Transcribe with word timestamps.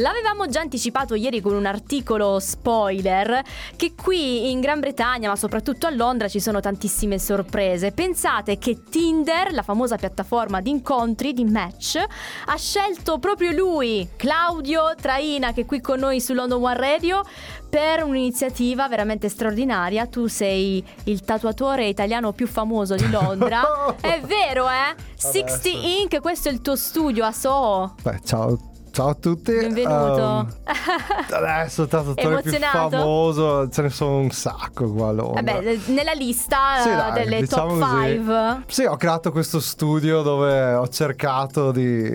L'avevamo 0.00 0.46
già 0.46 0.60
anticipato 0.60 1.16
ieri 1.16 1.40
con 1.40 1.54
un 1.54 1.66
articolo 1.66 2.38
spoiler 2.38 3.42
che 3.74 3.94
qui 4.00 4.52
in 4.52 4.60
Gran 4.60 4.78
Bretagna, 4.78 5.28
ma 5.28 5.34
soprattutto 5.34 5.88
a 5.88 5.90
Londra, 5.90 6.28
ci 6.28 6.38
sono 6.38 6.60
tantissime 6.60 7.18
sorprese. 7.18 7.90
Pensate 7.90 8.58
che 8.58 8.84
Tinder, 8.88 9.52
la 9.52 9.62
famosa 9.62 9.96
piattaforma 9.96 10.60
di 10.60 10.70
incontri, 10.70 11.32
di 11.32 11.44
match, 11.44 11.96
ha 11.96 12.56
scelto 12.56 13.18
proprio 13.18 13.50
lui, 13.50 14.08
Claudio 14.14 14.94
Traina, 14.94 15.52
che 15.52 15.62
è 15.62 15.66
qui 15.66 15.80
con 15.80 15.98
noi 15.98 16.20
su 16.20 16.32
London 16.32 16.62
One 16.62 16.76
Radio, 16.76 17.22
per 17.68 18.04
un'iniziativa 18.04 18.86
veramente 18.86 19.28
straordinaria. 19.28 20.06
Tu 20.06 20.28
sei 20.28 20.84
il 21.04 21.22
tatuatore 21.22 21.88
italiano 21.88 22.30
più 22.30 22.46
famoso 22.46 22.94
di 22.94 23.10
Londra. 23.10 23.62
è 24.00 24.20
vero, 24.20 24.68
eh? 24.68 24.94
60 25.16 25.68
Inc., 25.68 26.20
questo 26.20 26.48
è 26.48 26.52
il 26.52 26.60
tuo 26.60 26.76
studio 26.76 27.24
a 27.24 27.32
Soho. 27.32 27.96
Beh, 28.00 28.20
ciao. 28.24 28.76
Ciao 28.98 29.10
a 29.10 29.14
tutti. 29.14 29.52
Benvenuto. 29.52 30.22
Um, 30.22 30.48
adesso 31.30 31.82
il 31.82 31.88
tatuatore 31.88 32.42
più 32.42 32.50
Emozionato? 32.50 32.88
famoso, 32.96 33.68
ce 33.68 33.82
ne 33.82 33.90
sono 33.90 34.16
un 34.18 34.30
sacco 34.32 34.92
qua 34.92 35.10
a 35.10 35.12
Londra. 35.12 35.40
Vabbè, 35.52 35.76
nella 35.86 36.14
lista 36.14 36.80
Sì, 36.82 36.88
eh, 36.88 36.94
dai, 36.96 37.12
delle 37.12 37.40
diciamo 37.42 37.78
top 37.78 37.88
così. 37.90 38.06
5. 38.08 38.62
Sì, 38.66 38.82
ho 38.86 38.96
creato 38.96 39.30
questo 39.30 39.60
studio 39.60 40.22
dove 40.22 40.74
ho 40.74 40.88
cercato 40.88 41.70
di, 41.70 42.10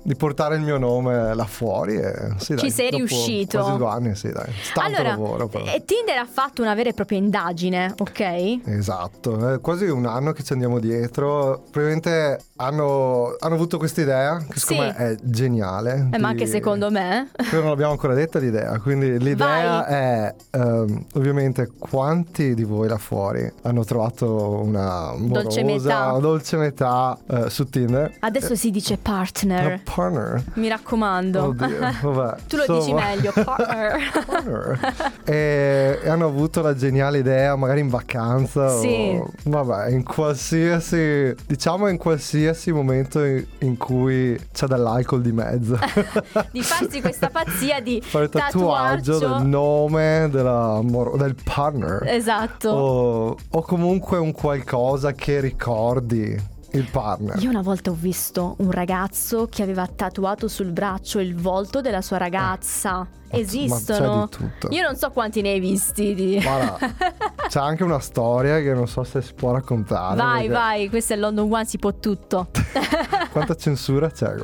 di 0.00 0.14
portare 0.14 0.54
il 0.54 0.62
mio 0.62 0.78
nome 0.78 1.34
là 1.34 1.44
fuori 1.44 1.96
e 1.96 2.14
sì, 2.36 2.54
Ci 2.54 2.54
dai, 2.54 2.70
sei 2.70 2.90
riuscito. 2.90 3.58
Quasi 3.58 3.76
due 3.76 3.88
anni, 3.88 4.14
sì, 4.14 4.30
dai. 4.30 4.46
Tanto 4.72 4.80
allora, 4.96 5.08
lavoro 5.08 5.48
però. 5.48 5.64
eh, 5.64 5.82
Tinder 5.84 6.18
ha 6.18 6.28
fatto 6.30 6.62
una 6.62 6.74
vera 6.74 6.90
e 6.90 6.92
propria 6.92 7.18
indagine, 7.18 7.92
ok? 7.98 8.60
Esatto, 8.64 9.54
è 9.54 9.60
quasi 9.60 9.86
un 9.86 10.06
anno 10.06 10.30
che 10.30 10.44
ci 10.44 10.52
andiamo 10.52 10.78
dietro. 10.78 11.64
Probabilmente 11.68 12.38
hanno, 12.60 13.36
hanno 13.38 13.54
avuto 13.54 13.78
questa 13.78 14.00
idea, 14.00 14.36
che 14.48 14.58
secondo 14.58 14.82
Sì. 14.82 14.88
me 14.88 14.94
è 14.96 15.16
geniale. 15.22 16.08
Eh, 16.12 16.18
ma 16.18 16.28
anche 16.28 16.44
di- 16.44 16.50
secondo 16.50 16.90
me. 16.90 17.30
Però 17.36 17.60
non 17.60 17.70
l'abbiamo 17.70 17.92
ancora 17.92 18.14
detta 18.14 18.38
l'idea, 18.38 18.78
quindi 18.80 19.18
l'idea 19.18 19.84
Vai. 19.86 19.94
è 19.94 20.34
ehm, 20.52 21.04
ovviamente 21.14 21.70
quanti 21.78 22.54
di 22.54 22.64
voi 22.64 22.88
là 22.88 22.98
fuori 22.98 23.50
hanno 23.62 23.84
trovato 23.84 24.60
una 24.60 25.12
Dolce 25.16 25.60
amorosa, 25.60 25.88
metà. 25.88 26.18
dolce 26.18 26.56
metà 26.56 27.18
eh, 27.30 27.50
su 27.50 27.68
Tinder. 27.68 28.16
Adesso 28.20 28.54
si 28.54 28.70
dice 28.70 28.96
partner. 28.98 29.80
partner. 29.84 30.42
Mi 30.54 30.68
raccomando. 30.68 31.44
Oddio, 31.44 31.76
vabbè. 32.02 32.36
tu 32.48 32.56
lo 32.56 32.64
dici 32.66 32.90
Insomma, 32.90 33.04
meglio, 33.06 33.32
partner. 33.32 33.98
partner. 34.26 34.94
e, 35.24 35.98
e 36.02 36.08
hanno 36.08 36.26
avuto 36.26 36.60
la 36.60 36.74
geniale 36.74 37.18
idea, 37.18 37.54
magari 37.56 37.80
in 37.80 37.88
vacanza 37.88 38.68
Sì. 38.78 39.16
o 39.16 39.30
vabbè, 39.44 39.90
in 39.90 40.02
qualsiasi 40.02 41.34
diciamo 41.46 41.86
in 41.88 41.96
qualsiasi 41.98 42.46
momento 42.72 43.22
in, 43.24 43.76
cui 43.76 44.38
c'è 44.52 44.66
dell'alcol 44.66 45.22
di 45.22 45.32
mezzo. 45.32 45.78
di 46.52 46.62
farsi 46.62 47.00
questa 47.00 47.28
pazzia 47.30 47.80
di 47.80 48.00
Fare 48.04 48.24
il 48.24 48.30
tatuaggio 48.30 49.18
del 49.18 49.46
nome 49.46 50.28
della 50.30 50.80
del 51.16 51.36
partner. 51.42 52.02
Esatto. 52.06 52.70
O, 52.70 53.36
o 53.50 53.62
comunque 53.62 54.18
un 54.18 54.32
qualcosa 54.32 55.12
che 55.12 55.40
ricordi 55.40 56.56
il 56.78 56.88
partner. 56.90 57.42
Io 57.42 57.50
una 57.50 57.62
volta 57.62 57.90
ho 57.90 57.96
visto 57.98 58.54
un 58.58 58.70
ragazzo 58.70 59.46
che 59.48 59.62
aveva 59.62 59.86
tatuato 59.86 60.48
sul 60.48 60.70
braccio 60.72 61.18
il 61.18 61.34
volto 61.34 61.80
della 61.80 62.02
sua 62.02 62.16
ragazza. 62.16 63.06
Esistono. 63.30 64.24
Eh. 64.24 64.28
Tutto. 64.28 64.68
Io 64.70 64.82
non 64.82 64.96
so 64.96 65.10
quanti 65.10 65.42
ne 65.42 65.50
hai 65.50 65.60
visti. 65.60 66.14
Di... 66.14 66.40
Guarda, 66.40 66.78
c'è 67.48 67.60
anche 67.60 67.84
una 67.84 67.98
storia 67.98 68.58
che 68.60 68.72
non 68.72 68.88
so 68.88 69.04
se 69.04 69.20
si 69.20 69.34
può 69.34 69.52
raccontare. 69.52 70.16
Vai, 70.16 70.46
perché 70.46 70.52
vai, 70.52 70.88
questo 70.88 71.12
è 71.12 71.16
London 71.16 71.52
One, 71.52 71.64
si 71.64 71.78
può 71.78 71.92
tutto. 71.94 72.48
Quanta 73.30 73.54
censura 73.54 74.10
c'è? 74.10 74.34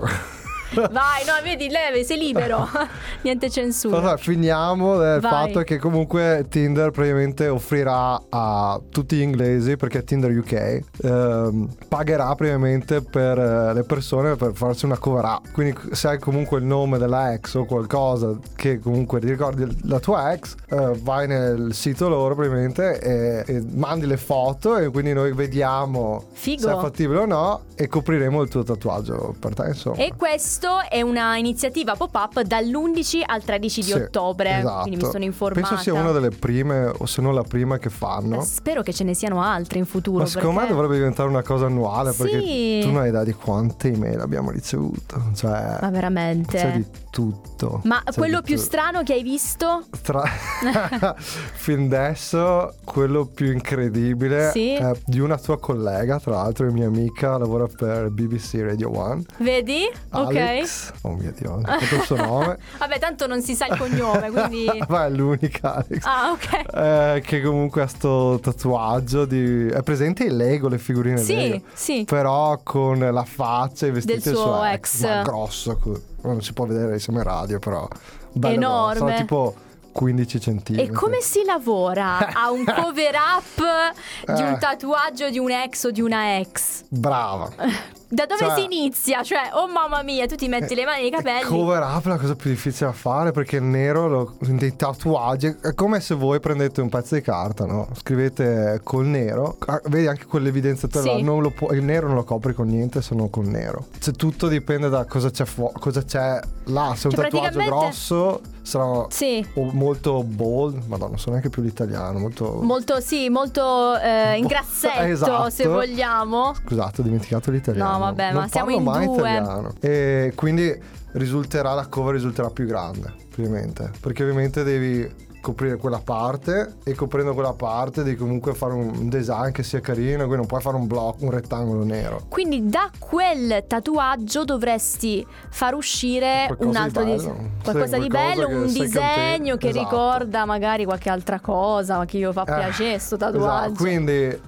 vai, 0.91 1.25
no, 1.25 1.33
vedi, 1.43 1.69
leve, 1.69 2.05
sei 2.05 2.19
libero. 2.19 2.69
Niente 3.23 3.51
censura. 3.51 4.01
Vabbè, 4.01 4.19
finiamo 4.19 4.97
del 4.99 5.21
Vai. 5.21 5.31
fatto 5.31 5.61
che 5.63 5.79
comunque 5.79 6.47
Tinder 6.49 6.91
praticamente 6.91 7.49
offrirà 7.49 8.21
a 8.29 8.81
tutti 8.91 9.17
gli 9.17 9.23
inglesi, 9.23 9.77
perché 9.77 10.05
Tinder 10.05 10.31
UK 10.37 10.81
ehm, 11.03 11.69
pagherà 11.89 12.35
praticamente 12.35 13.01
per 13.03 13.39
eh, 13.39 13.75
le 13.75 13.83
persone 13.85 14.37
per 14.37 14.53
farsi 14.55 14.85
una 14.85 14.99
cover 14.99 15.25
up. 15.25 15.51
Quindi 15.53 15.77
se 15.93 16.09
hai 16.09 16.19
comunque 16.19 16.59
il 16.59 16.65
nome 16.65 16.99
della 16.99 17.33
ex 17.33 17.55
o 17.55 17.65
qualcosa 17.65 18.37
che 18.55 18.79
comunque 18.79 19.21
ti 19.21 19.29
ricordi 19.29 19.67
la 19.85 20.01
tua 20.01 20.33
ex, 20.33 20.55
eh, 20.69 20.93
vai 21.03 21.27
nel 21.27 21.73
sito 21.75 22.09
loro 22.09 22.35
praticamente 22.35 23.01
e, 23.01 23.45
e 23.47 23.63
mandi 23.73 24.07
le 24.07 24.17
foto 24.17 24.77
e 24.77 24.89
quindi 24.91 25.13
noi 25.13 25.33
vediamo 25.33 26.25
Figo. 26.33 26.61
se 26.61 26.73
è 26.73 26.77
fattibile 26.77 27.21
o 27.21 27.27
no 27.27 27.63
e 27.75 27.89
copriremo 27.89 28.43
il 28.43 28.49
tuo 28.49 28.63
tatuaggio 28.63 29.35
per 29.39 29.55
te 29.55 29.67
insomma. 29.69 29.97
E 29.97 30.13
questo 30.17 30.64
è 30.89 31.01
una 31.03 31.37
iniziativa 31.37 31.95
pop-up 31.95 32.41
dall'11 32.43 33.23
al 33.25 33.43
13 33.43 33.81
di 33.81 33.87
Sì, 33.87 33.93
ottobre. 33.93 34.59
esatto. 34.59 34.83
Quindi 34.83 35.05
mi 35.05 35.11
sono 35.11 35.25
informata. 35.25 35.69
Penso 35.69 35.83
sia 35.83 35.93
una 35.95 36.11
delle 36.13 36.31
prime, 36.31 36.87
o 36.97 37.07
se 37.07 37.21
non 37.23 37.35
la 37.35 37.43
prima 37.43 37.79
che 37.79 37.91
fanno. 37.91 38.41
Spero 38.43 38.83
che 38.83 38.93
ce 38.93 39.05
ne 39.05 39.15
siano 39.15 39.43
altre 39.43 39.79
in 39.79 39.87
futuro. 39.87 40.19
Ma 40.19 40.27
secondo 40.27 40.51
me 40.53 40.59
perché- 40.61 40.73
dovrebbe 40.75 40.95
diventare 40.97 41.29
una 41.29 41.43
cosa 41.43 41.67
annuale 41.67 42.13
Sì. 42.13 42.23
perché 42.23 42.79
tu 42.83 42.91
non 42.93 43.03
hai 43.03 43.09
idea 43.09 43.25
di 43.25 43.33
quante 43.33 43.89
email 43.93 44.21
abbiamo 44.21 44.51
ricevuto. 44.51 45.23
Cioè, 45.35 45.79
Ma 45.81 45.91
veramente. 45.91 46.57
c'è 46.57 46.73
di 46.73 46.85
tutto. 47.15 47.81
Ma 47.85 48.03
C'è 48.05 48.13
quello 48.15 48.43
più 48.43 48.57
strano 48.57 49.05
che 49.05 49.13
hai 49.13 49.23
visto? 49.23 49.85
Tra- 50.03 50.25
fin 51.17 51.85
adesso 51.85 52.75
quello 52.85 53.25
più 53.27 53.53
incredibile 53.53 54.51
Sì. 54.51 54.75
è 54.75 54.91
di 55.05 55.21
una 55.21 55.39
tua 55.39 55.61
collega, 55.61 56.19
tra 56.19 56.33
l'altro 56.33 56.71
mia 56.73 56.89
amica, 56.89 57.39
lavora 57.39 57.67
per 57.69 58.11
BBC 58.11 58.55
Radio 58.63 58.91
1. 58.91 59.23
Vedi? 59.39 59.89
Alex. 60.11 60.93
Oh 61.03 61.13
mio 61.15 61.33
Dio, 61.39 61.53
ho 61.53 61.61
il 61.61 62.03
suo 62.03 62.17
nome. 62.17 62.47
Ok. 62.55 62.59
Vabbè, 62.81 62.99
tanto 62.99 63.29
non 63.29 63.43
si 63.43 63.55
sa 63.55 63.67
il 63.67 63.79
cognome, 63.79 64.31
quindi. 64.31 64.67
Ma 64.89 65.07
è 65.07 65.11
l'unica 65.11 65.75
Alex. 65.77 66.05
Ah, 66.05 66.31
ok. 66.33 66.75
Eh, 66.75 67.23
che 67.25 67.43
comunque 67.43 67.83
ha 67.83 67.87
sto 67.87 68.41
tatuaggio 68.43 69.25
di... 69.25 69.69
È 69.69 69.83
presente 69.83 70.25
il 70.25 70.35
Lego, 70.37 70.69
le 70.69 70.79
figurine 70.79 71.19
Sì, 71.19 71.35
Lego? 71.37 71.65
sì. 71.75 72.05
Però 72.05 72.59
con 72.65 72.99
la 72.99 73.25
faccia 73.25 73.87
e 73.87 73.91
i 73.91 73.93
vestiti 73.93 74.19
Del 74.21 74.35
suo 74.35 74.43
suo 74.43 74.65
ex. 74.65 75.03
Ma 75.03 75.23
grosso. 75.23 75.79
Non 76.25 76.43
si 76.43 76.53
può 76.53 76.65
vedere 76.67 76.95
insieme 76.95 77.21
in 77.21 77.25
radio, 77.25 77.59
però... 77.59 77.87
bello 78.33 78.55
Enorme. 78.55 78.99
grosso, 79.01 79.17
tipo 79.17 79.55
15 79.93 80.37
E 80.37 80.41
centimetri. 80.41 80.93
come 80.93 81.21
si 81.21 81.45
lavora 81.45 82.19
a 82.35 82.51
un 82.51 82.65
cover 82.65 83.15
up 83.15 84.35
di 84.35 84.43
un 84.43 84.53
Eh. 84.55 84.59
tatuaggio 84.59 85.31
di 85.31 85.39
un 85.39 85.51
ex 85.51 85.85
o 85.85 85.91
di 85.91 86.01
una 86.01 86.39
ex? 86.39 86.85
Brava. 86.89 87.51
Da 88.09 88.27
dove 88.27 88.45
Cioè- 88.45 88.55
si 88.59 88.65
inizia? 88.65 89.23
Cioè, 89.23 89.51
oh 89.55 89.67
mamma 89.67 90.03
mia, 90.03 90.27
tu 90.27 90.35
ti 90.37 90.47
metti 90.49 90.75
le 90.75 90.85
mani 90.85 91.03
nei 91.03 91.11
capelli. 91.11 91.43
Cover 91.45 91.83
up 91.83 92.05
è 92.05 92.09
la 92.09 92.19
cosa 92.19 92.35
più 92.37 92.51
difficile 92.51 92.87
da 92.91 92.93
fare 92.93 93.33
perché 93.33 93.57
il 93.57 93.63
nero, 93.63 94.07
lo, 94.09 94.35
dei 94.41 94.77
tatuaggi, 94.77 95.57
è 95.63 95.75
come 95.75 96.01
se 96.01 96.15
voi 96.15 96.39
prendete 96.41 96.81
un 96.81 96.89
pezzo 96.89 97.15
di 97.15 97.21
carta, 97.23 97.65
no? 97.67 97.89
Scrivete 97.95 98.81
col 98.85 99.07
nero, 99.07 99.57
ah, 99.67 99.81
vedi 99.87 100.07
anche 100.07 100.27
quell'evidenziatore 100.27 101.17
Sì. 101.17 101.25
là, 101.25 101.51
può- 101.51 101.71
il 101.73 101.83
nero 101.83 102.07
non 102.07 102.17
lo 102.17 102.25
copri 102.25 102.55
con 102.55 102.69
niente 102.69 103.03
se 103.03 103.15
non 103.15 103.31
col 103.31 103.47
nero. 103.47 103.87
Cioè 103.99 104.15
tutto 104.15 104.49
dipende 104.49 104.89
da 104.89 105.05
cosa 105.07 105.31
c'è, 105.31 105.45
fu- 105.45 105.73
cosa 105.79 106.03
c'è 106.05 106.39
là, 106.65 106.93
se 106.97 107.09
è 107.09 107.11
un 107.11 107.13
Cioè, 107.13 107.25
tatuaggio 107.25 107.31
praticamente- 107.31 107.71
grosso 107.71 108.41
sarà 108.63 109.07
Sì. 109.11 109.47
molto 109.73 110.23
bold, 110.23 110.85
madonna, 110.87 111.11
non 111.11 111.19
so 111.19 111.31
neanche 111.31 111.51
più 111.51 111.63
l'italiano, 111.63 112.19
molto... 112.19 112.61
Molto, 112.63 113.01
sì, 113.01 113.29
molto 113.29 113.99
eh, 113.99 114.37
in 114.39 114.47
grassetto, 114.47 115.01
esatto. 115.05 115.51
se 115.51 115.67
vogliamo. 115.67 116.55
Scusate, 116.55 117.01
ho 117.01 117.05
dimenticato 117.05 117.51
l'italiano. 117.51 117.99
No, 117.99 117.99
vabbè, 118.05 118.33
non 118.33 118.43
ma 118.43 118.49
siamo 118.49 118.71
in 118.71 118.83
mai 118.83 119.07
due. 119.07 119.15
italiano. 119.17 119.73
E 119.81 120.33
quindi 120.35 120.77
risulterà 121.13 121.75
la 121.75 121.87
cover 121.87 122.15
risulterà 122.15 122.51
più 122.51 122.67
grande, 122.67 123.13
ovviamente. 123.39 123.91
Perché 124.01 124.23
ovviamente 124.23 124.63
devi 124.65 125.23
coprire 125.45 125.77
quella 125.77 126.01
parte 126.03 126.77
e 126.85 126.95
coprendo 126.95 127.35
quella 127.35 127.53
parte 127.53 128.03
devi 128.03 128.17
comunque 128.17 128.55
fare 128.55 128.73
un 128.73 129.11
design 129.11 129.51
che 129.51 129.63
sia 129.63 129.79
carino, 129.81 130.21
quindi 130.21 130.37
non 130.37 130.47
puoi 130.47 130.63
fare 130.63 130.77
un 130.77 130.87
blocco, 130.87 131.23
un 131.25 131.31
rettangolo 131.33 131.85
nero. 131.85 132.23
Quindi 132.31 132.67
da 132.67 132.91
quel 132.99 133.63
tatuaggio 133.67 134.45
dovresti 134.45 135.25
far 135.51 135.75
uscire 135.75 136.45
Qualcosa 136.47 136.65
un 136.67 136.71
di 136.71 136.77
altro 136.79 137.03
bello. 137.05 137.15
disegno. 137.17 137.35
Sì, 137.37 137.63
Qualcosa 137.63 137.99
di 137.99 138.09
qualcosa 138.09 138.35
bello, 138.35 138.47
che 138.47 138.55
un 138.55 138.67
disegno 138.73 139.57
che 139.59 139.69
Esatto. 139.69 139.85
ricorda 139.85 140.45
magari 140.47 140.85
qualche 140.87 141.11
altra 141.11 141.39
cosa, 141.41 142.05
che 142.07 142.17
io 142.17 142.33
fa 142.33 142.41
Eh, 142.43 142.45
piacere 142.55 142.99
sto 142.99 143.17
tatuaggio. 143.19 143.65
Esatto, 143.67 143.83
quindi 143.83 144.41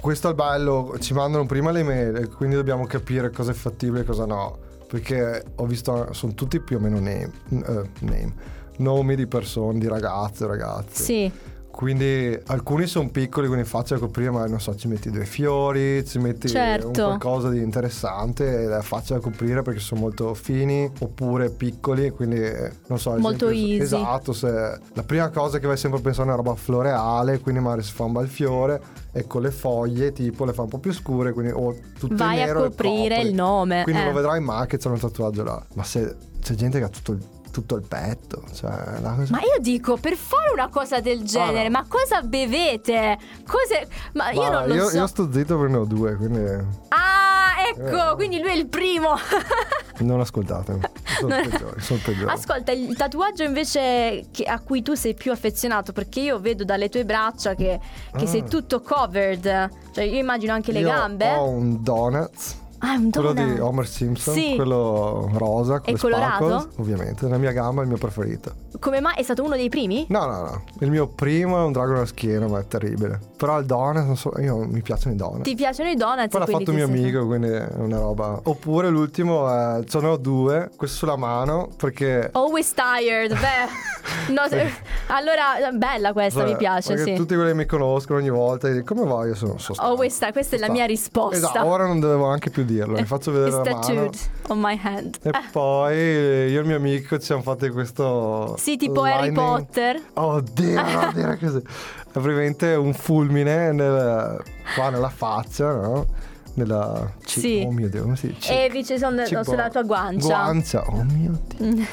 questo 0.00 0.28
il 0.28 0.34
bello, 0.34 0.96
ci 1.00 1.14
mandano 1.14 1.46
prima 1.46 1.70
le 1.70 1.82
mail 1.82 2.28
quindi 2.34 2.56
dobbiamo 2.56 2.86
capire 2.86 3.30
cosa 3.30 3.50
è 3.50 3.54
fattibile 3.54 4.00
e 4.00 4.04
cosa 4.04 4.26
no. 4.26 4.58
Perché 4.86 5.44
ho 5.56 5.66
visto, 5.66 6.12
sono 6.12 6.34
tutti 6.34 6.60
più 6.60 6.76
o 6.76 6.80
meno 6.80 7.00
name, 7.00 7.30
eh, 7.50 7.90
name 8.00 8.54
nomi 8.78 9.16
di 9.16 9.26
persone, 9.26 9.78
di 9.78 9.88
ragazze, 9.88 10.46
ragazzi. 10.46 11.02
Sì. 11.02 11.32
Quindi 11.76 12.34
alcuni 12.46 12.86
sono 12.86 13.10
piccoli, 13.10 13.48
quindi 13.48 13.66
facile 13.66 14.00
da 14.00 14.06
coprire, 14.06 14.30
ma 14.30 14.46
non 14.46 14.58
so, 14.58 14.74
ci 14.76 14.88
metti 14.88 15.10
due 15.10 15.26
fiori, 15.26 16.02
ci 16.06 16.18
metti 16.18 16.48
Certo. 16.48 16.86
un 16.86 16.92
qualcosa 16.94 17.50
di 17.50 17.60
interessante 17.60 18.62
ed 18.62 18.70
è 18.70 18.80
facile 18.80 19.18
da 19.18 19.24
coprire 19.24 19.60
perché 19.60 19.80
sono 19.80 20.00
molto 20.00 20.32
fini 20.32 20.90
oppure 21.00 21.50
piccoli, 21.50 22.08
quindi 22.08 22.40
eh, 22.40 22.72
non 22.86 22.98
so. 22.98 23.10
Molto 23.18 23.50
esempio, 23.50 23.74
easy. 23.74 23.82
Esatto, 23.82 24.32
se 24.32 24.48
la 24.94 25.02
prima 25.02 25.28
cosa 25.28 25.58
che 25.58 25.66
vai 25.66 25.76
sempre 25.76 25.98
a 25.98 26.02
pensare 26.02 26.30
è 26.30 26.32
una 26.32 26.42
roba 26.42 26.54
floreale, 26.54 27.40
quindi 27.40 27.60
magari 27.60 27.82
si 27.82 27.92
fa 27.92 28.04
un 28.04 28.12
bel 28.12 28.28
fiore 28.28 28.80
e 29.12 29.26
con 29.26 29.42
le 29.42 29.50
foglie 29.50 30.12
tipo 30.12 30.46
le 30.46 30.54
fa 30.54 30.62
un 30.62 30.68
po' 30.68 30.78
più 30.78 30.94
scure, 30.94 31.34
quindi 31.34 31.52
o 31.54 31.76
tutto 31.98 32.12
in 32.12 32.16
Vai 32.16 32.40
a 32.40 32.54
coprire 32.54 33.16
copri. 33.16 33.28
il 33.28 33.34
nome. 33.34 33.82
Quindi 33.82 34.00
eh. 34.00 34.06
lo 34.06 34.12
vedrai 34.14 34.40
mai 34.40 34.66
che 34.66 34.78
c'è 34.78 34.88
un 34.88 34.98
tatuaggio 34.98 35.44
là. 35.44 35.62
Ma 35.74 35.84
se 35.84 36.16
c'è 36.40 36.54
gente 36.54 36.78
che 36.78 36.84
ha 36.84 36.88
tutto 36.88 37.12
il 37.12 37.22
tutto 37.60 37.76
il 37.76 37.86
petto. 37.86 38.42
Cioè, 38.52 38.70
cosa... 39.00 39.26
Ma 39.30 39.40
io 39.40 39.58
dico, 39.60 39.96
per 39.96 40.14
fare 40.14 40.50
una 40.52 40.68
cosa 40.68 41.00
del 41.00 41.22
genere, 41.22 41.64
no. 41.64 41.78
ma 41.78 41.84
cosa 41.88 42.20
bevete? 42.20 43.16
Cose... 43.46 43.88
Ma 44.12 44.28
io 44.30 44.34
Guarda, 44.40 44.58
non 44.60 44.68
lo 44.68 44.74
io, 44.74 44.88
so. 44.88 44.96
io 44.96 45.06
sto 45.06 45.32
zitto 45.32 45.56
perché 45.58 45.72
ne 45.72 45.78
ho 45.78 45.84
due, 45.86 46.16
quindi 46.16 46.40
Ah, 46.88 47.54
ecco, 47.68 48.10
Eh. 48.12 48.14
quindi 48.16 48.38
lui 48.40 48.50
è 48.50 48.54
il 48.54 48.66
primo. 48.68 49.14
non 50.00 50.20
ascoltatemi. 50.20 50.80
Sono 51.18 51.34
Non- 51.34 51.74
sono 51.78 51.98
il 51.98 52.04
peggiore. 52.04 52.32
Ascolta, 52.32 52.72
il 52.72 52.94
tatuaggio 52.94 53.42
invece 53.44 54.26
che- 54.30 54.44
a 54.44 54.60
cui 54.60 54.82
tu 54.82 54.92
sei 54.94 55.14
più 55.14 55.32
affezionato, 55.32 55.92
perché 55.92 56.20
io 56.20 56.38
vedo 56.38 56.62
dalle 56.64 56.90
tue 56.90 57.06
braccia 57.06 57.54
che, 57.54 57.80
che 58.14 58.24
Ah. 58.24 58.28
sei 58.28 58.44
tutto 58.44 58.82
covered. 58.82 59.70
Cioè, 59.92 60.04
io 60.04 60.18
immagino 60.18 60.52
anche 60.52 60.72
le 60.72 60.80
Io 60.80 60.88
gambe. 60.88 61.32
Ho 61.36 61.48
un 61.48 61.82
donut. 61.82 62.64
Ah, 62.88 63.00
Quello 63.10 63.32
di 63.32 63.58
Homer 63.58 63.86
Simpson, 63.86 64.32
Sì. 64.32 64.54
quello 64.54 65.28
rosa 65.34 65.80
con 65.80 65.92
E 65.94 65.98
colorato? 65.98 66.68
ovviamente. 66.76 67.26
La 67.28 67.36
mia 67.36 67.50
gamba 67.50 67.80
è 67.80 67.84
il 67.84 67.90
mio 67.90 67.98
preferito. 67.98 68.52
Come 68.78 69.00
mai 69.00 69.14
è 69.16 69.22
stato 69.24 69.42
uno 69.42 69.56
dei 69.56 69.68
primi? 69.68 70.06
No, 70.08 70.24
no, 70.26 70.40
no. 70.42 70.64
Il 70.80 70.90
mio 70.90 71.08
primo 71.08 71.58
è 71.60 71.64
un 71.64 71.72
drago 71.72 71.94
alla 71.94 72.06
schiena, 72.06 72.46
ma 72.46 72.60
è 72.60 72.66
terribile. 72.68 73.18
Però 73.36 73.58
il 73.58 73.66
donut, 73.66 74.04
non 74.04 74.16
so, 74.16 74.30
io 74.38 74.58
mi 74.58 74.82
piacciono 74.82 75.14
i 75.14 75.16
donut. 75.16 75.42
Ti 75.42 75.54
piacciono 75.56 75.88
i 75.90 75.96
donut? 75.96 76.28
Poi 76.28 76.40
l'ha 76.40 76.46
fatto 76.46 76.72
mio 76.72 76.84
amico, 76.84 77.26
quindi 77.26 77.48
è 77.48 77.66
una 77.76 77.98
roba. 77.98 78.38
Oppure 78.44 78.88
l'ultimo, 78.88 79.48
è, 79.50 79.82
ce 79.84 79.98
ne 80.00 80.06
ho 80.06 80.16
due, 80.16 80.70
questo 80.76 80.98
sulla 80.98 81.16
mano, 81.16 81.68
perché. 81.76 82.28
Always 82.32 82.72
tired, 82.72 83.32
beh. 83.32 83.94
No, 84.32 84.42
se- 84.48 84.72
allora, 85.08 85.70
bella 85.72 86.12
questa, 86.12 86.44
mi 86.44 86.56
piace, 86.56 86.94
perché 86.94 87.12
sì. 87.12 87.16
tutti 87.16 87.34
quelli 87.34 87.50
che 87.50 87.56
mi 87.56 87.66
conoscono 87.66 88.18
ogni 88.18 88.30
volta, 88.30 88.68
come 88.82 89.04
vai? 89.04 89.28
Io 89.28 89.34
sono, 89.34 89.58
sono 89.58 89.78
Always 89.80 90.16
tired, 90.18 90.32
questa 90.32 90.56
è 90.56 90.58
la 90.58 90.66
mia 90.70 90.84
stanco." 90.84 90.92
risposta. 90.92 91.36
Esatto, 91.36 91.66
ora 91.66 91.86
non 91.86 91.98
dovevo 92.00 92.26
neanche 92.26 92.50
più 92.50 92.64
dirlo, 92.76 92.94
mi 92.98 93.04
faccio 93.04 93.30
vedere 93.32 93.56
It's 93.56 93.88
la 93.88 93.94
mano. 93.94 94.10
on 94.48 94.58
my 94.60 94.80
hand. 94.82 95.18
E 95.22 95.30
poi 95.52 95.94
io 95.96 96.00
e 96.00 96.52
il 96.60 96.64
mio 96.64 96.76
amico 96.76 97.18
ci 97.18 97.24
siamo 97.26 97.42
fatti 97.42 97.68
questo. 97.70 98.54
Sì, 98.58 98.76
tipo 98.76 99.02
Harry 99.02 99.30
lining. 99.30 99.34
Potter. 99.36 100.02
Oddio, 100.14 100.74
non 100.82 101.10
dire 101.14 101.38
così. 101.38 101.58
È 101.58 102.10
praticamente 102.12 102.74
un 102.74 102.92
fulmine 102.94 103.72
nel- 103.72 104.42
qua 104.74 104.90
nella 104.90 105.08
faccia, 105.10 105.72
no? 105.74 106.06
Nella. 106.54 107.12
ci- 107.24 107.40
Sì. 107.40 107.64
Oh 107.66 107.70
mio 107.70 107.88
Dio, 107.90 108.02
come 108.02 108.16
si 108.16 108.28
dice? 108.28 108.64
E 108.64 108.70
dice 108.70 108.96
sono 108.98 109.26
Cibo- 109.26 109.42
sulla 109.44 109.68
tua 109.68 109.82
guancia. 109.82 110.26
Guancia, 110.26 110.82
oh 110.86 111.02
mio 111.04 111.38
Dio. 111.56 111.84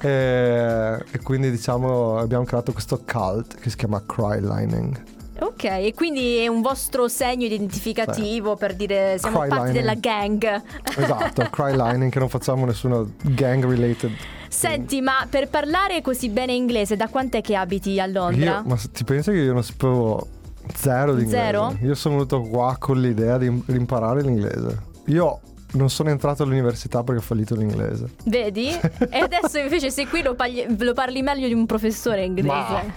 e, 0.00 1.04
e 1.10 1.18
quindi 1.22 1.50
diciamo 1.50 2.18
abbiamo 2.18 2.44
creato 2.44 2.72
questo 2.72 3.02
cult 3.06 3.56
che 3.56 3.68
si 3.70 3.76
chiama 3.76 4.02
Cry 4.06 4.40
Lining. 4.40 5.02
Ok, 5.38 5.64
e 5.64 5.92
quindi 5.94 6.36
è 6.36 6.46
un 6.46 6.62
vostro 6.62 7.08
segno 7.08 7.44
identificativo 7.44 8.56
per 8.56 8.74
dire 8.74 9.16
siamo 9.18 9.40
Cry 9.40 9.48
parte 9.48 9.64
lining. 9.66 9.80
della 9.80 9.94
gang. 9.94 10.62
Esatto, 10.96 11.42
Cry 11.50 11.76
Lining 11.76 12.10
che 12.10 12.18
non 12.18 12.28
facciamo 12.28 12.64
nessuno 12.64 13.10
gang 13.22 13.64
related. 13.64 14.10
Senti, 14.48 15.00
ma 15.00 15.26
per 15.28 15.48
parlare 15.48 16.00
così 16.00 16.30
bene 16.30 16.54
inglese, 16.54 16.96
da 16.96 17.08
quant'è 17.08 17.42
che 17.42 17.54
abiti 17.54 18.00
a 18.00 18.06
Londra? 18.06 18.56
Io, 18.56 18.62
ma 18.64 18.76
ti 18.90 19.04
pensi 19.04 19.30
che 19.30 19.38
io 19.38 19.52
non 19.52 19.62
sapevo 19.62 20.26
zero 20.74 21.14
di 21.14 21.24
inglese? 21.24 21.44
Zero? 21.44 21.76
Io 21.82 21.94
sono 21.94 22.14
venuto 22.14 22.40
qua 22.42 22.76
con 22.78 22.98
l'idea 23.00 23.36
di 23.36 23.62
imparare 23.66 24.22
l'inglese. 24.22 24.78
Io 25.06 25.40
non 25.76 25.90
sono 25.90 26.10
entrato 26.10 26.42
all'università 26.42 27.02
perché 27.02 27.20
ho 27.20 27.24
fallito 27.24 27.54
l'inglese. 27.54 28.08
Vedi? 28.24 28.68
E 28.68 29.18
adesso 29.18 29.58
invece 29.58 29.90
sei 29.90 30.06
qui 30.06 30.22
lo, 30.22 30.34
pagli- 30.34 30.66
lo 30.82 30.92
parli 30.94 31.22
meglio 31.22 31.46
di 31.46 31.52
un 31.54 31.66
professore 31.66 32.24
inglese. 32.24 32.92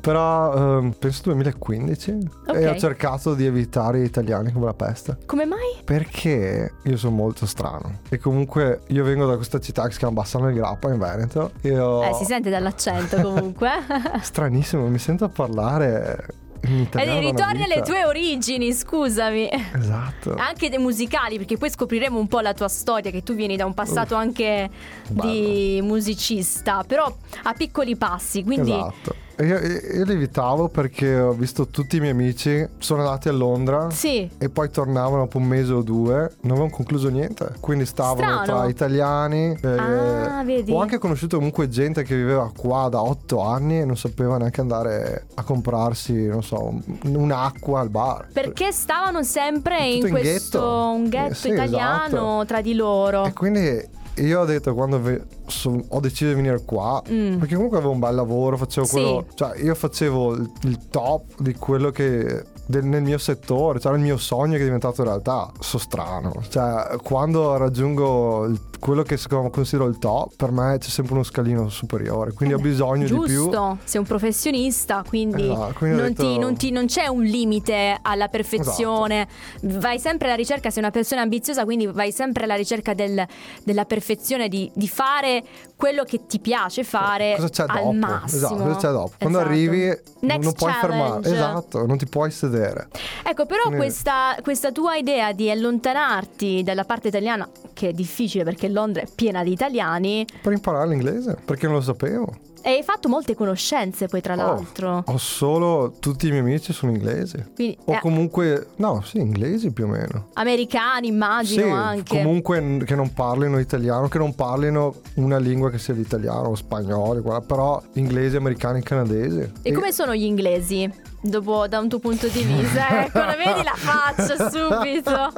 Però 0.00 0.78
ehm, 0.78 0.92
penso 0.98 1.22
2015 1.24 2.18
Ok. 2.46 2.56
e 2.56 2.68
ho 2.68 2.76
cercato 2.76 3.34
di 3.34 3.46
evitare 3.46 4.00
gli 4.00 4.04
italiani 4.04 4.52
come 4.52 4.66
la 4.66 4.74
peste. 4.74 5.18
Come 5.26 5.44
mai? 5.44 5.82
Perché 5.84 6.72
io 6.82 6.96
sono 6.96 7.16
molto 7.16 7.46
strano. 7.46 8.00
E 8.08 8.18
comunque 8.18 8.80
io 8.88 9.04
vengo 9.04 9.26
da 9.26 9.36
questa 9.36 9.58
città 9.58 9.86
che 9.86 9.92
si 9.92 9.98
chiama 9.98 10.14
Bassano 10.14 10.46
del 10.46 10.54
Grappa 10.54 10.90
in 10.92 10.98
Veneto. 10.98 11.52
E 11.60 11.78
ho... 11.78 12.04
Eh, 12.04 12.14
si 12.14 12.24
sente 12.24 12.50
dall'accento 12.50 13.20
comunque. 13.20 13.70
Stranissimo, 14.20 14.86
mi 14.88 14.98
sento 14.98 15.28
parlare 15.28 16.40
in 16.64 16.80
Ed 16.80 16.86
italiano. 16.86 17.18
una 17.18 17.30
ritorni 17.30 17.62
alle 17.62 17.82
tue 17.82 18.04
origini, 18.04 18.72
scusami. 18.72 19.48
Esatto. 19.74 20.34
Anche 20.34 20.68
dei 20.68 20.78
musicali, 20.78 21.36
perché 21.36 21.56
poi 21.56 21.70
scopriremo 21.70 22.18
un 22.18 22.28
po' 22.28 22.40
la 22.40 22.54
tua 22.54 22.68
storia, 22.68 23.10
che 23.10 23.22
tu 23.22 23.34
vieni 23.34 23.56
da 23.56 23.64
un 23.66 23.74
passato 23.74 24.14
anche 24.14 24.70
di 25.08 25.80
musicista, 25.82 26.84
però 26.86 27.14
a 27.42 27.52
piccoli 27.54 27.96
passi, 27.96 28.42
quindi 28.42 28.72
Esatto. 28.72 29.21
E 29.34 29.46
Io, 29.46 29.58
io 29.58 30.04
li 30.04 30.12
evitavo 30.12 30.68
perché 30.68 31.18
ho 31.18 31.32
visto 31.32 31.66
tutti 31.68 31.96
i 31.96 32.00
miei 32.00 32.12
amici 32.12 32.66
sono 32.78 33.00
andati 33.02 33.28
a 33.28 33.32
Londra 33.32 33.88
sì, 33.90 34.28
e 34.38 34.48
poi 34.50 34.70
tornavano 34.70 35.22
dopo 35.22 35.38
un 35.38 35.44
mese 35.44 35.72
o 35.72 35.82
due, 35.82 36.14
non 36.42 36.52
avevano 36.52 36.70
concluso 36.70 37.08
niente. 37.08 37.54
Quindi 37.60 37.86
stavano 37.86 38.18
Strano. 38.20 38.44
tra 38.44 38.68
italiani. 38.68 39.58
eh, 39.62 39.68
Ah, 39.78 40.42
vedi. 40.44 40.72
Ho 40.72 40.80
anche 40.80 40.98
conosciuto 40.98 41.36
comunque 41.36 41.68
gente 41.68 42.02
che 42.02 42.14
viveva 42.14 42.50
qua 42.56 42.88
da 42.90 43.02
otto 43.02 43.40
anni 43.40 43.80
e 43.80 43.84
non 43.84 43.96
sapeva 43.96 44.36
neanche 44.38 44.60
andare 44.60 45.26
a 45.34 45.42
comprarsi, 45.44 46.26
non 46.26 46.42
so, 46.42 46.64
un- 46.64 46.82
un'acqua 47.16 47.80
al 47.80 47.88
bar. 47.88 48.28
perché 48.32 48.70
stavano 48.72 49.22
sempre 49.22 49.86
in 49.88 50.06
in 50.06 50.10
questo 50.10 50.58
ghetto. 50.58 50.90
un 50.94 51.04
Eh, 51.06 51.08
ghetto 51.08 51.34
sì, 51.34 51.48
italiano 51.48 52.06
esatto. 52.06 52.44
tra 52.46 52.60
di 52.60 52.74
loro. 52.74 53.24
E 53.24 53.32
quindi 53.32 54.00
io 54.16 54.40
ho 54.40 54.44
detto 54.44 54.74
quando 54.74 55.00
ve- 55.00 55.22
so- 55.46 55.82
ho 55.88 56.00
deciso 56.00 56.30
di 56.30 56.36
venire 56.36 56.62
qua, 56.64 57.02
Mm. 57.10 57.38
perché 57.38 57.54
comunque 57.54 57.78
avevo 57.78 57.92
un 57.92 57.98
bel 57.98 58.14
lavoro, 58.14 58.56
facevo 58.56 58.86
Sì. 58.86 58.92
quello, 58.92 59.26
cioè 59.34 59.58
io 59.62 59.74
facevo 59.74 60.34
il, 60.34 60.50
il 60.62 60.88
top 60.88 61.40
di 61.40 61.54
quello 61.54 61.90
che 61.90 62.44
del- 62.66 62.84
nel 62.84 63.02
mio 63.02 63.18
settore, 63.18 63.80
cioè 63.80 63.92
il 63.94 64.00
mio 64.00 64.16
sogno 64.16 64.52
che 64.56 64.60
è 64.60 64.64
diventato 64.64 65.02
realtà. 65.02 65.50
Sono 65.60 65.82
strano, 65.82 66.32
cioè 66.48 66.96
quando 67.02 67.56
raggiungo 67.56 68.44
il- 68.46 68.60
quello 68.82 69.02
che 69.04 69.16
considero 69.52 69.86
il 69.88 69.98
top, 69.98 70.34
per 70.34 70.50
me 70.50 70.76
c'è 70.80 70.88
sempre 70.88 71.14
uno 71.14 71.22
scalino 71.22 71.68
superiore, 71.68 72.32
quindi 72.32 72.54
ho 72.56 72.58
bisogno 72.58 73.04
di 73.06 73.12
più. 73.12 73.26
Giusto, 73.26 73.78
sei 73.84 74.00
un 74.00 74.06
professionista, 74.06 75.04
quindi, 75.06 75.44
Esatto, 75.44 75.74
quindi 75.78 75.96
non, 76.00 76.06
ti- 76.14 76.26
detto- 76.26 76.40
non 76.40 76.56
ti- 76.56 76.70
non 76.72 76.86
c'è 76.86 77.06
un 77.06 77.22
limite 77.22 77.96
alla 78.02 78.26
perfezione. 78.26 79.28
Esatto. 79.60 79.78
Vai 79.78 80.00
sempre 80.00 80.26
alla 80.26 80.36
ricerca, 80.36 80.70
sei 80.70 80.82
una 80.82 80.90
persona 80.90 81.20
ambiziosa, 81.20 81.62
quindi 81.64 81.86
vai 81.86 82.10
sempre 82.10 82.42
alla 82.42 82.56
ricerca 82.56 82.92
del- 82.92 83.24
della 83.62 83.84
perfezione, 83.84 84.48
di, 84.48 84.68
di 84.74 84.88
fare 84.88 85.44
quello 85.76 86.02
che 86.02 86.26
ti 86.26 86.40
piace 86.40 86.82
fare 86.82 87.34
Cosa 87.36 87.48
c'è 87.50 87.62
al 87.68 87.76
dopo? 87.78 87.92
massimo. 87.92 88.36
Esatto, 88.36 88.56
cosa 88.56 88.76
c'è 88.76 88.90
dopo? 88.90 89.12
Quando 89.18 89.38
Esatto. 89.38 89.52
arrivi 89.54 89.86
non- 89.86 89.96
Next 90.20 90.42
non 90.44 90.52
puoi 90.54 90.72
fermare, 90.72 91.30
esatto, 91.30 91.86
non 91.86 91.96
ti 91.98 92.06
puoi 92.06 92.30
sedere. 92.32 92.88
Ecco, 93.24 93.46
però 93.46 93.62
Quindi- 93.62 93.78
questa, 93.78 94.36
questa 94.42 94.72
tua 94.72 94.96
idea 94.96 95.32
di 95.32 95.50
allontanarti 95.50 96.62
dalla 96.64 96.84
parte 96.84 97.08
italiana, 97.08 97.48
che 97.72 97.88
è 97.90 97.92
difficile 97.92 98.42
perché 98.44 98.68
Londra 98.72 99.02
è 99.02 99.06
piena 99.14 99.42
di 99.44 99.52
italiani, 99.52 100.26
Per 100.42 100.52
imparare 100.52 100.88
l'inglese, 100.88 101.36
perché 101.44 101.66
non 101.66 101.76
lo 101.76 101.82
sapevo. 101.82 102.32
e 102.64 102.70
hai 102.70 102.82
fatto 102.84 103.08
molte 103.08 103.34
conoscenze 103.34 104.06
poi 104.06 104.20
tra 104.20 104.34
Oh, 104.34 104.36
l'altro. 104.36 105.02
Ho 105.06 105.18
solo 105.18 105.94
tutti 105.98 106.26
i 106.28 106.30
miei 106.30 106.42
amici 106.42 106.72
sono 106.72 106.92
inglesi. 106.92 107.44
Quindi, 107.54 107.76
O 107.86 107.94
eh, 107.94 107.98
comunque, 108.00 108.68
no, 108.76 109.02
sì, 109.04 109.18
inglesi 109.18 109.72
più 109.72 109.84
o 109.84 109.88
meno. 109.88 110.28
americani 110.34 111.08
immagino 111.08 111.64
sì, 111.64 111.70
anche. 111.70 112.16
comunque 112.18 112.82
che 112.86 112.94
non 112.94 113.12
parlino 113.12 113.58
italiano, 113.58 114.06
che 114.08 114.18
non 114.18 114.34
parlino 114.34 114.94
una 115.14 115.38
lingua 115.38 115.70
che 115.70 115.78
sia 115.78 115.92
l'italiano 115.94 116.48
o 116.50 116.54
spagnolo, 116.54 117.20
guarda, 117.20 117.44
però 117.44 117.82
inglesi, 117.94 118.36
americani, 118.36 118.80
canadesi. 118.82 119.52
E 119.62 119.72
come 119.72 119.90
sono 119.92 120.14
gli 120.14 120.22
inglesi? 120.24 121.10
Dopo, 121.24 121.68
da 121.68 121.78
un 121.78 121.88
tuo 121.88 122.00
punto 122.00 122.26
di 122.26 122.42
vista, 122.42 123.04
ecco, 123.04 123.18
la 123.20 123.36
vedi 123.36 123.62
la 123.62 123.74
faccia 123.76 124.50
subito. 124.50 125.30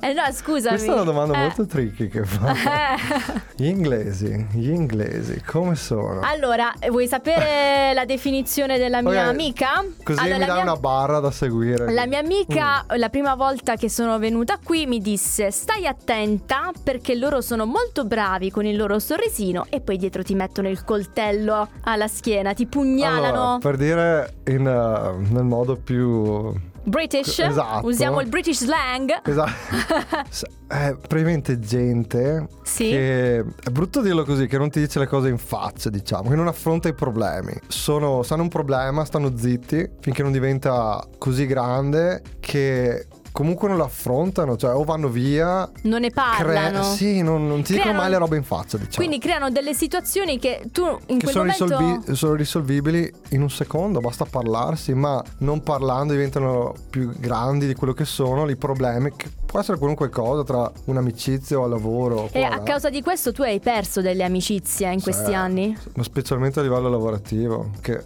Eh 0.00 0.12
no, 0.12 0.22
scusami. 0.32 0.76
Questa 0.76 0.90
è 0.92 0.94
una 0.94 1.02
domanda 1.02 1.34
Eh, 1.34 1.38
molto 1.40 1.66
tricky 1.66 2.06
che 2.08 2.24
fa. 2.24 2.54
Gli 3.56 3.66
inglesi, 3.66 4.46
gli 4.52 4.70
inglesi, 4.70 5.42
come 5.44 5.74
sono? 5.74 6.20
Allora, 6.22 6.72
vuoi 6.88 7.08
sapere 7.08 7.92
la 7.92 8.04
definizione 8.04 8.78
della 8.78 9.02
mia 9.02 9.24
Ok, 9.24 9.28
amica? 9.30 9.84
Così 10.02 10.18
allora, 10.20 10.38
mi 10.38 10.44
dai 10.46 10.54
mia- 10.54 10.62
una 10.62 10.76
barra 10.76 11.18
da 11.18 11.30
seguire. 11.32 11.92
La 11.92 12.06
mia 12.06 12.20
amica, 12.20 12.84
Mm. 12.84 12.98
la 12.98 13.08
prima 13.08 13.34
volta 13.34 13.74
che 13.76 13.88
sono 13.90 14.18
venuta 14.18 14.58
qui, 14.62 14.86
mi 14.86 15.00
disse: 15.00 15.50
Stai 15.50 15.86
attenta 15.86 16.70
perché 16.82 17.14
loro 17.16 17.40
sono 17.40 17.66
molto 17.66 18.04
bravi 18.04 18.50
con 18.52 18.64
il 18.64 18.76
loro 18.76 18.98
sorrisino 19.00 19.66
e 19.70 19.80
poi 19.80 19.96
dietro 19.96 20.22
ti 20.22 20.34
mettono 20.34 20.68
il 20.68 20.84
coltello 20.84 21.68
alla 21.82 22.06
schiena, 22.08 22.54
ti 22.54 22.66
pugnalano. 22.66 23.42
Allora, 23.42 23.58
per 23.58 23.76
dire 23.76 24.34
in, 24.46 24.66
eh, 24.66 25.30
nel 25.32 25.44
modo 25.44 25.76
più 25.76 26.52
British, 26.84 27.38
Esatto. 27.38 27.86
usiamo 27.86 28.20
il 28.20 28.28
British 28.28 28.64
slang. 28.64 29.20
Esatto. 29.24 29.50
È 30.66 30.96
praticamente 31.06 31.58
gente 31.60 32.48
Sì. 32.62 32.88
che 32.88 33.38
è 33.38 33.70
brutto 33.70 34.00
dirlo 34.00 34.24
così, 34.24 34.46
che 34.46 34.58
non 34.58 34.68
ti 34.70 34.80
dice 34.80 34.98
le 34.98 35.06
cose 35.06 35.28
in 35.28 35.38
faccia, 35.38 35.90
diciamo, 35.90 36.28
che 36.28 36.34
non 36.34 36.48
affronta 36.48 36.88
i 36.88 36.94
problemi. 36.94 37.52
Sono, 37.68 38.22
sanno 38.22 38.42
un 38.42 38.48
problema, 38.48 39.04
stanno 39.04 39.36
zitti 39.36 39.88
finché 40.00 40.22
non 40.22 40.32
diventa 40.32 41.04
così 41.18 41.46
grande 41.46 42.22
che 42.40 43.06
comunque 43.32 43.66
non 43.68 43.78
lo 43.78 43.84
affrontano, 43.84 44.56
cioè 44.56 44.74
o 44.74 44.84
vanno 44.84 45.08
via, 45.08 45.68
Non 45.82 46.00
ne 46.02 46.10
parlano. 46.10 46.68
crea- 46.80 46.82
sì, 46.82 47.22
non, 47.22 47.46
non 47.48 47.62
ti 47.62 47.72
dicono 47.72 47.82
Creano- 47.92 47.98
mai 48.02 48.10
le 48.10 48.18
robe 48.18 48.36
in 48.36 48.44
faccia, 48.44 48.76
diciamo. 48.76 48.96
Quindi 48.96 49.18
creano 49.18 49.50
delle 49.50 49.74
situazioni 49.74 50.38
che 50.38 50.64
tu 50.70 50.84
in 51.06 51.18
che 51.18 51.30
quel 51.30 51.30
sono, 51.32 51.44
momento 51.44 51.64
risolvi- 51.78 52.14
sono 52.16 52.34
risolvibili 52.34 53.12
in 53.30 53.42
un 53.42 53.50
secondo, 53.50 54.00
basta 54.00 54.24
parlarsi, 54.26 54.92
ma 54.94 55.22
non 55.38 55.62
parlando 55.62 56.12
diventano 56.12 56.74
più 56.90 57.10
grandi 57.18 57.66
di 57.66 57.74
quello 57.74 57.92
che 57.94 58.04
sono 58.04 58.48
i 58.48 58.56
problemi, 58.56 59.12
che 59.16 59.30
può 59.46 59.60
essere 59.60 59.78
qualunque 59.78 60.08
cosa 60.10 60.44
tra 60.44 60.70
un'amicizia 60.86 61.58
o 61.58 61.64
al 61.64 61.70
lavoro. 61.70 62.28
E 62.32 62.42
a 62.42 62.48
là. 62.50 62.62
causa 62.62 62.90
di 62.90 63.02
questo 63.02 63.32
tu 63.32 63.42
hai 63.42 63.60
perso 63.60 64.00
delle 64.02 64.24
amicizie 64.24 64.92
in 64.92 65.00
questi 65.00 65.26
Sì. 65.26 65.34
anni? 65.34 65.76
Ma 65.94 66.02
specialmente 66.02 66.60
a 66.60 66.62
livello 66.62 66.88
lavorativo, 66.88 67.70
che 67.80 68.00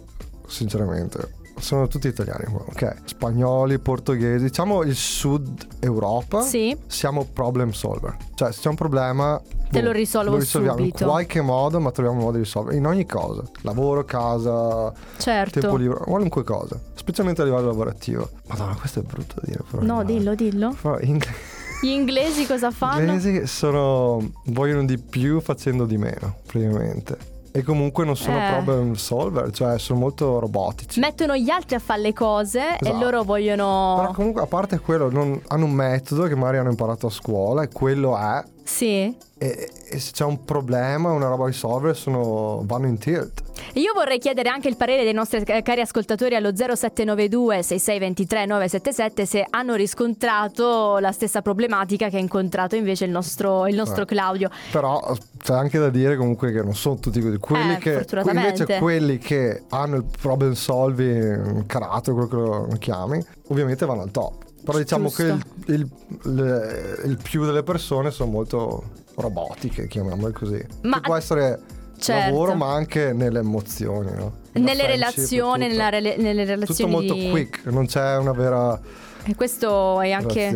sinceramente 0.47 1.35
sono 1.59 1.87
tutti 1.87 2.07
italiani 2.07 2.45
qua, 2.45 2.63
ok? 2.67 2.95
Spagnoli, 3.05 3.79
portoghesi, 3.79 4.45
diciamo 4.45 4.83
il 4.83 4.95
sud 4.95 5.65
Europa. 5.79 6.41
Sì. 6.41 6.75
Siamo 6.87 7.25
problem 7.31 7.71
solver. 7.71 8.15
Cioè, 8.35 8.51
se 8.51 8.61
c'è 8.61 8.69
un 8.69 8.75
problema. 8.75 9.41
Te 9.69 9.81
lo 9.81 9.91
boh, 9.91 9.97
risolvo 9.97 10.31
lo 10.31 10.37
risolviamo 10.37 10.77
subito. 10.77 11.03
in 11.03 11.09
qualche 11.09 11.41
modo, 11.41 11.79
ma 11.79 11.91
troviamo 11.91 12.17
un 12.19 12.23
modo 12.25 12.37
di 12.37 12.43
risolvere. 12.43 12.77
In 12.77 12.85
ogni 12.85 13.05
cosa. 13.05 13.43
Lavoro, 13.61 14.05
casa, 14.05 14.93
Certo. 15.17 15.59
tempo 15.59 15.75
libero, 15.75 15.99
qualunque 16.05 16.43
cosa. 16.43 16.79
Specialmente 16.93 17.41
a 17.41 17.45
livello 17.45 17.65
lavorativo. 17.67 18.29
Madonna, 18.47 18.75
questo 18.75 18.99
è 18.99 19.03
brutto 19.03 19.35
da 19.35 19.41
dire. 19.45 19.63
Però 19.69 19.83
No, 19.83 20.03
dillo, 20.03 20.35
dillo. 20.35 20.75
Però 20.81 20.97
ingle- 20.99 21.55
Gli 21.81 21.89
inglesi 21.89 22.47
cosa 22.47 22.71
fanno? 22.71 23.01
inglesi 23.01 23.45
sono. 23.45 24.31
vogliono 24.45 24.83
di 24.85 24.97
più 24.97 25.39
facendo 25.41 25.85
di 25.85 25.97
meno, 25.97 26.37
praticamente. 26.45 27.35
E 27.57 27.63
comunque 27.63 28.05
non 28.05 28.15
sono 28.15 28.37
Eh. 28.37 28.51
problem 28.51 28.93
solver, 28.93 29.49
cioè 29.49 29.79
sono 29.79 29.97
molto 29.97 30.37
robotici. 30.37 30.99
Mettono 30.99 31.35
gli 31.35 31.49
altri 31.49 31.73
a 31.75 31.79
fare 31.79 32.01
le 32.01 32.13
cose 32.13 32.59
e 32.73 32.77
Esatto. 32.81 32.99
loro 33.03 33.23
vogliono... 33.23 33.95
Però 33.99 34.11
comunque 34.13 34.43
a 34.43 34.45
parte 34.45 34.77
quello, 34.79 35.09
non- 35.09 35.41
hanno 35.47 35.65
un 35.65 35.71
metodo 35.71 36.25
che 36.27 36.35
magari 36.35 36.57
hanno 36.59 36.69
imparato 36.69 37.07
a 37.07 37.09
scuola 37.09 37.63
e 37.63 37.69
quello 37.69 38.15
è. 38.15 38.43
Sì. 38.67 39.15
E, 39.39 39.69
e 39.89 39.99
se 39.99 40.11
c'è 40.11 40.25
un 40.25 40.43
problema, 40.43 41.11
una 41.11 41.27
roba 41.27 41.43
da 41.43 41.49
risolvere, 41.49 41.93
sono, 41.93 42.63
vanno 42.65 42.87
in 42.87 42.97
tilt. 42.97 43.43
E 43.73 43.79
Io 43.79 43.93
vorrei 43.93 44.19
chiedere 44.19 44.49
anche 44.49 44.67
il 44.67 44.75
parere 44.75 45.03
dei 45.03 45.13
nostri 45.13 45.41
eh, 45.41 45.61
cari 45.61 45.79
ascoltatori 45.81 46.35
allo 46.35 46.53
0792 46.55 47.63
6623 47.63 48.45
977 48.45 49.25
se 49.25 49.45
hanno 49.49 49.75
riscontrato 49.75 50.97
la 50.99 51.11
stessa 51.11 51.41
problematica 51.41 52.09
che 52.09 52.17
ha 52.17 52.19
incontrato 52.19 52.75
invece 52.75 53.05
il 53.05 53.11
nostro, 53.11 53.67
il 53.67 53.75
nostro 53.75 54.03
Eh. 54.03 54.05
Claudio. 54.05 54.49
Però 54.71 55.15
c'è 55.37 55.53
anche 55.53 55.79
da 55.79 55.89
dire 55.89 56.17
comunque 56.17 56.51
che 56.51 56.61
non 56.61 56.75
sono 56.75 56.95
tutti 56.95 57.21
così. 57.21 57.37
Quelli 57.37 57.73
Eh, 57.73 57.77
che 57.77 58.05
invece 58.25 58.79
quelli 58.79 59.17
che 59.17 59.63
hanno 59.69 59.95
il 59.95 60.05
problem 60.19 60.53
solving 60.53 61.65
carattere, 61.67 62.15
quello 62.15 62.27
che 62.27 62.71
lo 62.71 62.77
chiami, 62.79 63.23
ovviamente 63.47 63.85
vanno 63.85 64.01
al 64.01 64.11
top. 64.11 64.45
Però 64.67 64.77
diciamo 64.77 65.07
Giusto. 65.07 65.23
che 65.23 65.71
il, 65.71 65.75
il- 65.75 66.33
le- 66.35 67.01
il 67.05 67.17
più 67.21 67.45
delle 67.45 67.63
persone 67.63 68.11
sono 68.11 68.29
molto 68.31 68.83
robotiche, 69.15 69.87
chiamiamole 69.87 70.33
così. 70.33 70.63
Ma- 70.83 70.95
che 70.95 71.01
può 71.01 71.15
essere 71.15 71.59
Certo. 71.97 72.29
lavoro, 72.29 72.53
ma 72.53 72.73
anche 72.73 73.13
nelle 73.13 73.39
emozioni, 73.39 74.11
no? 74.15 74.39
Nelle 74.53 74.85
relazioni, 74.85 75.63
tutto. 75.63 75.71
nella 75.73 75.89
rele- 75.89 76.17
nelle 76.17 76.41
Tutto 76.41 76.53
relazioni 76.53 76.91
molto 76.91 77.13
di- 77.13 77.29
quick, 77.29 77.65
non 77.67 77.85
c'è 77.85 78.17
una 78.17 78.33
vera 78.33 78.79
E 79.29 79.35
questo 79.35 79.99
è 79.99 80.11
anche 80.11 80.51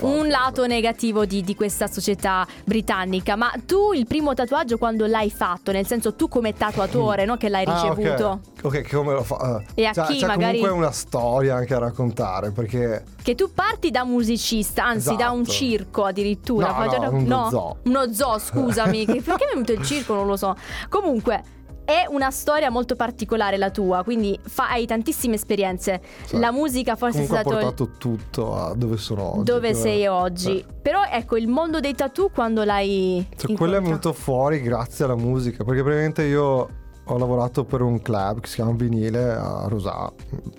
un 0.00 0.26
lato 0.28 0.66
negativo 0.66 1.24
di, 1.24 1.42
di 1.42 1.54
questa 1.54 1.86
società 1.86 2.44
britannica. 2.64 3.36
Ma 3.36 3.52
tu 3.64 3.92
il 3.92 4.06
primo 4.06 4.34
tatuaggio 4.34 4.78
quando 4.78 5.06
l'hai 5.06 5.30
fatto? 5.30 5.70
Nel 5.70 5.86
senso 5.86 6.14
tu 6.14 6.26
come 6.28 6.52
tatuatore, 6.52 7.24
no? 7.24 7.36
Che 7.36 7.48
l'hai 7.48 7.64
Ah, 7.66 7.86
ok. 7.86 7.96
ricevuto. 7.96 8.40
ok, 8.62 8.80
che 8.80 8.96
come 8.96 9.12
lo 9.12 9.22
fa? 9.22 9.62
eh. 9.74 9.82
E 9.82 9.84
a 9.86 9.92
Cioè, 9.92 10.06
chi 10.06 10.16
c'è 10.18 10.26
magari- 10.26 10.58
comunque 10.58 10.70
una 10.84 10.90
storia 10.92 11.54
anche 11.54 11.74
a 11.74 11.78
raccontare, 11.78 12.50
perché 12.50 13.04
Che 13.22 13.34
tu 13.36 13.52
parti 13.54 13.90
da 13.92 14.04
musicista, 14.04 14.84
anzi 14.84 15.14
da 15.14 15.30
un 15.30 15.42
Esatto. 15.42 15.56
circo 15.56 16.04
addirittura. 16.04 16.76
No, 16.76 16.88
già- 16.90 16.98
no, 16.98 17.10
uno 17.10 17.48
zoo. 17.50 17.76
Uno 17.84 18.12
zoo, 18.12 18.38
scusami. 18.40 19.04
perché 19.04 19.22
mi 19.22 19.50
è 19.50 19.52
venuto 19.52 19.72
il 19.72 19.82
circo? 19.84 20.14
Non 20.14 20.26
lo 20.26 20.36
so. 20.36 20.56
Comunque. 20.88 21.54
È 21.86 22.04
una 22.08 22.32
storia 22.32 22.68
molto 22.68 22.96
particolare 22.96 23.56
la 23.56 23.70
tua, 23.70 24.02
quindi 24.02 24.36
fa- 24.42 24.70
hai 24.70 24.86
tantissime 24.86 25.36
esperienze. 25.36 26.00
Sì. 26.24 26.36
La 26.36 26.50
musica 26.50 26.96
forse 26.96 27.22
è 27.22 27.26
comunque 27.26 27.38
ha 27.38 27.40
stato 27.42 27.56
il- 27.58 27.64
portato 27.64 27.90
tutto 27.96 28.56
a 28.56 28.74
dove 28.74 28.96
sono 28.96 29.34
oggi. 29.34 29.42
dove 29.44 29.72
sei 29.72 30.06
oggi. 30.08 30.58
Eh. 30.58 30.64
Però 30.82 31.04
ecco, 31.08 31.36
il 31.36 31.46
mondo 31.46 31.78
dei 31.78 31.94
tattoo 31.94 32.28
quando 32.30 32.64
l'hai 32.64 33.24
Cioè, 33.36 33.54
quello 33.54 33.76
è 33.76 33.80
venuto 33.80 34.12
fuori 34.12 34.60
grazie 34.60 35.04
alla 35.04 35.14
musica, 35.14 35.62
perché 35.62 35.82
praticamente 35.84 36.24
io 36.24 36.68
ho 37.08 37.18
lavorato 37.18 37.64
per 37.64 37.82
un 37.82 38.02
club 38.02 38.40
che 38.40 38.48
si 38.48 38.56
chiama 38.56 38.72
Vinile 38.72 39.32
a 39.32 39.66
Rosà, 39.68 40.10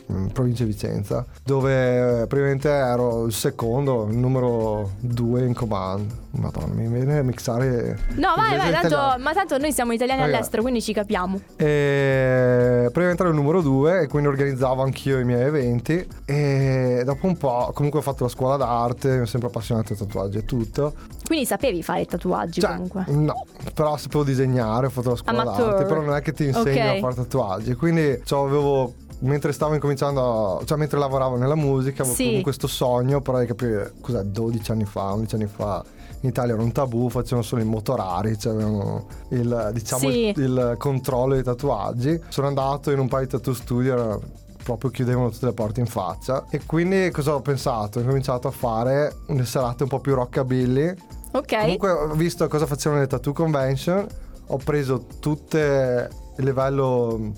in 0.08 0.32
provincia 0.32 0.64
di 0.64 0.72
Vicenza, 0.72 1.26
dove 1.44 2.22
eh, 2.22 2.28
praticamente 2.28 2.70
ero 2.70 3.26
il 3.26 3.34
secondo, 3.34 4.08
il 4.10 4.18
numero 4.18 4.92
due 5.00 5.46
in 5.46 5.54
command. 5.54 6.26
Madonna, 6.32 6.74
mi 6.74 6.88
viene 6.88 7.18
a 7.18 7.24
mixare... 7.24 7.98
No, 8.16 8.34
vai, 8.36 8.58
vai, 8.58 8.72
tanto, 8.72 9.22
ma 9.22 9.34
tanto 9.34 9.58
noi 9.58 9.72
siamo 9.72 9.92
italiani 9.92 10.22
Raga. 10.22 10.36
all'estero, 10.36 10.62
quindi 10.62 10.82
ci 10.82 10.94
capiamo. 10.94 11.40
E 11.56 12.82
praticamente 12.84 13.24
ero 13.24 13.30
il 13.30 13.36
numero 13.36 13.62
due 13.62 14.02
e 14.02 14.08
quindi 14.08 14.28
organizzavo 14.30 14.84
anch'io 14.84 15.20
i 15.20 15.26
miei 15.26 15.42
eventi 15.42 16.08
e 16.26 17.02
dopo 17.04 17.26
un 17.26 17.38
po' 17.38 17.72
comunque 17.74 18.00
ho 18.00 18.04
fatto 18.04 18.24
la 18.24 18.30
scuola 18.30 18.56
d'arte, 18.56 19.16
mi 19.16 19.22
ho 19.22 19.26
sempre 19.26 19.50
appassionato 19.50 19.94
ai 19.94 20.00
tatuaggi 20.00 20.38
e 20.38 20.46
tutto. 20.46 20.94
Quindi 21.28 21.46
sapevi 21.46 21.84
fare 21.84 22.02
i 22.02 22.06
tatuaggi 22.06 22.62
Cioè, 22.62 22.72
comunque. 22.72 23.06
no, 23.10 23.46
però 23.74 23.98
sapevo 23.98 24.24
disegnare, 24.24 24.88
ho 24.88 24.90
fatto 24.90 25.10
la 25.10 25.16
scuola 25.18 25.42
Amateur. 25.42 25.70
d'arte, 25.70 25.86
però 25.86 26.02
non 26.02 26.16
è 26.16 26.22
che 26.22 26.32
ti 26.34 26.46
insegno 26.46 26.90
Ok. 26.92 26.96
a 26.96 27.00
fare 27.00 27.16
tatuaggi. 27.16 27.74
Quindi 27.76 28.22
cioè, 28.24 28.48
avevo 28.48 28.94
mentre 29.20 29.52
stavo 29.52 29.74
incominciando, 29.74 30.60
a- 30.60 30.66
cioè 30.66 30.78
mentre 30.78 30.98
lavoravo 31.00 31.36
nella 31.38 31.56
musica, 31.56 32.02
avevo 32.04 32.16
Sì. 32.16 32.24
comunque 32.24 32.44
questo 32.44 32.68
sogno, 32.68 33.20
però 33.22 33.40
di 33.40 33.46
capire 33.46 33.94
cos'è 34.00 34.24
12 34.24 34.72
anni 34.72 34.86
fa, 34.86 35.12
11 35.12 35.36
anni 35.36 35.48
fa. 35.48 35.84
In 36.22 36.30
Italia 36.30 36.54
era 36.54 36.64
un 36.64 36.72
tabù, 36.72 37.10
facevano 37.10 37.42
solo 37.44 37.62
i 37.62 37.66
motorari, 37.66 38.38
cioè 38.40 38.54
avevano 38.54 39.06
il, 39.30 39.70
diciamo, 39.74 40.10
Sì. 40.10 40.28
il, 40.36 40.40
il 40.40 40.76
controllo 40.78 41.34
dei 41.34 41.44
tatuaggi. 41.44 42.20
Sono 42.30 42.48
andato 42.48 42.90
in 42.92 43.00
un 43.00 43.08
paio 43.08 43.26
di 43.26 43.32
tattoo 43.32 43.54
studio, 43.54 44.22
proprio 44.64 44.90
chiudevano 44.92 45.30
tutte 45.30 45.46
le 45.46 45.54
porte 45.54 45.80
in 45.80 45.86
faccia. 45.86 46.46
E 46.50 46.62
quindi 46.66 47.10
cosa 47.12 47.34
ho 47.36 47.42
pensato? 47.42 48.00
Ho 48.00 48.04
cominciato 48.04 48.48
a 48.48 48.52
fare 48.52 49.16
le 49.28 49.46
serate 49.46 49.84
un 49.84 49.90
po' 49.90 50.00
più 50.00 50.14
rockabilly. 50.16 50.96
Ok. 51.32 51.60
Comunque 51.60 51.92
ho 51.92 52.14
visto 52.14 52.48
cosa 52.48 52.66
facevano 52.66 53.02
le 53.02 53.08
tattoo 53.08 53.34
convention, 53.34 54.06
ho 54.48 54.58
preso 54.58 55.06
tutte 55.20 56.10
il 56.38 56.44
livello 56.46 57.34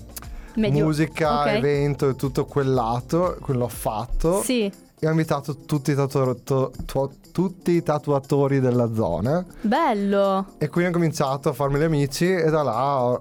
Meglio- 0.54 0.84
musica, 0.84 1.40
ok. 1.40 1.46
evento 1.48 2.08
e 2.08 2.14
tutto 2.16 2.44
quel 2.44 2.72
lato, 2.72 3.36
quello 3.40 3.64
ho 3.64 3.68
fatto 3.68 4.42
Sì, 4.42 4.70
e 4.98 5.06
ho 5.06 5.10
invitato 5.10 5.56
tutti 5.64 5.90
i, 5.92 5.94
tatu- 5.94 6.42
to- 6.44 6.72
to- 6.86 7.12
tutti 7.32 7.70
i 7.72 7.82
tatuatori 7.82 8.58
della 8.60 8.92
zona 8.92 9.44
bello. 9.60 10.46
e 10.58 10.68
quindi 10.68 10.90
ho 10.90 10.92
cominciato 10.94 11.48
a 11.48 11.52
farmi 11.52 11.78
gli 11.78 11.84
amici 11.84 12.30
e 12.30 12.50
da 12.50 12.62
là 12.62 13.02
ho, 13.04 13.20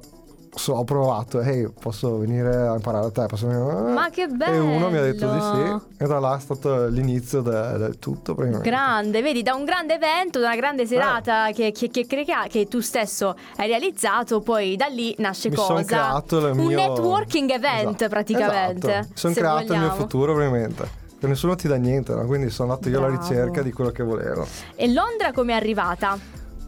so- 0.59 0.73
ho 0.73 0.83
provato, 0.83 1.39
ehi 1.41 1.67
posso 1.79 2.17
venire 2.17 2.55
a 2.67 2.75
imparare 2.75 3.09
da 3.09 3.21
te, 3.21 3.25
posso 3.27 3.47
venire... 3.47 3.93
Ma 3.93 4.09
che 4.09 4.27
bello. 4.27 4.53
E 4.55 4.59
uno 4.59 4.89
mi 4.89 4.97
ha 4.97 5.01
detto 5.01 5.31
di 5.31 5.39
sì 5.39 6.03
e 6.03 6.07
da 6.07 6.19
là 6.19 6.35
è 6.37 6.39
stato 6.39 6.87
l'inizio 6.87 7.41
de- 7.41 7.77
del 7.77 7.97
tutto. 7.99 8.35
Grande, 8.35 9.21
vedi, 9.21 9.41
da 9.41 9.53
un 9.55 9.63
grande 9.63 9.95
evento, 9.95 10.39
da 10.39 10.47
una 10.47 10.55
grande 10.55 10.85
serata 10.85 11.51
che, 11.53 11.71
che, 11.71 11.89
che, 11.89 12.05
crea- 12.05 12.47
che 12.47 12.67
tu 12.67 12.81
stesso 12.81 13.35
hai 13.55 13.67
realizzato, 13.67 14.41
poi 14.41 14.75
da 14.75 14.87
lì 14.87 15.15
nasce 15.19 15.49
Mi 15.49 15.55
cosa? 15.55 16.23
Un 16.29 16.57
mio- 16.57 16.75
networking 16.77 17.49
event 17.51 17.95
Esatto. 17.95 18.09
praticamente. 18.09 18.97
Esatto. 18.99 19.07
Sono 19.13 19.33
creato 19.33 19.61
il 19.61 19.69
mio 19.69 19.79
vogliamo. 19.79 19.95
futuro 19.95 20.33
ovviamente. 20.33 20.97
Che 21.19 21.27
nessuno 21.27 21.55
ti 21.55 21.67
dà 21.67 21.75
niente, 21.75 22.13
no? 22.13 22.25
quindi 22.25 22.49
sono 22.49 22.71
andato 22.71 22.89
io 22.89 22.97
alla 22.97 23.09
ricerca 23.09 23.61
di 23.61 23.71
quello 23.71 23.91
che 23.91 24.03
volevo. 24.03 24.47
E 24.75 24.91
Londra 24.91 25.31
come 25.33 25.53
è 25.53 25.55
arrivata? 25.55 26.17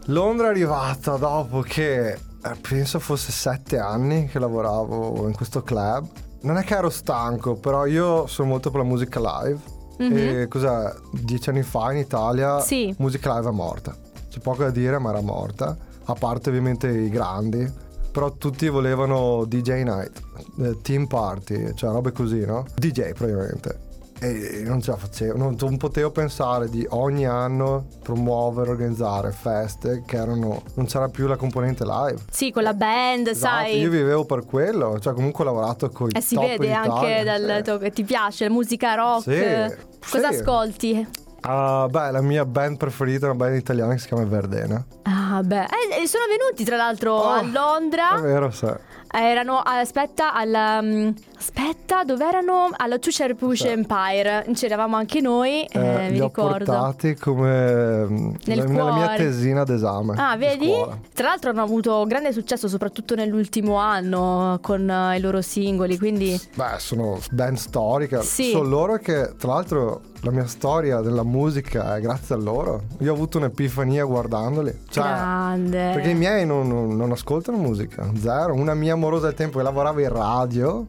Londra 0.05 0.48
è 0.48 0.50
arrivata 0.50 1.15
dopo 1.15 1.62
che 1.62 2.10
eh, 2.10 2.19
penso 2.62 3.00
fosse 3.00 3.31
sette 3.31 3.77
anni 3.77 4.27
che 4.27 4.39
lavoravo 4.39 5.27
in 5.27 5.33
questo 5.36 5.62
club. 5.62 6.07
Non 6.41 6.57
è 6.57 6.63
che 6.63 6.75
ero 6.75 6.89
stanco, 6.89 7.55
però 7.55 7.86
io 7.86 8.25
sono 8.27 8.48
molto 8.50 8.71
per 8.71 8.81
la 8.81 8.88
musica 8.88 9.19
live. 9.19 9.60
Mhm. 10.00 10.17
E 10.17 10.48
cos'è? 10.48 10.91
Dieci 11.12 11.50
anni 11.50 11.62
fa 11.62 11.91
in 11.91 12.00
Italia 12.00 12.60
Sì. 12.62 12.93
musica 12.98 13.36
live 13.36 13.50
è 13.50 13.53
morta. 13.53 13.95
C'è 14.29 14.39
poco 14.39 14.63
da 14.63 14.71
dire, 14.71 14.98
ma 14.98 15.10
era 15.12 15.21
morta. 15.21 15.77
A 16.05 16.13
parte 16.13 16.50
ovviamente 16.50 16.88
i 16.89 17.10
grandi. 17.10 17.71
Però 18.12 18.31
tutti 18.33 18.67
volevano 18.67 19.45
DJ 19.45 19.83
night, 19.83 20.21
eh, 20.60 20.81
team 20.81 21.05
party, 21.07 21.74
cioè 21.75 21.91
robe 21.91 22.12
così, 22.12 22.43
no? 22.45 22.65
DJ 22.75 23.13
praticamente. 23.13 23.89
E 24.24 24.62
non 24.63 24.82
ce 24.84 24.92
la 24.92 24.98
facevo, 24.98 25.36
non, 25.36 25.56
non 25.60 25.78
potevo 25.78 26.12
pensare 26.12 26.70
di 26.70 26.86
ogni 26.92 27.25
anno 27.25 27.88
promuovere, 28.04 28.70
organizzare 28.70 29.32
feste 29.32 30.04
che 30.06 30.18
erano. 30.18 30.62
non 30.75 30.86
c'era 30.86 31.08
più 31.10 31.25
la 31.25 31.38
componente 31.38 31.84
live. 31.84 32.20
Sì, 32.30 32.51
con 32.51 32.62
la 32.62 32.75
band, 32.75 33.25
Esatto, 33.28 33.56
sai. 33.66 33.80
io 33.80 33.90
vivevo 33.90 34.24
per 34.25 34.46
quello, 34.46 35.00
cioè 35.00 35.13
comunque 35.13 35.44
ho 35.44 35.48
lavorato 35.48 35.90
con 35.90 36.10
i 36.10 36.18
Eh, 36.18 36.22
si 36.22 36.38
vede 36.38 36.72
anche 36.72 37.24
dal 37.24 37.56
sì. 37.58 37.63
tuo- 37.63 37.78
che 37.80 37.90
ti 37.90 38.04
piace 38.04 38.48
la 38.48 38.54
musica 38.54 38.94
rock. 38.94 39.24
Sì, 39.24 39.75
Cosa 40.12 40.32
sì. 40.32 40.38
ascolti? 40.40 41.08
Ah, 41.44 41.88
beh, 41.90 42.12
la 42.12 42.22
mia 42.22 42.46
band 42.46 42.78
preferita 42.78 43.25
è 43.25 43.30
una 43.30 43.38
band 43.44 43.56
italiana 43.56 43.94
che 43.94 44.00
si 44.00 44.08
chiama 44.08 44.24
Verdena. 44.25 44.86
Ah, 45.01 45.42
beh, 45.44 45.63
eh, 45.63 46.04
eh, 46.04 46.08
sono 46.08 46.25
venuti 46.30 46.63
tra 46.63 46.75
l'altro 46.75 47.16
Oh, 47.16 47.28
a 47.30 47.42
Londra. 47.42 48.16
È 48.18 48.22
vero, 48.22 48.51
sì. 48.51 48.68
Erano, 49.13 49.58
aspetta, 49.58 50.32
alla... 50.36 50.80
mm, 50.80 51.10
aspetta, 51.41 52.03
dove 52.03 52.24
erano? 52.24 52.69
Alla 52.75 53.00
Push 53.36 53.62
Sì. 53.63 53.67
Empire. 53.67 54.45
C'eravamo 54.53 54.95
anche 54.95 55.21
noi, 55.21 55.63
eh, 55.63 55.79
Eh, 55.79 56.07
mi 56.10 56.12
li 56.13 56.19
ho 56.21 56.25
ricordo. 56.25 56.65
portati 56.65 57.15
come 57.15 58.05
mm, 58.05 58.31
Nel 58.45 58.57
la- 58.60 58.63
nella 58.65 58.93
mia 58.93 59.15
tesina 59.15 59.63
d'esame. 59.63 60.13
Ah, 60.17 60.36
di 60.38 60.45
vedi? 60.45 60.71
Tra 61.13 61.29
l'altro 61.29 61.50
hanno 61.50 61.63
avuto 61.63 62.05
grande 62.05 62.31
successo 62.31 62.67
soprattutto 62.67 63.15
nell'ultimo 63.15 63.75
anno 63.77 64.60
con 64.62 64.88
eh, 64.88 65.17
i 65.17 65.19
loro 65.19 65.41
singoli, 65.41 65.98
quindi 65.98 66.39
Beh, 66.55 66.77
sono 66.77 67.19
band 67.31 67.57
storiche. 67.57 68.21
Sì. 68.21 68.51
Sono 68.51 68.69
loro 68.69 68.98
che, 68.98 69.33
tra 69.38 69.53
l'altro, 69.53 70.01
la 70.21 70.31
mia 70.31 70.45
storia 70.45 71.01
della 71.01 71.24
musica 71.24 71.95
è 71.95 72.01
grazie 72.01 72.36
a 72.36 72.38
loro. 72.38 72.83
Io 73.00 73.12
ho 73.12 73.15
avuto 73.15 73.39
un'epifania 73.39 74.03
guardandoli. 74.05 74.71
Cioè, 74.89 75.03
grande. 75.03 75.91
perché 75.93 76.10
i 76.12 76.15
miei 76.15 76.45
non, 76.45 76.67
non- 76.67 76.95
non 76.95 77.12
ascoltano 77.12 77.57
musica, 77.57 78.07
zero. 78.19 78.53
Una 78.53 78.75
mia 78.75 78.93
amorosa 78.93 79.27
al 79.27 79.33
tempo 79.33 79.57
che 79.57 79.63
lavorava 79.63 80.00
in 80.01 80.10
radio 80.10 80.86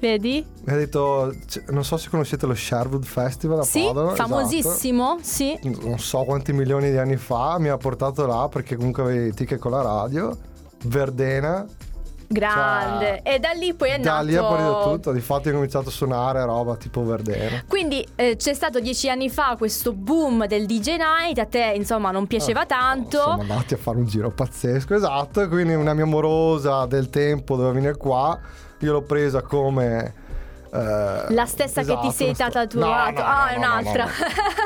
Vedi? 0.00 0.44
mi 0.64 0.72
ha 0.72 0.76
detto, 0.76 1.34
non 1.68 1.84
so 1.84 1.96
se 1.96 2.08
conoscete 2.10 2.46
lo 2.46 2.54
Sherwood 2.54 3.04
Festival 3.04 3.60
a 3.60 3.62
Sì, 3.62 3.84
Padova. 3.86 4.12
esatto. 4.12 4.28
famosissimo, 4.28 5.18
sì. 5.22 5.58
Non 5.82 5.98
so 5.98 6.22
quanti 6.24 6.52
milioni 6.52 6.90
di 6.90 6.98
anni 6.98 7.16
fa 7.16 7.58
mi 7.58 7.68
ha 7.68 7.76
portato 7.76 8.26
là 8.26 8.48
perché 8.50 8.76
comunque 8.76 9.02
avevi 9.04 9.32
ticket 9.34 9.58
con 9.58 9.70
la 9.72 9.82
radio. 9.82 10.36
Verdena, 10.84 11.64
Grande. 12.28 13.22
e 13.22 13.38
da 13.38 13.50
lì 13.52 13.72
poi 13.74 13.90
è 13.90 13.94
Cioè, 13.94 14.02
da 14.02 14.12
nato 14.14 14.24
lì 14.26 14.34
è 14.34 14.38
partito 14.40 14.82
tutto. 14.90 15.12
Difatti 15.12 15.48
ho 15.48 15.52
cominciato 15.52 15.88
a 15.88 15.92
suonare 15.92 16.44
roba 16.44 16.76
tipo 16.76 17.04
Verdena. 17.04 17.62
Quindi 17.68 18.06
eh, 18.16 18.36
c'è 18.36 18.52
stato 18.52 18.80
dieci 18.80 19.08
anni 19.08 19.30
fa 19.30 19.54
questo 19.56 19.92
boom 19.92 20.46
del 20.46 20.66
DJ 20.66 20.96
Night, 20.96 21.38
a 21.38 21.46
te 21.46 21.72
insomma 21.76 22.10
non 22.10 22.26
piaceva 22.26 22.66
tanto. 22.66 23.18
Siamo 23.18 23.40
andati 23.42 23.74
a 23.74 23.76
fare 23.76 23.96
un 23.98 24.06
giro 24.06 24.30
pazzesco, 24.30 24.94
esatto. 24.94 25.48
Quindi 25.48 25.74
una 25.74 25.94
mia 25.94 26.04
amorosa 26.04 26.84
del 26.86 27.10
tempo 27.10 27.54
doveva 27.56 27.72
venire 27.74 27.96
qua. 27.96 28.38
Io 28.80 28.92
l'ho 28.92 29.02
presa 29.02 29.42
come. 29.42 30.12
eh, 30.72 31.24
La 31.32 31.46
stessa 31.46 31.82
che 31.82 31.98
ti 32.00 32.10
sei 32.10 32.26
una 32.28 32.34
sto- 32.34 32.50
tatuato. 32.50 33.20
No, 33.20 33.26
no, 33.26 33.28
Ah, 33.32 33.48
è 33.48 33.52
no, 33.54 33.58
un'altra. 33.58 34.06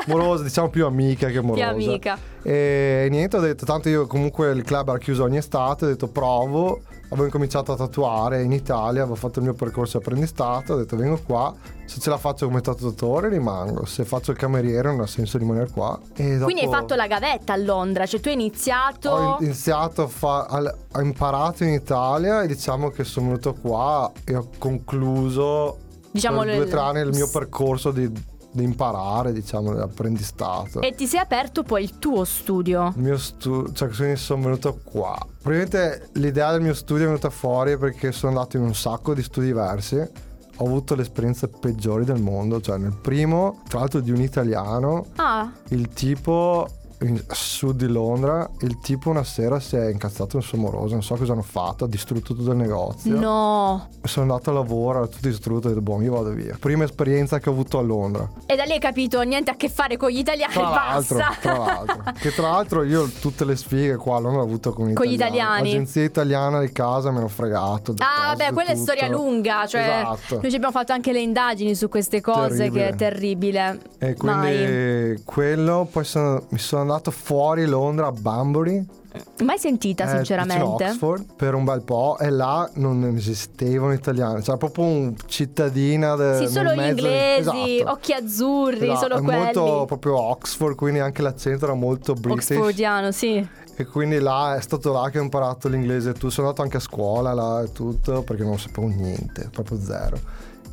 Morosa, 0.07 0.43
diciamo 0.43 0.69
più 0.69 0.85
amica 0.85 1.27
che 1.27 1.37
amorosa. 1.37 1.67
amica. 1.69 2.17
E 2.41 3.07
niente, 3.09 3.37
ho 3.37 3.39
detto, 3.39 3.65
tanto 3.65 3.87
io 3.89 4.07
comunque 4.07 4.51
il 4.51 4.63
club 4.63 4.89
era 4.89 4.97
chiuso 4.97 5.23
ogni 5.23 5.37
estate, 5.37 5.85
ho 5.85 5.87
detto 5.87 6.07
provo. 6.07 6.81
Avevo 7.11 7.25
incominciato 7.25 7.73
a 7.73 7.75
tatuare 7.75 8.41
in 8.41 8.53
Italia, 8.53 9.01
avevo 9.01 9.15
fatto 9.15 9.39
il 9.39 9.45
mio 9.45 9.53
percorso 9.53 9.97
di 9.97 10.03
apprendistato, 10.05 10.73
ho 10.73 10.77
detto 10.77 10.95
vengo 10.95 11.19
qua, 11.25 11.53
se 11.85 11.99
ce 11.99 12.09
la 12.09 12.17
faccio 12.17 12.45
come 12.45 12.61
tatuatore 12.61 13.27
rimango, 13.27 13.85
se 13.85 14.05
faccio 14.05 14.31
il 14.31 14.37
cameriere 14.37 14.89
non 14.91 15.01
ha 15.01 15.07
senso 15.07 15.37
rimanere 15.37 15.69
qua. 15.71 15.99
Dopo 16.15 16.43
Quindi 16.45 16.61
hai 16.61 16.69
fatto 16.69 16.95
la 16.95 17.07
gavetta 17.07 17.51
a 17.51 17.57
Londra, 17.57 18.05
cioè 18.05 18.21
tu 18.21 18.29
hai 18.29 18.35
iniziato... 18.35 19.09
Ho 19.09 19.37
in- 19.39 19.45
iniziato 19.45 20.03
a 20.03 20.07
fare, 20.07 20.75
ho 20.89 21.01
imparato 21.01 21.65
in 21.65 21.73
Italia 21.73 22.43
e 22.43 22.47
diciamo 22.47 22.89
che 22.91 23.03
sono 23.03 23.25
venuto 23.27 23.55
qua 23.55 24.09
e 24.23 24.33
ho 24.37 24.47
concluso 24.57 25.79
Diciamo 26.11 26.39
per 26.39 26.47
le- 26.47 26.55
due 26.55 26.63
o 26.63 26.67
tre 26.69 26.79
anni 26.79 27.01
il 27.01 27.09
mio 27.13 27.29
percorso 27.29 27.91
di, 27.91 28.09
di 28.51 28.63
imparare, 28.63 29.31
diciamo, 29.31 29.73
di 29.73 29.79
apprendistato. 29.79 30.81
E 30.81 30.93
ti 30.93 31.07
sei 31.07 31.19
aperto 31.19 31.63
poi 31.63 31.83
il 31.83 31.99
tuo 31.99 32.23
studio. 32.25 32.93
Il 32.95 33.01
mio 33.01 33.17
studio, 33.17 33.71
cioè 33.73 33.89
quindi 33.89 34.17
sono 34.17 34.43
venuto 34.43 34.79
qua. 34.83 35.17
Probabilmente 35.41 36.09
l'idea 36.13 36.51
del 36.51 36.61
mio 36.61 36.73
studio 36.73 37.03
è 37.03 37.07
venuta 37.07 37.29
fuori 37.29 37.77
perché 37.77 38.11
sono 38.11 38.33
andato 38.37 38.57
in 38.57 38.63
un 38.63 38.75
sacco 38.75 39.13
di 39.13 39.23
studi 39.23 39.47
diversi. 39.47 39.95
Ho 40.57 40.65
avuto 40.65 40.93
le 40.95 41.01
esperienze 41.01 41.47
peggiori 41.47 42.05
del 42.05 42.21
mondo, 42.21 42.61
cioè 42.61 42.77
nel 42.77 42.95
primo, 43.01 43.61
tra 43.67 43.79
l'altro 43.79 43.99
di 43.99 44.11
un 44.11 44.21
italiano, 44.21 45.07
Ah, 45.15 45.51
il 45.69 45.89
tipo 45.89 46.67
in 47.01 47.21
a 47.27 47.33
sud 47.33 47.77
di 47.77 47.87
Londra, 47.87 48.49
il 48.61 48.79
tipo 48.79 49.09
una 49.09 49.23
sera 49.23 49.59
si 49.59 49.75
è 49.75 49.89
incazzato 49.89 50.35
in 50.37 50.41
suo 50.43 50.57
moroso, 50.57 50.93
non 50.93 51.03
so 51.03 51.15
cosa 51.15 51.31
hanno 51.33 51.41
fatto, 51.41 51.85
ha 51.85 51.87
distrutto 51.87 52.33
tutto 52.35 52.51
il 52.51 52.57
negozio. 52.57 53.17
no. 53.19 53.87
Sono 54.03 54.31
andato 54.31 54.49
a 54.49 54.53
lavoro, 54.53 54.99
era 54.99 55.07
tutto 55.07 55.27
distrutto, 55.27 55.67
ho 55.67 55.69
detto, 55.69 55.81
boh, 55.81 56.01
io 56.01 56.11
vado 56.13 56.29
via. 56.31 56.57
Prima 56.59 56.83
esperienza 56.83 57.39
che 57.39 57.49
ho 57.49 57.53
avuto 57.53 57.77
a 57.77 57.81
Londra. 57.81 58.27
E 58.45 58.55
da 58.55 58.63
lì 58.63 58.71
hai 58.73 58.79
capito 58.79 59.21
niente 59.21 59.51
a 59.51 59.55
che 59.55 59.69
fare 59.69 59.97
con 59.97 60.09
gli 60.09 60.17
italiani, 60.17 60.53
Tra 60.53 60.69
l'altro, 60.69 61.17
basta. 61.17 61.37
tra 61.41 61.57
l'altro. 61.57 62.03
che 62.19 62.31
tra 62.33 62.49
l'altro 62.51 62.83
io 62.83 63.07
tutte 63.19 63.45
le 63.45 63.55
sfighe 63.55 63.95
qua 63.95 64.17
a 64.17 64.19
Londra 64.19 64.41
ho 64.41 64.45
avuto 64.45 64.73
con, 64.73 64.93
Con 64.93 65.05
gli 65.05 65.13
italiani. 65.13 65.69
L'agenzia 65.69 66.03
italiana 66.03 66.59
di 66.59 66.71
casa 66.71 67.11
mi 67.11 67.17
hanno 67.17 67.27
fregato. 67.27 67.93
Ah, 67.97 68.35
vabbè, 68.35 68.53
quella 68.53 68.69
è 68.69 68.73
tutto. 68.73 68.83
storia 68.91 69.07
lunga. 69.09 69.65
Cioè, 69.67 69.81
Esatto. 69.81 70.39
noi 70.41 70.49
ci 70.49 70.55
abbiamo 70.55 70.73
fatto 70.73 70.93
anche 70.93 71.11
le 71.11 71.21
indagini 71.21 71.73
su 71.75 71.87
queste 71.89 72.21
cose, 72.21 72.57
Terribile. 72.57 72.83
che 72.83 72.87
è 72.89 72.95
terribile. 72.95 73.79
E 73.99 74.15
Mai. 74.21 74.55
quindi 74.55 75.21
quello, 75.25 75.87
poi 75.91 76.03
sono- 76.03 76.43
mi 76.49 76.57
sono 76.59 76.81
andato 76.81 76.89
fuori 76.99 77.65
Londra 77.65 78.07
a 78.07 78.11
Banbury. 78.11 78.85
Mai 79.43 79.57
sentita, 79.57 80.05
eh, 80.05 80.15
sinceramente. 80.15 80.85
Oxford 80.85 81.33
per 81.35 81.53
un 81.53 81.65
bel 81.65 81.81
po' 81.83 82.17
e 82.17 82.29
là 82.29 82.69
non 82.75 83.03
esistevano 83.15 83.91
italiani, 83.91 84.41
c'era 84.41 84.55
proprio 84.57 84.85
un 84.85 85.13
cittadina 85.25 86.15
de- 86.15 86.37
Sì, 86.37 86.47
solo 86.47 86.71
gli 86.73 86.77
mezzo 86.77 86.89
inglesi, 87.05 87.39
Esatto. 87.79 87.91
occhi 87.91 88.13
azzurri, 88.13 88.83
Esatto, 88.89 88.99
solo 88.99 89.15
è 89.17 89.21
quelli. 89.21 89.39
molto 89.43 89.83
proprio 89.85 90.17
Oxford, 90.17 90.75
quindi 90.75 90.99
anche 90.99 91.21
l'accento 91.21 91.65
era 91.65 91.73
molto 91.73 92.13
british. 92.13 92.51
Oxfordiano, 92.51 93.11
sì. 93.11 93.45
E 93.75 93.85
quindi 93.85 94.19
là 94.19 94.55
è 94.55 94.61
stato 94.61 94.93
là 94.93 95.09
che 95.09 95.19
ho 95.19 95.23
imparato 95.23 95.67
l'inglese 95.67 96.13
tutto. 96.13 96.29
Sono 96.29 96.47
andato 96.47 96.63
anche 96.63 96.77
a 96.77 96.81
scuola 96.81 97.33
là 97.33 97.61
e 97.63 97.71
tutto 97.73 98.21
perché 98.21 98.43
non 98.43 98.57
sapevo 98.59 98.87
niente, 98.87 99.49
proprio 99.51 99.79
zero. 99.81 100.17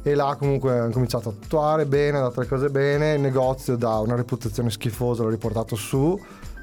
E 0.09 0.15
là 0.15 0.37
comunque 0.39 0.81
ho 0.81 0.89
cominciato 0.89 1.29
a 1.29 1.33
tatuare 1.39 1.85
bene, 1.85 2.17
ho 2.17 2.23
dato 2.23 2.41
le 2.41 2.47
cose 2.47 2.71
bene. 2.71 3.13
Il 3.13 3.21
negozio 3.21 3.77
da 3.77 3.99
una 3.99 4.15
reputazione 4.15 4.71
schifosa 4.71 5.23
l'ho 5.23 5.29
riportato 5.29 5.77
su. 5.77 6.19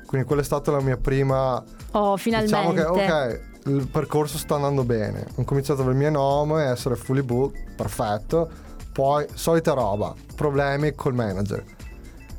Quindi 0.08 0.26
quella 0.26 0.42
è 0.42 0.46
stata 0.46 0.72
la 0.72 0.82
mia 0.82 0.98
prima. 0.98 1.64
Oh, 1.92 2.18
finalmente. 2.18 2.72
Diciamo 2.72 2.74
che 2.74 3.04
ok, 3.04 3.42
il 3.66 3.88
percorso 3.88 4.40
sta 4.40 4.56
andando 4.56 4.84
bene. 4.84 5.28
Ho 5.36 5.44
cominciato 5.44 5.84
per 5.84 5.92
il 5.92 5.98
mio 5.98 6.10
nome, 6.10 6.64
essere 6.64 6.96
fully 6.96 7.22
booked, 7.22 7.76
perfetto. 7.76 8.50
Poi 8.92 9.28
solita 9.32 9.74
roba, 9.74 10.16
problemi 10.36 10.96
col 10.96 11.14
manager. 11.14 11.64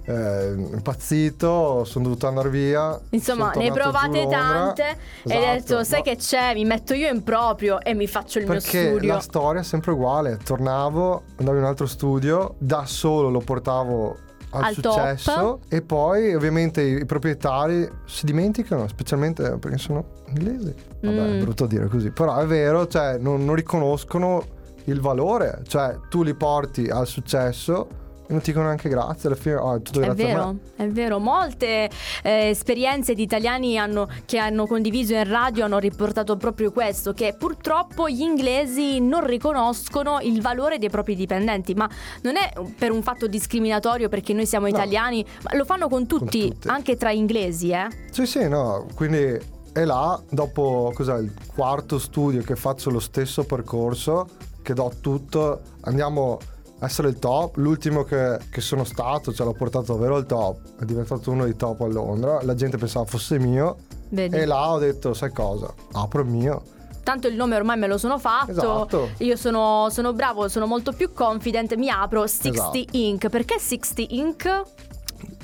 Eh, 0.08 0.52
impazzito, 0.54 1.84
sono 1.84 2.04
dovuto 2.04 2.26
andare 2.28 2.48
via. 2.48 2.98
Insomma, 3.10 3.50
ne 3.56 3.72
provate 3.72 4.26
tante 4.28 4.82
e 5.24 5.34
hai 5.34 5.56
Esatto, 5.56 5.74
detto, 5.74 5.84
sai 5.84 5.98
no, 5.98 6.04
che 6.04 6.16
c'è, 6.16 6.54
mi 6.54 6.64
metto 6.64 6.94
io 6.94 7.08
in 7.12 7.22
proprio 7.24 7.80
e 7.80 7.92
mi 7.94 8.06
faccio 8.06 8.38
il 8.38 8.46
Perché 8.46 8.78
mio 8.82 8.90
studio. 8.92 9.12
la 9.14 9.20
storia 9.20 9.60
è 9.62 9.64
sempre 9.64 9.90
uguale. 9.90 10.38
Tornavo, 10.44 11.22
andavo 11.38 11.56
in 11.56 11.62
un 11.64 11.68
altro 11.68 11.86
studio, 11.86 12.54
da 12.58 12.84
solo 12.86 13.30
lo 13.30 13.40
portavo 13.40 14.16
al, 14.50 14.62
Al 14.62 14.74
successo 14.74 15.32
top. 15.32 15.60
e 15.72 15.82
poi 15.82 16.34
ovviamente 16.34 16.82
i, 16.82 17.04
proprietari 17.04 17.88
si 18.06 18.26
dimenticano, 18.26 18.86
specialmente 18.86 19.58
perché 19.58 19.76
sono 19.76 20.04
inglesi. 20.28 20.72
Vabbè, 21.00 21.14
Mm. 21.20 21.38
è 21.38 21.42
brutto 21.42 21.66
dire 21.66 21.88
così, 21.88 22.10
però 22.12 22.36
è 22.36 22.46
vero, 22.46 22.86
cioè 22.86 23.18
non, 23.18 23.44
non 23.44 23.56
riconoscono 23.56 24.44
il 24.84 25.00
valore, 25.00 25.62
cioè 25.66 25.98
tu 26.08 26.22
li 26.22 26.34
porti 26.34 26.86
al 26.88 27.08
successo 27.08 28.04
non 28.28 28.40
ti 28.40 28.46
dicono 28.50 28.66
neanche 28.66 28.88
grazie, 28.88 29.28
alla 29.28 29.38
fine 29.38 29.54
oh, 29.56 29.74
è 29.76 29.82
tutto 29.82 30.00
grazie 30.00 30.24
vero, 30.26 30.56
è 30.76 30.86
vero. 30.88 31.18
Molte 31.18 31.88
eh, 32.22 32.48
esperienze 32.48 33.14
di 33.14 33.22
italiani 33.22 33.78
hanno- 33.78 34.08
che 34.24 34.38
hanno 34.38 34.66
condiviso 34.66 35.14
in 35.14 35.28
radio 35.28 35.64
hanno 35.64 35.78
riportato 35.78 36.36
proprio 36.36 36.72
questo, 36.72 37.12
che 37.12 37.34
purtroppo 37.38 38.08
gli 38.08 38.20
inglesi 38.20 39.00
non 39.00 39.24
riconoscono 39.26 40.18
il 40.20 40.40
valore 40.40 40.78
dei 40.78 40.90
propri 40.90 41.14
dipendenti, 41.14 41.74
ma 41.74 41.88
non 42.22 42.36
è 42.36 42.52
per 42.78 42.90
un 42.90 43.02
fatto 43.02 43.26
discriminatorio 43.26 44.08
perché 44.08 44.32
noi 44.32 44.46
siamo 44.46 44.66
No. 44.66 44.72
italiani, 44.72 45.24
ma 45.42 45.56
lo 45.56 45.64
fanno 45.64 45.88
con 45.88 46.06
tutti, 46.06 46.48
tutti. 46.48 46.68
anche 46.68 46.96
tra 46.96 47.10
inglesi, 47.12 47.70
eh. 47.70 47.86
Sì, 48.10 48.26
sì, 48.26 48.48
no, 48.48 48.86
quindi 48.94 49.38
è 49.72 49.84
là, 49.84 50.20
dopo 50.30 50.90
cos'è, 50.94 51.18
il 51.18 51.32
quarto 51.54 51.98
studio 51.98 52.42
che 52.42 52.56
faccio 52.56 52.90
lo 52.90 52.98
stesso 53.00 53.44
percorso, 53.44 54.26
che 54.62 54.74
do 54.74 54.90
tutto, 55.00 55.60
andiamo 55.82 56.38
essere 56.80 57.08
il 57.08 57.18
top, 57.18 57.56
l'ultimo 57.56 58.02
che, 58.02 58.38
che 58.50 58.60
sono 58.60 58.84
stato, 58.84 59.32
ce 59.32 59.44
l'ho 59.44 59.52
portato 59.52 59.92
davvero 59.94 60.16
al 60.16 60.26
top, 60.26 60.80
è 60.80 60.84
diventato 60.84 61.30
uno 61.30 61.44
dei 61.44 61.56
top 61.56 61.80
a 61.82 61.86
Londra, 61.86 62.42
la 62.42 62.54
gente 62.54 62.76
pensava 62.76 63.04
fosse 63.06 63.38
mio 63.38 63.76
Vedi? 64.10 64.36
e 64.36 64.44
là 64.44 64.72
ho 64.72 64.78
detto, 64.78 65.14
sai 65.14 65.32
cosa, 65.32 65.72
apro 65.92 66.22
il 66.22 66.28
mio. 66.28 66.62
Tanto 67.02 67.28
il 67.28 67.36
nome 67.36 67.54
ormai 67.54 67.78
me 67.78 67.86
lo 67.86 67.98
sono 67.98 68.18
fatto. 68.18 68.50
Esatto. 68.50 69.10
Io 69.18 69.36
sono, 69.36 69.86
sono 69.90 70.12
bravo, 70.12 70.48
sono 70.48 70.66
molto 70.66 70.90
più 70.90 71.12
confident. 71.12 71.76
Mi 71.76 71.88
apro 71.88 72.26
60 72.26 72.48
Esatto. 72.58 72.96
Inc. 72.96 73.28
Perché 73.28 73.60
60 73.60 74.02
Inc? 74.08 74.62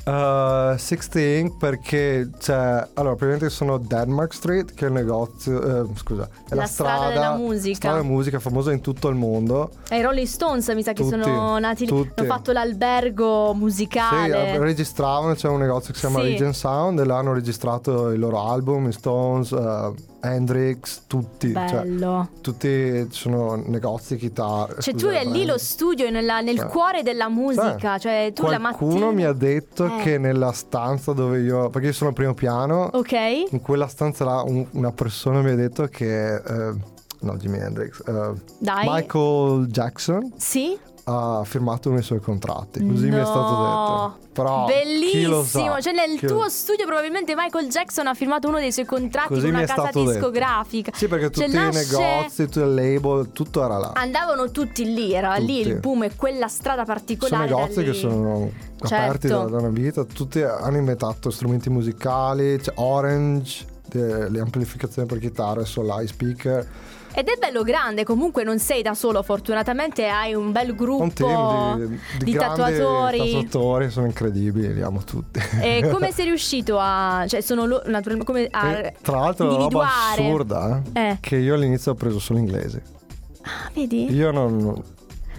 Uh, 0.05 0.77
60 0.77 1.21
Inc 1.21 1.57
perché 1.59 2.29
c'è 2.37 2.55
allora 2.95 3.15
praticamente 3.15 3.51
sono 3.51 3.79
Denmark 3.79 4.35
Street 4.35 4.75
che 4.75 4.87
è 4.87 4.89
il 4.89 4.95
negozio 4.95 5.85
eh, 5.85 5.89
scusa 5.95 6.25
è 6.49 6.55
La 6.55 6.63
la, 6.63 6.67
strada 6.67 7.09
della 7.11 7.37
musica. 7.37 7.77
strada 7.77 7.97
della 7.99 8.09
musica 8.09 8.41
famosa 8.41 8.73
in 8.73 8.81
tutto 8.81 9.07
il 9.07 9.15
mondo 9.15 9.71
E 9.89 9.99
i 9.99 10.03
Rolling 10.03 10.27
Stones 10.27 10.67
mi 10.71 10.83
sa 10.83 10.93
che 10.93 11.05
Tutti, 11.05 11.23
sono 11.23 11.57
nati 11.61 11.87
lì. 11.87 12.11
Hanno 12.17 12.27
fatto 12.29 12.51
l'albergo 12.51 13.51
Sì, 13.53 13.59
musicale. 13.59 14.53
eh, 14.55 14.59
registravano, 14.59 15.35
c'è 15.35 15.47
un 15.47 15.61
negozio 15.61 15.93
che 15.93 16.01
si 16.01 16.07
chiama 16.07 16.25
Sì. 16.25 16.31
Regent 16.33 16.55
Sound 16.55 16.99
e 16.99 17.05
là 17.05 17.19
hanno 17.19 17.33
registrato 17.33 18.11
i 18.11 18.19
loro 18.19 18.41
album, 18.51 18.89
i 18.89 18.93
Stones, 18.93 19.53
eh, 19.53 19.93
Hendrix, 20.23 21.03
tutti. 21.07 21.53
Cioè, 21.53 21.83
Bello. 21.83 22.29
tutti 22.41 23.07
sono 23.11 23.57
negozi, 23.67 24.17
chitarre. 24.17 24.81
Cioè, 24.81 24.95
tu 24.95 25.07
è 25.09 25.25
lì 25.25 25.43
eh. 25.43 25.47
lo 25.47 25.59
studio, 25.59 26.09
nella- 26.11 26.41
nel 26.41 26.57
Cioè, 26.59 26.67
cuore 26.69 27.03
della 27.03 27.29
musica. 27.29 27.99
Cioè, 27.99 28.31
tu 28.35 28.45
la 28.47 28.59
mattina. 28.59 28.77
Qualcuno 28.91 29.13
mi 29.13 29.25
ha 29.25 29.33
detto 29.33 29.87
Eh. 29.87 30.03
che 30.03 30.19
nella 30.19 30.53
stanza 30.53 31.13
dove 31.13 31.41
io, 31.41 31.71
perché 31.71 31.89
io 31.89 31.93
sono 31.93 32.11
al 32.11 32.15
primo 32.17 32.35
piano, 32.35 32.89
Ok. 32.93 33.13
in 33.51 33.61
quella 33.61 33.89
stanza 33.89 34.25
là 34.25 34.43
un- 34.43 34.67
una 34.73 34.93
persona 34.93 35.43
mi 35.43 35.51
ha 35.51 35.57
detto 35.57 35.87
che 35.89 36.35
eh, 36.37 36.73
no 37.21 37.37
Jimi 37.37 37.59
Hendrix, 37.59 38.01
eh. 38.07 38.33
Michael 38.61 39.67
Jackson 39.67 40.33
Sì? 40.37 40.79
Ha 41.05 41.43
firmato 41.45 41.89
uno 41.89 41.97
dei 41.99 42.07
suoi 42.07 42.21
contratti, 42.21 42.87
così 42.87 43.09
mi 43.09 43.17
è 43.19 43.25
stato 43.25 43.41
No. 43.41 44.15
detto. 44.17 44.31
Però 44.33 44.67
sa? 44.69 44.73
Bellissimo, 44.73 45.81
cioè 45.81 45.93
nel 45.93 46.19
Chi 46.19 46.27
tuo 46.27 46.49
studio 46.49 46.87
probabilmente 46.87 47.35
Michael 47.37 47.69
Jackson 47.69 48.07
ha 48.07 48.15
firmato 48.15 48.49
uno 48.49 48.59
dei 48.59 48.73
suoi 48.73 48.85
contratti 48.87 49.29
Così 49.35 49.41
con 49.47 49.51
una 49.51 49.61
casa 49.65 49.81
stato 49.83 49.99
detto. 50.05 50.13
discografica. 50.13 50.93
Sì, 50.95 51.09
perché 51.09 51.31
Cioè, 51.31 51.45
tutti 51.47 51.57
nasce- 51.57 51.83
i 51.83 51.87
negozi, 51.99 52.45
tutti 52.45 52.59
i 52.61 52.75
label, 52.75 53.33
tutto 53.33 53.65
era 53.65 53.79
là. 53.79 53.91
Andavano 53.95 54.51
tutti 54.51 54.85
lì, 54.95 55.13
era 55.13 55.35
lì 55.37 55.59
Tutti. 55.59 55.69
il 55.69 55.81
boom 55.81 56.05
e 56.05 56.13
quella 56.17 56.49
strada 56.49 56.85
Sono 56.85 56.95
particolare. 56.95 57.49
da 57.49 57.57
negozi 57.57 57.83
che 57.83 57.91
lì. 57.91 57.99
sono 57.99 58.51
aperti 58.81 59.29
Certo. 59.29 59.29
da, 59.29 59.45
da 59.45 59.57
una 59.59 59.69
vita, 59.69 60.05
tutti 60.05 60.41
hanno 60.41 60.77
inventato 60.77 61.31
strumenti 61.31 61.69
musicali, 61.69 62.59
c'è 62.59 62.73
Orange, 62.77 63.67
de- 63.89 64.29
le 64.31 64.41
amplificazioni 64.41 65.07
per 65.07 65.19
chitarre, 65.19 65.65
solai, 65.67 66.07
speaker, 66.07 66.67
Ed 67.15 67.29
è 67.29 67.37
bello 67.39 67.63
grande, 67.63 68.05
comunque 68.05 68.43
non 68.43 68.59
sei 68.59 68.81
da 68.83 68.95
solo, 68.95 69.23
fortunatamente 69.23 70.09
hai 70.09 70.35
un 70.35 70.51
bel 70.51 70.75
gruppo 70.75 71.03
un 71.03 71.79
di, 71.89 71.99
di, 72.19 72.25
di 72.25 72.33
tatuatori. 72.33 73.19
tatuatori, 73.19 73.91
sono 73.91 74.07
incredibili, 74.07 74.73
li 74.73 74.81
amo 74.83 75.03
tutti. 75.05 75.41
E 75.61 75.87
come 75.93 76.11
sei 76.11 76.25
riuscito 76.27 76.79
a. 76.81 77.25
cioè, 77.29 77.41
sono 77.43 77.67
lo- 77.67 77.83
naturalmente 77.87 78.25
come 78.25 78.49
a 78.51 78.79
E 78.79 78.95
tra 79.03 79.21
l'altro 79.21 79.47
la 79.47 79.53
roba 79.57 79.63
individuare. 79.63 80.23
assurda 80.27 80.83
eh, 80.95 81.01
Eh. 81.09 81.17
che 81.21 81.37
io 81.37 81.55
all'inizio 81.55 81.93
ho 81.93 81.95
preso 81.95 82.19
solo 82.19 82.39
inglese. 82.39 82.83
Ah, 83.43 83.71
vedi? 83.75 84.11
Io 84.13 84.31
non... 84.31 84.57
non- 84.57 84.65
no, 84.75 84.83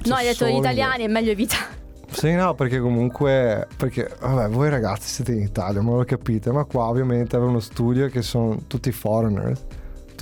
cioè, 0.04 0.18
hai 0.18 0.24
detto 0.26 0.46
solo 0.46 0.52
gli 0.52 0.58
italiani, 0.58 1.04
è 1.06 1.08
meglio 1.08 1.32
evitare. 1.32 1.82
Sì, 2.12 2.32
no, 2.34 2.54
perché 2.54 2.80
comunque, 2.80 3.68
perché 3.76 4.16
vabbè, 4.20 4.50
voi 4.50 4.70
ragazzi 4.70 5.08
siete 5.10 5.32
in 5.32 5.42
Italia, 5.42 5.82
ma 5.82 5.96
lo 5.96 6.04
capite, 6.04 6.52
ma 6.52 6.64
qua 6.66 6.86
ovviamente 6.88 7.36
aveva 7.36 7.50
uno 7.50 7.60
studio 7.60 8.08
che 8.10 8.22
sono 8.22 8.60
tutti 8.68 8.92
foreigner, 8.92 9.58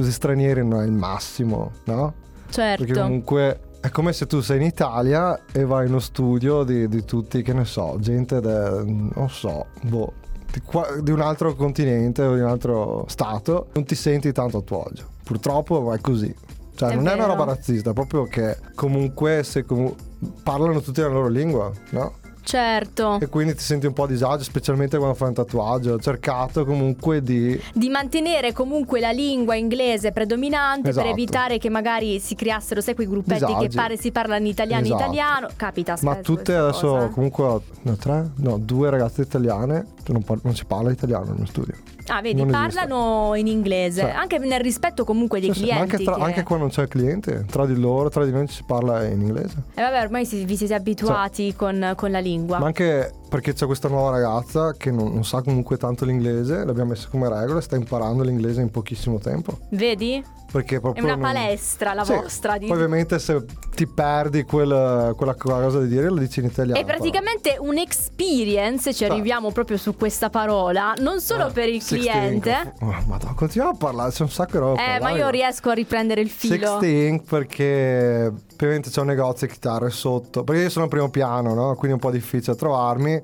tutti 0.02 0.12
stranieri 0.12 0.66
non 0.66 0.82
è 0.82 0.86
il 0.86 0.92
massimo, 0.92 1.72
no? 1.86 2.14
Perché 2.52 2.86
Certo. 2.86 3.02
comunque 3.02 3.60
è 3.80 3.90
come 3.90 4.14
se 4.14 4.28
tu 4.28 4.42
sei 4.42 4.58
in 4.58 4.64
Italia 4.64 5.40
e 5.52 5.66
vai 5.66 5.86
in 5.86 5.92
uno 5.92 6.00
studio 6.00 6.64
di, 6.64 6.88
di 6.88 7.04
tutti, 7.06 7.42
che 7.42 7.54
ne 7.54 7.66
so, 7.66 7.96
gente, 8.00 8.40
de- 8.42 8.84
non 9.16 9.30
so, 9.30 9.68
boh, 9.84 10.14
di, 10.52 10.62
qua- 10.62 11.00
di 11.02 11.12
un 11.12 11.22
altro 11.22 11.56
continente 11.56 12.22
o 12.24 12.36
di 12.36 12.42
un 12.42 12.48
altro 12.48 13.06
stato, 13.08 13.68
non 13.74 13.86
ti 13.86 13.96
senti 13.96 14.32
tanto 14.32 14.58
a 14.58 14.62
tuo 14.62 14.84
agio. 14.84 15.08
Purtroppo 15.24 15.94
è 15.94 16.00
così. 16.02 16.34
Cioè, 16.76 16.90
È 16.92 16.96
non 16.96 17.08
è 17.08 17.14
una 17.14 17.26
vero. 17.26 17.38
roba 17.38 17.46
razzista, 17.54 17.94
proprio 17.94 18.24
che 18.26 18.58
comunque 18.76 19.44
se 19.44 19.64
comu- 19.66 19.96
parlano 20.44 20.82
tutti 20.82 21.00
la 21.02 21.08
loro 21.08 21.28
lingua, 21.28 21.72
no? 21.92 22.14
Certo. 22.44 23.20
E 23.22 23.28
quindi 23.28 23.54
ti 23.56 23.62
senti 23.62 23.86
un 23.86 23.94
po' 23.94 24.04
a 24.04 24.08
disagio, 24.08 24.44
specialmente 24.44 24.98
quando 24.98 25.16
fai 25.16 25.30
un 25.30 25.34
tatuaggio. 25.36 25.94
Ho 25.94 26.00
cercato 26.00 26.66
comunque 26.66 27.22
di 27.22 27.60
Di 27.74 27.90
mantenere 27.90 28.52
comunque 28.54 29.00
la 29.00 29.12
lingua 29.12 29.56
inglese 29.56 30.12
predominante 30.12 30.90
Esatto. 30.90 31.06
per 31.06 31.14
evitare 31.16 31.58
che 31.58 31.70
magari 31.70 32.20
si 32.20 32.36
creassero, 32.36 32.82
sai, 32.82 32.96
quei 32.96 33.08
gruppetti 33.08 33.46
che 33.46 33.54
Disagi. 33.54 33.76
pare 33.76 33.98
si 33.98 34.12
parlano 34.12 34.48
italiano 34.48 34.84
Esatto. 34.86 35.02
italiano. 35.04 35.48
Capita 35.56 35.92
Ma 36.02 36.14
spesso 36.14 36.22
tutte 36.22 36.44
questa 36.54 36.62
adesso 36.68 36.88
cosa. 36.88 37.08
comunque 37.10 37.44
ho 37.44 37.64
no, 37.84 37.96
tre, 37.96 38.30
no, 38.38 38.58
due 38.58 38.90
ragazze 38.90 39.22
italiane, 39.22 39.86
non, 40.08 40.24
par- 40.24 40.40
non 40.44 40.56
si 40.56 40.66
parla 40.66 40.92
italiano 40.92 41.26
nel 41.26 41.36
mio 41.38 41.46
studio. 41.46 41.76
Ah, 42.14 42.22
vedi, 42.22 42.42
non 42.44 42.54
esiste. 42.54 42.76
parlano 42.86 43.36
in 43.36 43.48
inglese, 43.48 44.02
Sì. 44.02 44.08
anche 44.10 44.38
nel 44.38 44.60
rispetto 44.60 45.06
comunque 45.06 45.40
dei 45.40 45.48
ma 45.50 45.56
clienti. 45.56 45.80
anche, 45.82 46.04
tra- 46.04 46.16
che- 46.16 46.22
anche 46.22 46.44
quando 46.44 46.66
non 46.66 46.74
c'è 46.74 46.82
il 46.82 46.88
cliente, 46.90 47.46
tra 47.50 47.66
di 47.66 47.80
loro, 47.80 48.10
tra 48.10 48.26
di 48.26 48.32
noi 48.32 48.48
si 48.48 48.64
parla 48.66 49.06
in 49.06 49.22
inglese. 49.22 49.64
E 49.74 49.82
vabbè, 49.82 50.02
ormai 50.02 50.26
si- 50.26 50.44
vi 50.44 50.58
siete 50.58 50.74
abituati 50.74 51.56
con, 51.56 51.94
con 51.96 52.12
la 52.12 52.20
lingua. 52.20 52.60
Ma 52.60 52.66
anche 52.66 53.14
perché 53.32 53.54
c'è 53.54 53.66
questa 53.66 53.88
nuova 53.88 54.10
ragazza 54.12 54.74
che 54.74 54.92
non, 54.92 55.14
non 55.14 55.24
sa 55.24 55.42
comunque 55.42 55.78
tanto 55.78 56.04
l'inglese, 56.04 56.66
l'abbiamo 56.66 56.90
messa 56.90 57.08
come 57.10 57.30
regola, 57.30 57.62
sta 57.62 57.78
imparando 57.78 58.24
l'inglese 58.24 58.60
in 58.60 58.70
pochissimo 58.70 59.20
tempo. 59.20 59.58
Vedi? 59.70 60.22
Perché 60.52 60.76
È 60.76 60.80
proprio 60.82 61.06
una 61.06 61.14
non- 61.14 61.22
palestra 61.22 61.94
la 61.94 62.04
Sì, 62.04 62.12
vostra. 62.14 62.58
Di... 62.58 62.68
Poi 62.68 62.76
ovviamente 62.76 63.20
se 63.20 63.46
ti 63.74 63.88
perdi 63.88 64.44
quel- 64.44 65.14
quella 65.16 65.34
cosa 65.36 65.80
di 65.80 65.88
dire 65.88 66.10
lo 66.10 66.18
dici 66.18 66.42
in 66.42 66.48
italiano. 66.48 66.78
È 66.78 66.84
praticamente 66.84 67.56
un 67.58 67.78
experience, 67.78 68.94
ci 68.94 69.06
arriviamo 69.06 69.52
proprio 69.54 69.78
su 69.78 69.96
questa 69.96 70.30
parola, 70.30 70.94
non 70.98 71.22
solo 71.22 71.48
Eh, 71.48 71.52
per 71.54 71.70
il 71.70 71.82
16 71.82 72.10
cliente. 72.10 72.74
Oh, 72.82 72.94
madonna, 73.08 73.34
continuiamo 73.34 73.76
a 73.76 73.78
parlare, 73.80 74.12
c'è 74.12 74.24
un 74.24 74.30
sacco 74.30 74.52
di 74.52 74.58
roba. 74.58 74.96
Eh, 74.96 75.00
ma 75.00 75.12
io 75.12 75.30
riesco 75.30 75.70
a 75.70 75.74
riprendere 75.74 76.20
il 76.20 76.30
filo. 76.30 76.80
16 76.82 77.22
perché 77.30 78.30
ovviamente 78.66 78.90
c'è 78.90 79.02
un 79.02 79.08
negozio 79.08 79.48
di 79.48 79.54
chitarre 79.54 79.90
sotto. 79.90 80.44
Perché 80.44 80.62
io 80.64 80.70
sono 80.70 80.86
al 80.86 80.90
primo 80.92 81.10
piano, 81.10 81.54
no? 81.54 81.70
Quindi 81.76 81.90
è 81.90 81.94
un 81.94 82.00
po' 82.00 82.12
difficile 82.12 82.56
trovarmi. 82.56 83.22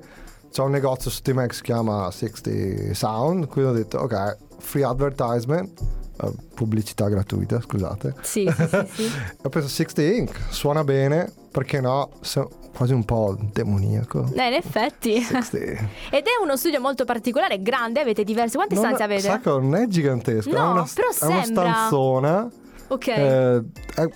C'è 0.50 0.62
un 0.62 0.70
negozio 0.70 1.10
di 1.22 1.32
me 1.32 1.46
che 1.46 1.54
si 1.54 1.62
chiama 1.62 2.10
60 2.10 2.94
Sound. 2.94 3.46
Quindi 3.48 3.70
ho 3.70 3.74
detto, 3.74 3.98
ok, 3.98 4.36
free 4.58 4.84
advertisement. 4.84 5.78
eh, 6.20 6.32
pubblicità 6.54 7.08
gratuita, 7.08 7.60
scusate. 7.60 8.14
Sì, 8.22 8.50
sì, 8.56 8.66
sì, 8.68 8.86
sì. 9.04 9.10
Ho 9.44 9.48
preso 9.50 9.68
60 9.68 10.02
Inc. 10.02 10.36
Suona 10.50 10.82
bene, 10.82 11.30
perché 11.52 11.80
no? 11.80 12.10
Quasi 12.74 12.92
un 12.92 13.04
po' 13.04 13.36
demoniaco. 13.52 14.28
Eh, 14.34 14.46
in 14.46 14.52
effetti. 14.54 15.20
60. 15.20 15.58
Ed 16.10 16.24
è 16.24 16.42
uno 16.42 16.56
studio 16.56 16.80
molto 16.80 17.04
particolare, 17.04 17.60
grande, 17.62 18.00
avete 18.00 18.24
diverse. 18.24 18.56
Quante 18.56 18.74
Non 18.74 18.84
stanze 18.84 19.02
è- 19.02 19.06
avete? 19.06 19.20
Sai 19.28 19.40
che 19.40 19.48
non 19.50 19.74
è 19.76 19.86
gigantesco, 19.86 20.48
è 20.50 20.52
No, 20.52 20.70
una, 20.72 20.88
però 20.92 21.08
è 21.08 21.24
una 21.26 21.42
sembra. 21.44 21.72
stanzona. 21.72 22.50
Ok. 22.88 23.06
Eh, 23.08 23.56
è- 23.94 24.08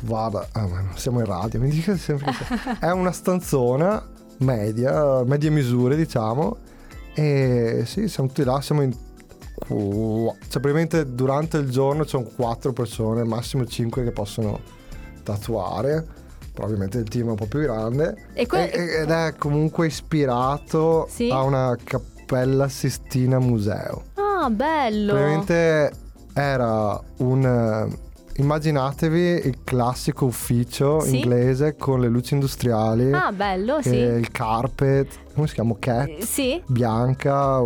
guarda, 0.00 0.46
ah, 0.52 0.68
siamo 0.94 1.20
in 1.20 1.26
radio, 1.26 1.60
mi 1.60 1.68
dica 1.70 1.96
sempre 1.96 2.32
che 2.32 2.78
è 2.80 2.90
una 2.90 3.12
stanzona 3.12 4.02
media, 4.38 5.22
medie 5.24 5.50
misure 5.50 5.96
diciamo. 5.96 6.56
E 7.14 7.82
sì, 7.86 8.08
siamo 8.08 8.28
tutti 8.28 8.44
là, 8.44 8.60
siamo 8.60 8.82
in... 8.82 8.92
Cioè, 9.66 10.60
praticamente 10.60 11.14
durante 11.14 11.58
il 11.58 11.70
giorno 11.70 12.02
ci 12.02 12.10
sono 12.10 12.24
quattro 12.24 12.72
persone, 12.72 13.22
massimo 13.24 13.64
cinque 13.66 14.02
che 14.02 14.10
possono 14.10 14.60
tatuare. 15.22 16.22
Però 16.52 16.66
ovviamente 16.66 16.98
il 16.98 17.08
team 17.08 17.28
è 17.28 17.30
un 17.30 17.36
po' 17.36 17.46
più 17.46 17.60
grande. 17.60 18.28
E 18.32 18.46
que- 18.46 18.70
ed 18.70 19.10
è 19.10 19.34
comunque 19.38 19.86
ispirato 19.86 21.06
Sì? 21.08 21.28
a 21.30 21.42
una 21.42 21.76
cappella 21.82 22.68
Sistina 22.68 23.38
Museo. 23.38 24.04
Ah, 24.14 24.48
bello. 24.50 25.12
Praticamente 25.14 25.90
era 26.32 27.00
un. 27.18 27.96
Immaginatevi 28.36 29.46
il 29.46 29.58
classico 29.62 30.24
ufficio 30.26 31.00
Sì. 31.00 31.16
inglese 31.18 31.76
con 31.76 32.00
le 32.00 32.08
luci 32.08 32.34
industriali, 32.34 33.12
Ah, 33.12 33.30
bello, 33.32 33.78
e 33.78 33.82
sì. 33.82 33.94
il 33.96 34.30
carpet, 34.32 35.08
come 35.34 35.46
si 35.46 35.54
chiama? 35.54 35.74
Cat, 35.78 36.08
Eh, 36.08 36.22
Sì. 36.24 36.60
bianca, 36.66 37.62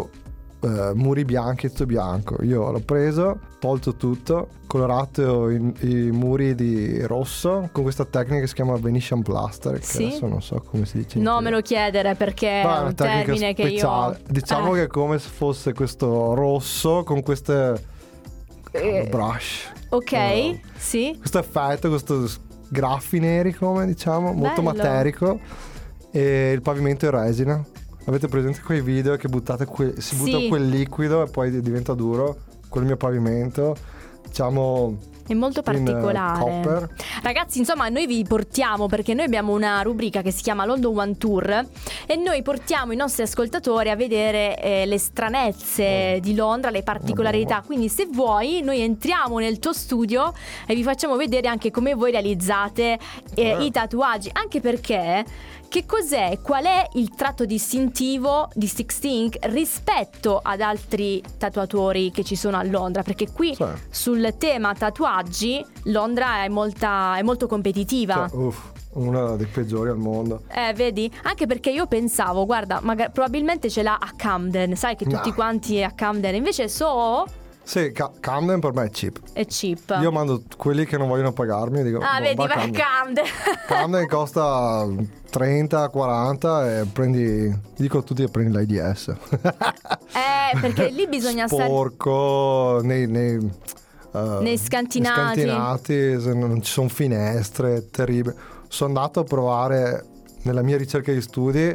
eh, 0.60 0.92
muri 0.94 1.24
bianchi, 1.24 1.68
tutto 1.68 1.86
bianco. 1.86 2.42
Io 2.42 2.70
l'ho 2.70 2.80
preso, 2.80 3.38
tolto 3.58 3.94
tutto, 3.96 4.48
colorato 4.66 5.48
i, 5.48 5.72
i 5.80 6.10
muri 6.10 6.54
di 6.54 7.00
rosso 7.02 7.70
con 7.72 7.82
questa 7.82 8.04
tecnica 8.04 8.40
che 8.40 8.46
si 8.46 8.54
chiama 8.54 8.76
Venetian 8.76 9.22
Plaster, 9.22 9.78
che 9.78 9.84
Sì. 9.86 10.04
adesso 10.04 10.26
non 10.26 10.42
so 10.42 10.62
come 10.68 10.84
si 10.84 10.98
dice. 10.98 11.18
Non 11.18 11.42
me 11.44 11.48
lo 11.50 11.62
chiedere 11.62 12.14
perché 12.14 12.60
Ma 12.62 12.80
è 12.82 12.84
un 12.84 12.94
termine 12.94 13.54
che 13.54 13.62
io. 13.62 13.68
speciale. 13.68 14.20
Diciamo 14.28 14.74
Eh, 14.74 14.78
che 14.80 14.82
è 14.84 14.86
come 14.86 15.18
se 15.18 15.28
fosse 15.30 15.72
questo 15.72 16.34
rosso 16.34 17.04
con 17.04 17.22
queste 17.22 17.96
Eh. 18.72 19.06
brush. 19.10 19.70
Ok, 19.90 20.12
Oh. 20.12 20.58
sì. 20.76 21.14
Questo 21.18 21.38
effetto, 21.38 21.88
questo 21.88 22.28
graffi 22.68 23.18
neri 23.18 23.54
come 23.54 23.86
diciamo, 23.86 24.32
molto 24.32 24.60
Bello. 24.62 24.74
materico. 24.76 25.40
E 26.10 26.52
il 26.52 26.62
pavimento 26.62 27.04
in 27.06 27.10
resina. 27.10 27.64
Avete 28.06 28.28
presente 28.28 28.60
quei 28.62 28.80
video 28.80 29.16
che 29.16 29.28
buttate 29.28 29.66
que- 29.66 30.00
si 30.00 30.16
butta 30.16 30.38
Sì. 30.38 30.48
quel 30.48 30.68
liquido 30.68 31.22
e 31.22 31.30
poi 31.30 31.60
diventa 31.60 31.92
duro? 31.94 32.38
Quel 32.68 32.84
mio 32.84 32.96
pavimento. 32.96 33.76
Diciamo 34.26 34.96
È 35.28 35.34
molto 35.34 35.62
in, 35.64 35.74
eh, 35.74 35.82
particolare. 35.82 36.40
copper. 36.40 36.88
Ragazzi, 37.22 37.58
insomma, 37.58 37.88
noi 37.88 38.06
vi 38.06 38.24
portiamo 38.26 38.86
perché 38.86 39.14
noi 39.14 39.26
abbiamo 39.26 39.52
una 39.52 39.82
rubrica 39.82 40.22
che 40.22 40.30
si 40.30 40.42
chiama 40.42 40.64
London 40.64 40.98
One 40.98 41.16
Tour 41.16 41.66
e 42.06 42.16
noi 42.16 42.42
portiamo 42.42 42.92
i 42.92 42.96
nostri 42.96 43.22
ascoltatori 43.22 43.90
a 43.90 43.96
vedere 43.96 44.58
eh, 44.60 44.86
le 44.86 44.98
stranezze 44.98 46.18
di 46.20 46.34
Londra, 46.34 46.70
le 46.70 46.82
particolarità. 46.82 47.62
Quindi, 47.64 47.88
se 47.88 48.06
vuoi, 48.10 48.62
noi 48.62 48.80
entriamo 48.80 49.38
nel 49.38 49.58
tuo 49.58 49.72
studio 49.72 50.32
e 50.66 50.74
vi 50.74 50.82
facciamo 50.82 51.16
vedere 51.16 51.48
anche 51.48 51.70
come 51.70 51.94
voi 51.94 52.10
realizzate 52.10 52.98
eh, 53.34 53.42
Eh. 53.50 53.64
i 53.64 53.70
tatuaggi. 53.70 54.30
Anche 54.32 54.60
perché. 54.60 55.24
Che 55.68 55.84
cos'è? 55.84 56.38
Qual 56.40 56.64
è 56.64 56.88
il 56.94 57.10
tratto 57.14 57.44
distintivo 57.44 58.48
di 58.54 58.66
Sixty 58.66 59.20
Ink 59.24 59.36
rispetto 59.48 60.40
ad 60.42 60.62
altri 60.62 61.22
tatuatori 61.36 62.10
che 62.10 62.24
ci 62.24 62.36
sono 62.36 62.56
a 62.56 62.62
Londra? 62.64 63.02
Perché 63.02 63.30
qui 63.30 63.54
Sì. 63.54 63.64
sul 63.90 64.34
tema 64.38 64.72
tatuaggi 64.72 65.62
Londra 65.84 66.42
è, 66.44 66.48
molta, 66.48 67.16
è 67.18 67.22
molto 67.22 67.46
competitiva. 67.46 68.26
Cioè, 68.30 68.38
uff, 68.40 68.70
uno 68.94 69.36
dei 69.36 69.46
peggiori 69.46 69.90
al 69.90 69.98
mondo. 69.98 70.42
Eh, 70.50 70.72
vedi? 70.72 71.12
Anche 71.24 71.46
perché 71.46 71.68
io 71.70 71.86
pensavo, 71.86 72.46
guarda, 72.46 72.80
magari, 72.82 73.10
probabilmente 73.12 73.68
ce 73.68 73.82
l'ha 73.82 73.98
a 74.00 74.12
Camden, 74.16 74.74
sai 74.74 74.96
che 74.96 75.04
tutti 75.04 75.28
No. 75.28 75.34
quanti 75.34 75.82
a 75.82 75.90
Camden, 75.90 76.34
invece 76.34 76.68
So 76.68 77.24
Sì, 77.68 77.92
Ca- 77.92 78.10
Camden 78.18 78.60
per 78.60 78.72
me 78.72 78.84
è 78.84 78.90
cheap. 78.90 79.18
è 79.34 79.44
cheap. 79.44 79.98
Io 80.00 80.10
mando 80.10 80.42
quelli 80.56 80.86
che 80.86 80.96
non 80.96 81.06
vogliono 81.06 81.34
pagarmi 81.34 81.80
e 81.80 81.82
dico 81.82 81.98
ah, 81.98 82.16
"Boh, 82.16 82.22
vedi, 82.24 82.36
va 82.36 82.46
Camden." 82.46 82.72
Camden. 82.72 83.24
Camden 83.68 84.06
costa 84.08 84.86
30, 85.28 85.88
40 85.90 86.78
e 86.80 86.84
prendi, 86.86 87.54
dico 87.76 87.98
a 87.98 88.02
tutti 88.02 88.24
che 88.24 88.30
prendi 88.30 88.52
l'AIDS. 88.54 89.08
eh, 89.08 90.58
perché 90.58 90.88
lì 90.88 91.06
bisogna 91.08 91.46
stare... 91.46 91.64
Sporco, 91.64 92.80
nei, 92.82 93.06
nei, 93.06 93.34
eh, 94.14 94.38
Nei 94.40 94.56
scantinati. 94.56 95.42
scantinati, 95.42 96.34
non 96.38 96.62
ci 96.62 96.72
sono 96.72 96.88
finestre, 96.88 97.90
terribile. 97.90 98.34
Sono 98.68 98.94
andato 98.94 99.20
a 99.20 99.24
provare 99.24 100.06
nella 100.44 100.62
mia 100.62 100.78
ricerca 100.78 101.12
di 101.12 101.20
studi, 101.20 101.74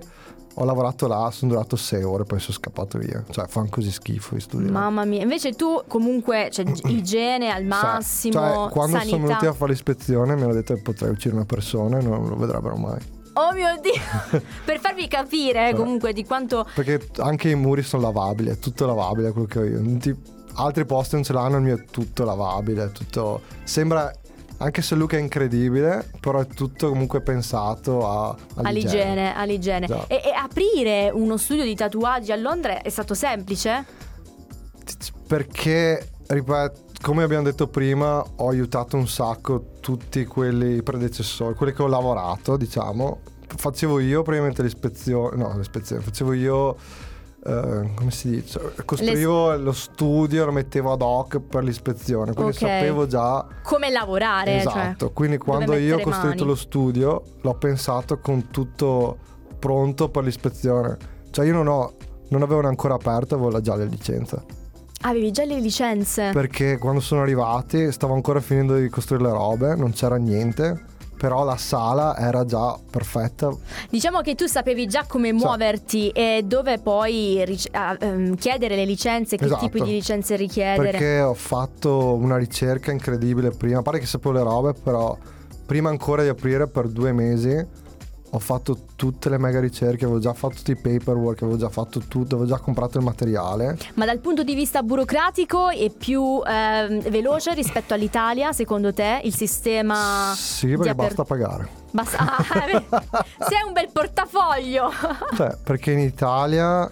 ho 0.55 0.65
lavorato 0.65 1.07
là, 1.07 1.29
sono 1.31 1.51
durato 1.51 1.75
sei 1.75 2.03
ore, 2.03 2.23
poi 2.25 2.39
sono 2.39 2.53
scappato 2.57 2.97
via. 2.97 3.23
Cioè, 3.29 3.47
fanno 3.47 3.67
così 3.69 3.91
schifo 3.91 4.35
i 4.35 4.39
studi. 4.39 4.69
Mamma 4.69 5.03
mia, 5.05 5.21
invece 5.21 5.53
tu 5.53 5.81
comunque, 5.87 6.49
cioè, 6.51 6.65
gi- 6.65 6.81
igiene 6.95 7.49
al 7.49 7.61
Cioè, 7.61 7.63
massimo, 7.67 8.33
cioè, 8.33 8.69
quando 8.69 8.97
sono 8.99 9.11
venuti 9.11 9.27
sanità. 9.31 9.49
a 9.49 9.53
fare 9.53 9.71
l'ispezione 9.71 10.35
mi 10.35 10.43
hanno 10.43 10.53
detto 10.53 10.73
che 10.73 10.81
potrei 10.81 11.09
uccidere 11.11 11.35
una 11.35 11.45
persona 11.45 11.97
e 11.97 12.01
non 12.03 12.27
lo 12.27 12.35
vedrebbero 12.35 12.75
mai. 12.75 12.99
Oh 13.35 13.51
mio 13.53 13.67
Dio! 13.81 14.41
per 14.63 14.79
farvi 14.79 15.07
capire 15.07 15.69
eh, 15.69 15.73
comunque 15.73 16.13
di 16.13 16.23
quanto... 16.23 16.67
Perché 16.75 17.01
anche 17.17 17.49
i 17.49 17.55
muri 17.55 17.81
sono 17.81 18.03
lavabili, 18.03 18.49
è 18.51 18.59
tutto 18.59 18.85
lavabile 18.85 19.31
quello 19.31 19.47
che 19.47 19.59
ho 19.59 19.63
io. 19.63 19.81
Ti- 19.97 20.15
altri 20.55 20.85
posti 20.85 21.15
non 21.15 21.23
ce 21.23 21.33
l'hanno, 21.33 21.55
il 21.57 21.63
mio 21.63 21.75
è 21.77 21.83
tutto 21.89 22.23
lavabile, 22.25 22.83
è 22.83 22.91
tutto... 22.91 23.41
Sembra, 23.63 24.11
anche 24.57 24.81
se 24.81 24.95
Luca 24.95 25.17
è 25.17 25.19
incredibile, 25.19 26.09
però 26.19 26.39
è 26.39 26.47
tutto 26.47 26.89
comunque 26.89 27.21
pensato 27.21 28.07
a, 28.07 28.35
All'igiene, 28.55 29.35
all'igiene. 29.35 29.87
Già. 29.87 30.05
E, 30.07 30.21
e 30.23 30.31
aprire 30.31 31.09
uno 31.13 31.37
studio 31.37 31.63
di 31.63 31.75
tatuaggi 31.75 32.31
a 32.31 32.35
Londra 32.35 32.81
è 32.81 32.89
stato 32.89 33.13
semplice? 33.13 33.85
Perché, 35.27 36.09
ripeto, 36.27 36.81
come 37.01 37.23
abbiamo 37.23 37.43
detto 37.43 37.67
prima, 37.67 38.23
ho 38.37 38.47
aiutato 38.47 38.95
un 38.95 39.07
sacco 39.07 39.73
tutti 39.81 40.25
quelli 40.25 40.81
predecessori, 40.81 41.53
quelli 41.53 41.73
che 41.73 41.83
ho 41.83 41.87
lavorato, 41.87 42.55
diciamo. 42.55 43.19
Facevo 43.55 43.99
io 43.99 44.23
praticamente 44.23 44.63
l'ispezione, 44.63 45.35
no, 45.35 45.57
l'ispezione, 45.57 46.01
facevo 46.01 46.31
io, 46.33 46.77
eh, 47.45 47.91
come 47.95 48.11
si 48.11 48.29
dice, 48.29 48.73
costruivo 48.85 49.55
lo 49.57 49.71
studio, 49.73 50.45
lo 50.45 50.51
mettevo 50.51 50.93
ad 50.93 51.01
hoc 51.01 51.39
per 51.39 51.63
l'ispezione, 51.63 52.33
quindi 52.33 52.51
Ok. 52.53 52.57
sapevo 52.59 53.05
già 53.07 53.45
Come 53.63 53.89
lavorare? 53.89 54.57
Esatto, 54.59 55.05
Cioè, 55.07 55.13
quindi 55.13 55.37
quando 55.37 55.75
io 55.75 55.97
ho 55.97 56.01
costruito 56.01 56.43
mani. 56.43 56.47
lo 56.47 56.55
studio 56.55 57.23
l'ho 57.41 57.53
pensato 57.55 58.19
con 58.19 58.49
tutto 58.49 59.17
pronto 59.59 60.09
per 60.09 60.23
l'ispezione. 60.23 60.97
Cioè 61.31 61.45
io 61.45 61.53
non 61.53 61.67
ho 61.67 61.93
non 62.29 62.41
avevo 62.41 62.65
ancora 62.67 62.95
aperto, 62.95 63.35
avevo 63.35 63.59
già 63.61 63.75
la 63.75 63.83
licenza. 63.83 64.43
avevi 65.01 65.31
già 65.31 65.43
le 65.43 65.59
licenze? 65.59 66.29
Perché 66.33 66.77
quando 66.77 66.99
sono 67.01 67.21
arrivati 67.21 67.91
stavo 67.91 68.13
ancora 68.13 68.39
finendo 68.39 68.75
di 68.77 68.87
costruire 68.89 69.25
le 69.25 69.31
robe, 69.31 69.75
non 69.75 69.91
c'era 69.91 70.15
niente. 70.15 70.85
Però 71.17 71.43
la 71.43 71.57
sala 71.57 72.17
era 72.17 72.43
già 72.45 72.77
perfetta. 72.89 73.49
Diciamo 73.89 74.21
che 74.21 74.35
tu 74.35 74.45
sapevi 74.45 74.87
già 74.87 75.05
come 75.07 75.31
muoverti 75.31 76.09
e 76.09 76.43
dove 76.45 76.79
poi 76.79 77.43
ric- 77.45 77.69
ehm, 77.71 78.35
chiedere 78.35 78.75
le 78.75 78.85
licenze, 78.85 79.37
che 79.37 79.45
Esatto. 79.45 79.69
tipo 79.69 79.83
di 79.83 79.91
licenze 79.91 80.35
richiedere. 80.35 80.91
Perché 80.91 81.21
ho 81.21 81.33
fatto 81.33 82.13
una 82.15 82.37
ricerca 82.37 82.91
incredibile 82.91 83.51
prima. 83.51 83.79
A 83.79 83.81
parte 83.81 83.99
che 83.99 84.05
sapevo 84.05 84.33
le 84.33 84.43
robe, 84.43 84.73
però 84.73 85.17
prima 85.65 85.89
ancora 85.89 86.23
di 86.23 86.29
aprire 86.29 86.67
per 86.67 86.87
due 86.87 87.13
mesi 87.13 87.81
ho 88.35 88.39
fatto 88.39 88.75
tutte 88.95 89.29
le 89.29 89.37
mega 89.37 89.59
ricerche, 89.59 90.05
avevo 90.05 90.19
già 90.19 90.33
fatto 90.33 90.55
tutti 90.55 90.71
i 90.71 90.75
paperwork, 90.75 91.43
avevo 91.43 91.55
già 91.57 91.69
fatto 91.69 91.99
tutto, 91.99 92.33
avevo 92.35 92.49
già 92.49 92.57
comprato 92.59 92.97
il 92.97 93.03
materiale. 93.03 93.77
Ma 93.93 94.05
dal 94.05 94.17
punto 94.17 94.43
di 94.43 94.55
vista 94.55 94.81
burocratico 94.81 95.69
è 95.69 95.91
più 95.91 96.41
ehm, 96.43 97.01
veloce 97.09 97.53
rispetto 97.53 97.93
all'Italia, 97.93 98.51
secondo 98.51 98.91
te, 98.91 99.21
il 99.23 99.35
sistema 99.35 100.33
Sì, 100.35 100.69
perché 100.69 100.89
aper- 100.89 100.95
basta 101.09 101.23
pagare. 101.25 101.67
Basta- 101.91 102.17
ah? 102.37 102.43
Sei 103.47 103.61
un 103.67 103.73
bel 103.73 103.89
portafoglio. 103.91 104.89
Cioè, 105.37 105.55
perché 105.63 105.91
in 105.91 105.99
Italia 105.99 106.89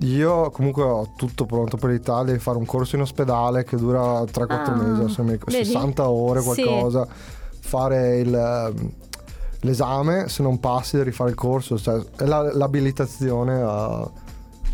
io 0.00 0.50
comunque 0.50 0.82
ho 0.82 1.12
tutto 1.16 1.46
pronto 1.46 1.78
per 1.78 1.88
l'Italia, 1.90 2.34
di 2.34 2.38
fare 2.38 2.58
un 2.58 2.66
corso 2.66 2.96
in 2.96 3.02
ospedale 3.02 3.64
che 3.64 3.76
dura 3.76 4.20
3-4 4.22 4.46
Ah, 4.48 4.70
mesi, 4.74 5.00
adesso 5.00 5.22
mi 5.22 5.30
ricordo, 5.32 5.52
vedi? 5.56 5.64
60 5.70 6.08
ore 6.10 6.40
Sì. 6.42 6.62
qualcosa, 6.62 7.06
fare 7.60 8.18
il, 8.18 8.34
ehm, 8.34 8.92
l'esame, 9.60 10.28
se 10.28 10.42
non 10.42 10.58
passi 10.58 10.96
devi 10.96 11.10
rifare 11.10 11.30
il 11.30 11.36
corso, 11.36 11.78
cioè 11.78 12.00
è 12.16 12.24
la- 12.24 12.54
l'abilitazione 12.54 13.60
a, 13.62 14.08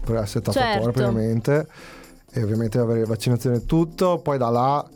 per 0.05 0.16
essere 0.16 0.44
tatuatore 0.44 0.75
Certo. 0.75 0.90
praticamente 0.90 1.66
e 2.33 2.42
ovviamente 2.42 2.79
avere 2.79 3.05
vaccinazione 3.05 3.57
e 3.57 3.64
tutto, 3.66 4.18
poi 4.18 4.37
da 4.38 4.51
là 4.51 4.87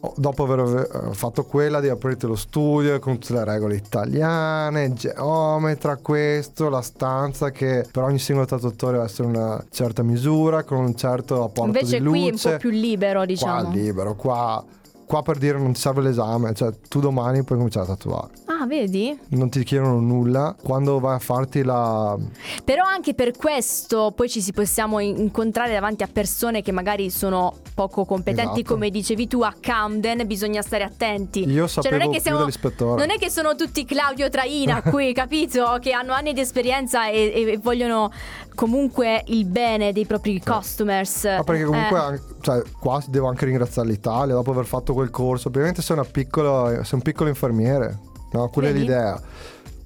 oh, 0.00 0.12
dopo 0.16 0.42
aver 0.42 0.88
eh, 1.10 1.14
fatto 1.14 1.44
quella 1.44 1.80
di 1.80 1.88
aprirti 1.88 2.26
lo 2.26 2.34
studio 2.34 2.98
con 2.98 3.18
tutte 3.18 3.34
le 3.34 3.44
regole 3.44 3.76
italiane, 3.76 4.92
geometra, 4.92 5.96
questo, 5.96 6.68
la 6.68 6.82
stanza 6.82 7.50
che 7.50 7.86
per 7.90 8.02
ogni 8.02 8.18
singolo 8.18 8.46
tatuatore 8.46 8.92
deve 8.94 9.04
essere 9.04 9.28
una 9.28 9.64
certa 9.70 10.02
misura, 10.02 10.64
con 10.64 10.78
un 10.78 10.94
certo 10.96 11.44
apporto 11.44 11.66
Invece 11.78 11.98
di 11.98 12.04
luce. 12.04 12.18
qui 12.18 12.28
è 12.28 12.32
un 12.32 12.52
po' 12.52 12.56
più 12.58 12.70
libero, 12.70 13.18
Qua 13.18 13.24
diciamo. 13.26 13.70
è 13.70 13.72
libero, 13.72 14.14
qua, 14.16 14.64
qua 15.06 15.22
per 15.22 15.38
dire 15.38 15.58
non 15.58 15.72
ti 15.72 15.80
serve 15.80 16.02
l'esame, 16.02 16.52
cioè 16.52 16.72
tu 16.88 16.98
domani 17.00 17.42
puoi 17.44 17.58
cominciare 17.58 17.86
a 17.86 17.88
tatuare. 17.94 18.32
Ah, 18.58 18.66
vedi? 18.66 19.18
Non 19.30 19.50
ti 19.50 19.62
chiedono 19.64 19.98
nulla. 20.00 20.54
Quando 20.62 20.98
vai 20.98 21.16
a 21.16 21.18
farti 21.18 21.62
la... 21.62 22.16
Però 22.64 22.84
anche 22.84 23.12
per 23.14 23.36
questo 23.36 24.12
poi 24.16 24.28
ci 24.30 24.40
si 24.40 24.52
possiamo 24.52 24.98
in- 24.98 25.18
incontrare 25.18 25.72
davanti 25.72 26.02
a 26.02 26.08
persone 26.10 26.62
che 26.62 26.72
magari 26.72 27.10
sono 27.10 27.52
poco 27.74 28.04
competenti, 28.06 28.60
Esatto. 28.60 28.72
come 28.74 28.88
dicevi 28.90 29.26
tu 29.26 29.42
a 29.42 29.52
Camden, 29.58 30.26
bisogna 30.26 30.62
stare 30.62 30.84
attenti. 30.84 31.40
Io 31.44 31.68
Cioè, 31.68 31.82
sapevo 31.82 32.02
non 32.02 32.10
è 32.10 32.14
che 32.14 32.20
siamo- 32.20 32.38
dell'ispettore. 32.38 33.00
Non 33.06 33.14
è 33.14 33.18
che 33.18 33.28
sono 33.30 33.54
tutti 33.54 33.84
Claudio 33.84 34.30
Traina 34.30 34.80
qui, 34.88 35.12
capito? 35.12 35.76
Che 35.80 35.92
hanno 35.92 36.12
anni 36.14 36.32
di 36.32 36.40
esperienza 36.40 37.08
e, 37.08 37.32
e 37.34 37.58
vogliono 37.58 38.10
comunque 38.54 39.22
il 39.26 39.44
bene 39.44 39.92
dei 39.92 40.06
propri 40.06 40.40
customers. 40.42 41.24
Ma 41.24 41.44
perché 41.44 41.64
comunque 41.64 42.14
Eh, 42.14 42.20
cioè, 42.40 42.62
qua 42.80 43.02
devo 43.06 43.28
anche 43.28 43.44
ringraziare 43.44 43.88
l'Italia 43.88 44.34
dopo 44.34 44.50
aver 44.52 44.64
fatto 44.64 44.94
quel 44.94 45.10
corso. 45.10 45.48
Ovviamente 45.48 45.82
sei, 45.82 45.96
una 45.96 46.06
piccola, 46.10 46.70
sei 46.84 46.94
un 46.94 47.02
piccolo 47.02 47.28
infermiere, 47.28 47.98
no? 48.36 48.48
Quella 48.48 48.68
Vedi? 48.68 48.80
è 48.80 48.82
l'idea. 48.82 49.20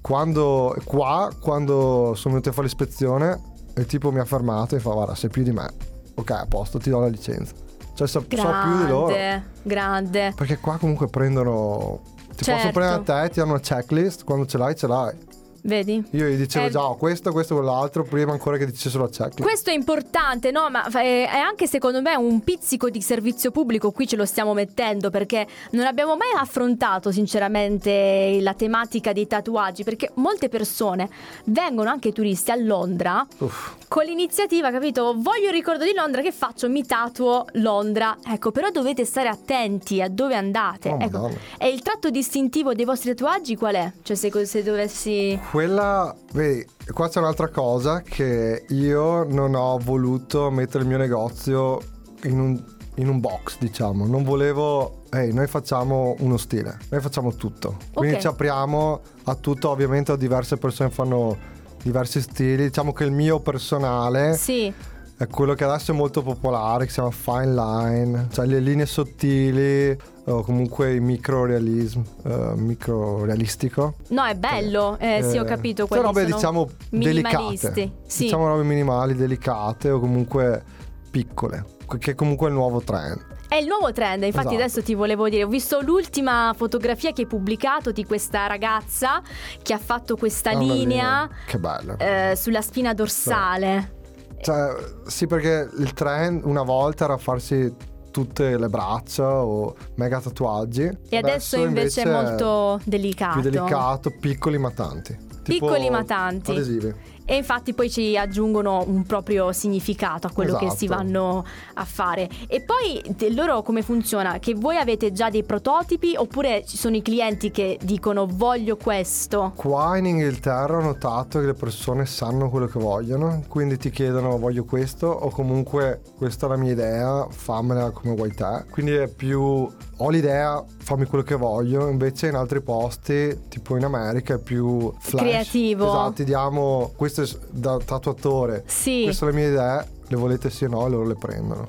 Quando, 0.01 0.75
qua, 0.85 1.29
quando 1.39 2.13
sono 2.15 2.33
venuto 2.33 2.49
a 2.49 2.51
fare 2.53 2.65
l'ispezione, 2.65 3.39
il 3.75 3.85
tipo 3.85 4.11
mi 4.11 4.19
ha 4.19 4.25
fermato 4.25 4.75
e 4.75 4.79
fa 4.79 4.91
guarda 4.91 5.15
sei 5.15 5.29
più 5.29 5.43
di 5.43 5.51
me. 5.51 5.69
Ok, 6.15 6.31
a 6.31 6.45
posto, 6.47 6.77
ti 6.79 6.89
do 6.89 6.99
la 6.99 7.07
licenza. 7.07 7.53
Cioè 7.93 8.07
so, 8.07 8.19
so 8.21 8.25
più 8.27 8.37
di 8.37 8.87
loro. 8.87 9.07
grande, 9.07 9.43
grande. 9.63 10.33
Perché 10.35 10.57
qua 10.57 10.77
comunque 10.77 11.07
prendono... 11.07 11.99
Ti 12.35 12.45
Certo. 12.45 12.51
possono 12.53 12.71
prendere 12.71 13.19
a 13.19 13.23
te, 13.23 13.29
ti 13.29 13.39
danno 13.39 13.51
una 13.51 13.59
checklist, 13.59 14.23
quando 14.23 14.45
ce 14.45 14.57
l'hai 14.57 14.75
ce 14.75 14.87
l'hai. 14.87 15.15
Vedi? 15.63 16.03
Io 16.11 16.25
gli 16.27 16.35
dicevo 16.35 16.65
Eh, 16.65 16.69
già 16.69 16.83
ho 16.83 16.95
questo, 16.95 17.31
questo, 17.31 17.55
quell'altro, 17.55 18.03
prima 18.03 18.31
ancora 18.31 18.57
che 18.57 18.65
dicessero 18.65 19.03
la 19.03 19.09
checklist. 19.09 19.41
Questo 19.41 19.69
è 19.69 19.73
importante, 19.73 20.51
no? 20.51 20.69
Ma 20.69 20.89
fa- 20.89 21.01
è 21.01 21.25
anche 21.27 21.67
secondo 21.67 22.01
me 22.01 22.15
un 22.15 22.41
pizzico 22.41 22.89
di 22.89 23.01
servizio 23.01 23.51
pubblico 23.51 23.91
qui 23.91 24.07
ce 24.07 24.15
lo 24.15 24.25
stiamo 24.25 24.53
mettendo 24.53 25.09
perché 25.09 25.45
non 25.71 25.85
abbiamo 25.85 26.15
mai 26.15 26.29
affrontato 26.35 27.11
sinceramente 27.11 28.37
la 28.41 28.53
tematica 28.53 29.13
dei 29.13 29.27
tatuaggi 29.27 29.83
perché 29.83 30.11
molte 30.15 30.49
persone 30.49 31.09
vengono 31.45 31.89
anche 31.89 32.11
turisti 32.11 32.51
a 32.51 32.55
Londra 32.55 33.25
Uff. 33.37 33.73
con 33.87 34.03
l'iniziativa, 34.05 34.71
capito? 34.71 35.13
Voglio 35.17 35.47
il 35.47 35.53
ricordo 35.53 35.83
di 35.83 35.93
Londra, 35.93 36.21
che 36.21 36.31
faccio? 36.31 36.69
Mi 36.69 36.85
tatuo 36.85 37.45
Londra. 37.53 38.17
Ecco, 38.25 38.51
però 38.51 38.69
dovete 38.71 39.05
stare 39.05 39.27
attenti 39.29 40.01
a 40.01 40.09
dove 40.09 40.35
andate. 40.35 40.89
Oh, 40.89 40.97
ecco. 40.99 41.29
E 41.57 41.69
il 41.69 41.81
tratto 41.81 42.09
distintivo 42.09 42.73
dei 42.73 42.85
vostri 42.85 43.09
tatuaggi 43.13 43.55
qual 43.55 43.75
è? 43.75 43.91
Cioè 44.01 44.15
se, 44.15 44.45
se 44.45 44.63
dovessi... 44.63 45.39
Quella, 45.51 46.15
vedi, 46.31 46.65
qua 46.93 47.09
c'è 47.09 47.19
un'altra 47.19 47.49
cosa 47.49 47.99
che 47.99 48.63
io 48.69 49.25
non 49.25 49.53
ho 49.53 49.77
voluto 49.79 50.49
mettere 50.49 50.83
il 50.83 50.87
mio 50.87 50.97
negozio 50.97 51.81
in 52.23 52.39
un, 52.39 52.63
in 52.95 53.09
un 53.09 53.19
box, 53.19 53.57
diciamo. 53.59 54.07
Non 54.07 54.23
volevo, 54.23 55.03
ehi, 55.11 55.33
noi 55.33 55.47
facciamo 55.47 56.15
uno 56.19 56.37
stile, 56.37 56.77
noi 56.89 57.01
facciamo 57.01 57.33
tutto. 57.33 57.75
Quindi 57.93 58.21
ci 58.21 58.27
apriamo 58.27 59.01
a 59.25 59.35
tutto, 59.35 59.69
ovviamente 59.69 60.15
diverse 60.15 60.55
persone 60.55 60.89
fanno 60.89 61.37
diversi 61.83 62.21
stili. 62.21 62.67
Diciamo 62.67 62.93
che 62.93 63.03
il 63.03 63.11
mio 63.11 63.41
personale 63.41 64.37
Sì, 64.37 64.73
è 65.21 65.27
quello 65.27 65.53
che 65.53 65.63
adesso 65.63 65.91
è 65.91 65.95
molto 65.95 66.23
popolare, 66.23 66.85
che 66.85 66.89
si 66.89 66.95
chiama 66.95 67.11
fine 67.11 67.53
line, 67.53 68.27
cioè 68.31 68.45
le 68.47 68.59
linee 68.59 68.85
sottili 68.87 69.95
o 70.25 70.41
comunque 70.43 70.91
il 70.93 71.01
microrealismo, 71.01 72.03
eh, 72.23 72.53
microrealistico. 72.55 73.95
no, 74.09 74.25
è 74.25 74.35
bello. 74.35 74.97
Eh, 74.99 75.19
sì, 75.23 75.37
ho 75.37 75.43
Eh, 75.43 75.45
capito. 75.45 75.85
Sono 75.87 76.01
Quelli 76.01 76.05
robe 76.05 76.21
sono 76.21 76.35
diciamo 76.35 76.69
minimalisti. 76.91 77.67
delicate. 77.67 77.91
Sì. 78.07 78.23
Diciamo 78.23 78.47
robe 78.47 78.63
minimali, 78.63 79.15
delicate 79.15 79.91
o 79.91 79.99
comunque 79.99 80.63
piccole, 81.11 81.65
che 81.99 82.11
è 82.11 82.15
comunque 82.15 82.47
il 82.47 82.53
nuovo 82.55 82.81
trend. 82.81 83.29
È 83.47 83.55
il 83.55 83.67
nuovo 83.67 83.91
trend, 83.91 84.23
infatti 84.23 84.47
Esatto. 84.47 84.63
adesso 84.63 84.81
ti 84.81 84.95
volevo 84.95 85.27
dire, 85.27 85.43
ho 85.43 85.47
visto 85.47 85.81
l'ultima 85.81 86.53
fotografia 86.55 87.11
che 87.11 87.21
hai 87.21 87.27
pubblicato 87.27 87.91
di 87.91 88.05
questa 88.05 88.47
ragazza 88.47 89.21
che 89.61 89.73
ha 89.73 89.77
fatto 89.77 90.15
questa 90.15 90.51
una 90.51 90.61
linea 90.73 91.29
Che 91.45 91.59
bello. 91.59 91.95
eh, 91.99 92.33
sulla 92.37 92.61
spina 92.61 92.93
dorsale. 92.93 93.99
Cioè, 94.41 94.75
sì, 95.05 95.27
perché 95.27 95.69
il 95.77 95.93
trend 95.93 96.43
una 96.45 96.63
volta 96.63 97.05
era 97.05 97.17
farsi 97.17 97.73
tutte 98.11 98.57
le 98.57 98.67
braccia 98.67 99.43
o 99.43 99.75
mega 99.95 100.19
tatuaggi. 100.19 100.89
E 101.09 101.17
adesso, 101.17 101.57
invece, 101.57 102.01
è 102.01 102.11
molto 102.11 102.79
delicato. 102.83 103.39
più 103.39 103.49
delicato, 103.49 104.11
piccoli 104.19 104.57
ma 104.57 104.71
tanti. 104.71 105.29
Tipo 105.43 105.67
Piccoli 105.67 105.89
ma 105.89 106.03
tanti. 106.03 106.51
Adesivi. 106.51 106.93
E 107.31 107.37
infatti 107.37 107.73
poi 107.73 107.89
ci 107.89 108.17
aggiungono 108.17 108.83
un 108.85 109.05
proprio 109.05 109.53
significato 109.53 110.27
a 110.27 110.31
quello 110.31 110.57
che 110.57 110.69
si 110.71 110.83
Esatto. 110.83 111.01
vanno 111.01 111.45
a 111.75 111.85
fare. 111.85 112.27
E 112.47 112.59
poi 112.59 113.01
loro 113.33 113.61
come 113.61 113.83
funziona? 113.83 114.37
Che 114.37 114.53
voi 114.53 114.75
avete 114.75 115.13
già 115.13 115.29
dei 115.29 115.45
prototipi 115.45 116.13
oppure 116.17 116.65
ci 116.65 116.75
sono 116.75 116.97
i 116.97 117.01
clienti 117.01 117.49
che 117.49 117.79
dicono 117.83 118.27
voglio 118.29 118.75
questo? 118.75 119.53
Qua 119.55 119.95
in 119.95 120.07
Inghilterra 120.07 120.79
ho 120.79 120.81
notato 120.81 121.39
che 121.39 121.45
le 121.45 121.53
persone 121.53 122.05
sanno 122.05 122.49
quello 122.49 122.65
che 122.65 122.79
vogliono, 122.79 123.41
quindi 123.47 123.77
ti 123.77 123.91
chiedono 123.91 124.37
voglio 124.37 124.65
questo 124.65 125.07
o 125.07 125.29
comunque 125.29 126.01
questa 126.17 126.47
è 126.47 126.49
la 126.49 126.57
mia 126.57 126.73
idea, 126.73 127.27
fammela 127.29 127.91
come 127.91 128.13
vuoi 128.13 128.33
te. 128.33 128.65
Quindi 128.69 128.91
è 128.91 129.07
più 129.07 129.69
ho 130.03 130.09
l'idea, 130.09 130.63
fammi 130.79 131.05
quello 131.05 131.23
che 131.23 131.35
voglio, 131.35 131.87
invece 131.87 132.27
in 132.27 132.35
altri 132.35 132.61
posti, 132.61 133.47
tipo 133.49 133.77
in 133.77 133.83
America, 133.83 134.35
è 134.35 134.39
più 134.39 134.91
flash. 134.99 135.21
Creativo. 135.23 135.87
Esatto, 135.87 136.13
ti 136.13 136.23
diamo 136.23 136.91
questo 136.95 137.21
è 137.21 137.27
da 137.49 137.77
tatuatore, 137.77 138.63
Sì. 138.65 139.03
queste 139.03 139.13
sono 139.13 139.31
le 139.31 139.37
mie 139.37 139.47
idee, 139.49 139.87
le 140.07 140.15
volete 140.17 140.49
sì 140.49 140.65
o 140.65 140.69
no 140.69 140.85
e 140.85 140.89
loro 140.89 141.05
le 141.07 141.15
prendono. 141.15 141.67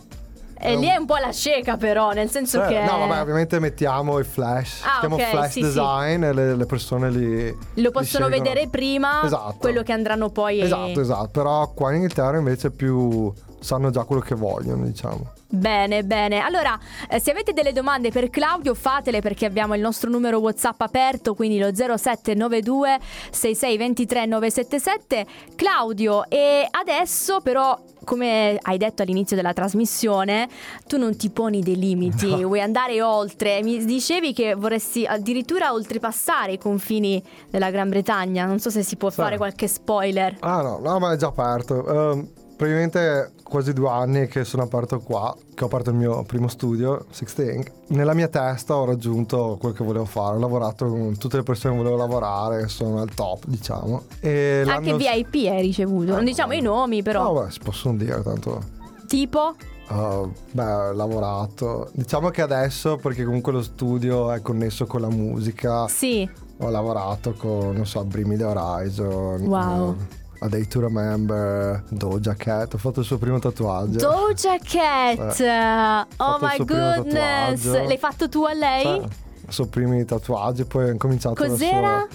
E 0.64 0.76
lì 0.76 0.86
è 0.86 0.94
un 0.94 1.06
po' 1.06 1.16
la 1.16 1.32
cieca 1.32 1.76
però, 1.76 2.12
nel 2.12 2.30
senso 2.30 2.62
Eh, 2.62 2.68
che 2.68 2.84
No, 2.84 2.98
vabbè, 2.98 3.20
ovviamente 3.20 3.58
mettiamo 3.58 4.20
i 4.20 4.24
flash, 4.24 4.82
Ah, 4.84 5.00
chiamo 5.00 5.16
ok, 5.16 5.30
flash 5.30 5.46
sì, 5.50 5.52
sì. 5.60 5.60
design 5.62 6.22
e 6.22 6.32
le, 6.32 6.54
le 6.54 6.66
persone 6.66 7.10
li 7.10 7.58
lo 7.82 7.90
possono 7.90 8.28
li 8.28 8.38
vedere 8.38 8.68
prima 8.68 9.24
Esatto. 9.24 9.56
quello 9.58 9.82
che 9.82 9.90
andranno 9.90 10.30
poi 10.30 10.60
Esatto, 10.60 11.00
esatto. 11.00 11.28
Però 11.32 11.68
qua 11.72 11.88
in 11.90 11.96
Inghilterra 11.96 12.38
invece 12.38 12.70
più 12.70 13.32
sanno 13.58 13.90
già 13.90 14.04
quello 14.04 14.22
che 14.22 14.36
vogliono, 14.36 14.84
diciamo. 14.84 15.32
Bene, 15.54 16.02
bene. 16.02 16.38
Allora, 16.40 16.78
eh, 17.10 17.20
se 17.20 17.30
avete 17.30 17.52
delle 17.52 17.72
domande 17.72 18.10
per 18.10 18.30
Claudio, 18.30 18.72
fatele 18.72 19.20
perché 19.20 19.44
abbiamo 19.44 19.74
il 19.74 19.82
nostro 19.82 20.08
numero 20.08 20.38
WhatsApp 20.38 20.80
aperto, 20.80 21.34
quindi 21.34 21.58
lo 21.58 21.74
0792 21.74 22.98
6623 23.30 24.24
977. 24.26 25.26
Claudio, 25.54 26.24
e 26.30 26.66
adesso 26.70 27.40
però, 27.42 27.78
come 28.02 28.56
hai 28.62 28.78
detto 28.78 29.02
all'inizio 29.02 29.36
della 29.36 29.52
trasmissione, 29.52 30.48
tu 30.86 30.96
non 30.96 31.18
ti 31.18 31.28
poni 31.28 31.60
dei 31.60 31.76
limiti, 31.76 32.30
No. 32.30 32.46
vuoi 32.46 32.62
andare 32.62 33.02
oltre. 33.02 33.62
Mi 33.62 33.84
dicevi 33.84 34.32
che 34.32 34.54
vorresti 34.54 35.04
addirittura 35.04 35.74
oltrepassare 35.74 36.52
i 36.52 36.58
confini 36.58 37.22
della 37.50 37.70
Gran 37.70 37.90
Bretagna. 37.90 38.46
Non 38.46 38.58
so 38.58 38.70
se 38.70 38.82
si 38.82 38.96
può 38.96 39.10
Sì. 39.10 39.16
fare 39.16 39.36
qualche 39.36 39.68
spoiler. 39.68 40.34
Ah 40.40 40.62
no, 40.62 40.78
no, 40.82 40.98
ma 40.98 41.12
è 41.12 41.16
già 41.16 41.26
aperto. 41.26 41.86
Ehm, 42.12 42.28
praticamente 42.62 43.32
quasi 43.42 43.72
due 43.72 43.88
anni 43.88 44.28
che 44.28 44.44
sono 44.44 44.62
aperto 44.62 45.00
qua, 45.00 45.34
che 45.52 45.64
ho 45.64 45.66
aperto 45.66 45.90
il 45.90 45.96
mio 45.96 46.22
primo 46.22 46.46
studio, 46.46 47.06
Sixth 47.10 47.38
Ink. 47.40 47.70
Nella 47.88 48.14
mia 48.14 48.28
testa 48.28 48.76
ho 48.76 48.84
raggiunto 48.84 49.56
quello 49.58 49.74
che 49.74 49.82
volevo 49.82 50.04
fare. 50.04 50.36
Ho 50.36 50.38
lavorato 50.38 50.86
con 50.86 51.18
tutte 51.18 51.38
le 51.38 51.42
persone 51.42 51.74
che 51.74 51.82
volevo 51.82 51.96
lavorare, 52.00 52.68
sono 52.68 53.00
al 53.00 53.12
top, 53.12 53.46
diciamo. 53.46 54.04
E 54.20 54.64
Anche 54.66 54.94
VIP 54.96 55.50
hai 55.50 55.60
ricevuto. 55.60 56.14
Non 56.14 56.24
diciamo 56.24 56.52
i 56.52 56.60
nomi, 56.60 57.02
però. 57.02 57.32
No, 57.32 57.42
beh, 57.42 57.50
si 57.50 57.58
possono 57.58 57.96
dire, 57.96 58.22
tanto... 58.22 58.60
Tipo? 59.08 59.54
Uh, 59.88 60.32
beh, 60.52 60.72
ho 60.72 60.92
lavorato. 60.92 61.90
Diciamo 61.92 62.30
che 62.30 62.42
adesso, 62.42 62.96
perché 62.96 63.24
comunque 63.24 63.50
lo 63.52 63.62
studio 63.62 64.30
è 64.30 64.40
connesso 64.40 64.86
con 64.86 65.00
la 65.00 65.10
musica, 65.10 65.88
Sì. 65.88 66.26
ho 66.58 66.70
lavorato 66.70 67.34
con, 67.34 67.74
non 67.74 67.84
so, 67.86 68.04
Bring 68.04 68.26
Me 68.28 68.36
The 68.36 68.44
Horizon. 68.44 69.40
Wow. 69.42 69.96
eh, 69.98 70.20
A 70.20 70.21
Day 70.48 70.66
to 70.66 70.80
Remember, 70.80 71.82
Doja 71.88 72.34
Cat. 72.34 72.74
Ho 72.74 72.78
fatto 72.78 73.00
il 73.00 73.06
suo 73.06 73.18
primo 73.18 73.38
tatuaggio. 73.38 73.98
Doja 73.98 74.58
Cat. 74.58 76.06
oh 76.16 76.38
fatto 76.38 76.44
il 76.44 76.58
my 76.58 76.64
goodness. 76.64 77.64
L'hai 77.64 77.98
fatto 77.98 78.28
tu 78.28 78.44
a 78.44 78.52
lei? 78.52 78.82
Cioè, 78.82 79.08
i 79.48 79.52
suoi 79.52 79.66
primi 79.68 80.04
tatuaggi, 80.04 80.64
poi 80.64 80.84
ho 80.84 80.92
incominciato 80.92 81.42
da 81.42 81.48
Cos'era? 81.48 82.06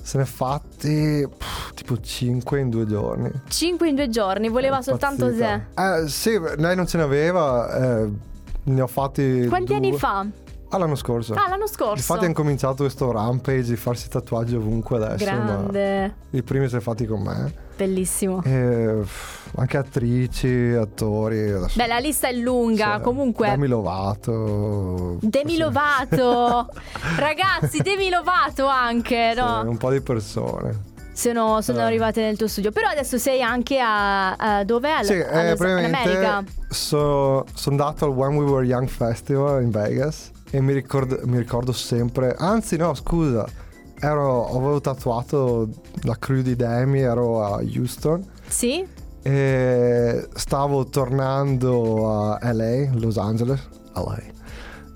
Se 0.00 0.16
ne 0.16 0.22
è 0.22 0.26
fatti 0.26 1.26
pff, 1.36 1.74
tipo 1.74 2.00
5 2.00 2.60
in 2.60 2.70
due 2.70 2.86
giorni. 2.86 3.30
Cinque 3.48 3.88
in 3.88 3.94
due 3.94 4.08
giorni, 4.08 4.48
voleva 4.48 4.78
È 4.78 4.82
soltanto 4.82 5.34
te. 5.34 5.66
Eh 5.74 6.08
sì, 6.08 6.40
lei 6.56 6.74
non 6.76 6.86
ce 6.86 6.96
ne 6.96 7.02
aveva, 7.02 8.00
eh, 8.00 8.10
ne 8.62 8.80
ho 8.80 8.86
fatti 8.86 9.46
Quanti 9.48 9.66
due. 9.66 9.76
anni 9.76 9.92
fa? 9.98 10.26
Ah, 10.70 10.78
l'anno 10.78 10.94
scorso. 10.94 11.34
Ah, 11.34 11.48
l'anno 11.48 11.66
scorso. 11.66 11.96
Infatti 11.96 12.24
ha 12.24 12.28
incominciato 12.28 12.84
questo 12.84 13.10
rampage 13.10 13.62
di 13.62 13.76
farsi 13.76 14.08
tatuaggi 14.08 14.54
ovunque 14.54 14.96
adesso. 14.96 15.24
Grande. 15.24 16.14
I 16.30 16.42
primi 16.42 16.64
si 16.64 16.70
sono 16.70 16.82
fatti 16.82 17.04
con 17.06 17.22
me. 17.22 17.66
Bellissimo. 17.78 18.42
E, 18.44 18.98
pff, 19.02 19.52
anche 19.56 19.76
attrici, 19.76 20.74
attori. 20.76 21.48
Adesso, 21.50 21.74
Beh, 21.76 21.86
la 21.86 21.98
lista 21.98 22.26
è 22.26 22.32
lunga. 22.32 22.94
cioè, 22.94 23.00
Comunque. 23.02 23.50
Demi 23.50 23.68
Lovato. 23.68 25.18
Demi. 25.20 25.56
Lovato. 25.56 26.68
Ragazzi, 27.16 27.80
Demi 27.82 28.10
Lovato 28.10 28.66
anche, 28.66 29.32
Sì, 29.34 29.40
no? 29.40 29.62
un 29.68 29.76
po' 29.76 29.90
di 29.90 30.00
persone. 30.00 30.86
Sono, 31.12 31.60
sono 31.62 31.78
Eh. 31.78 31.82
arrivate 31.82 32.20
nel 32.20 32.36
tuo 32.36 32.46
studio. 32.48 32.70
Però 32.72 32.88
adesso 32.88 33.16
sei 33.18 33.42
anche 33.42 33.78
a. 33.80 34.34
a 34.34 34.64
dove? 34.64 34.90
All- 34.90 35.04
sì, 35.04 35.12
eh, 35.14 35.52
in 35.56 35.84
America. 35.94 36.44
so- 36.68 37.44
sono 37.54 37.76
andato 37.76 38.04
al 38.06 38.10
When 38.12 38.36
We 38.36 38.44
Were 38.44 38.64
Young 38.66 38.88
Festival 38.88 39.62
in 39.62 39.70
Vegas 39.70 40.30
e 40.50 40.60
mi 40.60 40.72
ricordo, 40.72 41.18
mi 41.24 41.38
ricordo 41.38 41.72
sempre, 41.72 42.34
anzi 42.38 42.76
no 42.76 42.94
scusa, 42.94 43.46
ero, 44.00 44.48
avevo 44.50 44.80
tatuato 44.80 45.68
la 46.02 46.16
crew 46.18 46.42
di 46.42 46.56
Demi, 46.56 47.00
ero 47.00 47.42
a 47.44 47.60
Houston 47.62 48.24
Sì? 48.46 48.86
e 49.22 50.28
stavo 50.34 50.86
tornando 50.86 52.10
a 52.38 52.52
LA, 52.52 52.90
Los 52.94 53.18
Angeles, 53.18 53.60
LA, 53.94 54.18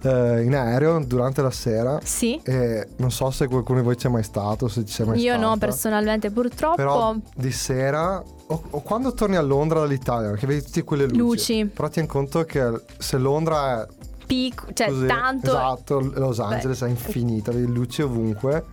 eh, 0.04 0.42
in 0.44 0.54
aereo 0.54 1.04
durante 1.04 1.42
la 1.42 1.50
sera 1.50 1.98
Sì. 2.02 2.40
e 2.44 2.88
non 2.96 3.10
so 3.10 3.30
se 3.30 3.46
qualcuno 3.48 3.80
di 3.80 3.84
voi 3.84 3.96
c'è 3.96 4.08
mai 4.08 4.22
stato, 4.22 4.68
se 4.68 4.84
ci 4.84 4.92
sei 4.94 5.06
mai 5.06 5.18
Io 5.20 5.32
stata. 5.34 5.48
no, 5.48 5.56
personalmente, 5.58 6.30
purtroppo. 6.30 6.76
Però 6.76 7.14
di 7.34 7.50
sera 7.52 8.22
o, 8.46 8.62
o 8.70 8.80
quando 8.82 9.12
torni 9.12 9.36
a 9.36 9.42
Londra 9.42 9.80
dall'Italia, 9.80 10.30
che 10.32 10.46
vedi 10.46 10.62
tutte 10.62 10.84
quelle 10.84 11.04
luci. 11.06 11.16
Luci. 11.18 11.66
Però 11.66 11.88
ti 11.88 11.94
rendi 11.96 12.10
conto 12.12 12.44
che 12.44 12.70
se 12.98 13.18
Londra 13.18 13.82
è 13.82 13.86
Pic- 14.26 14.72
cioè, 14.72 14.88
così, 14.88 15.06
tanto. 15.06 15.48
esatto, 15.50 16.00
Los 16.00 16.38
Angeles 16.40 16.82
è 16.82 16.88
infinita, 16.88 17.50
vedi 17.52 17.66
luci 17.70 18.02
ovunque. 18.02 18.64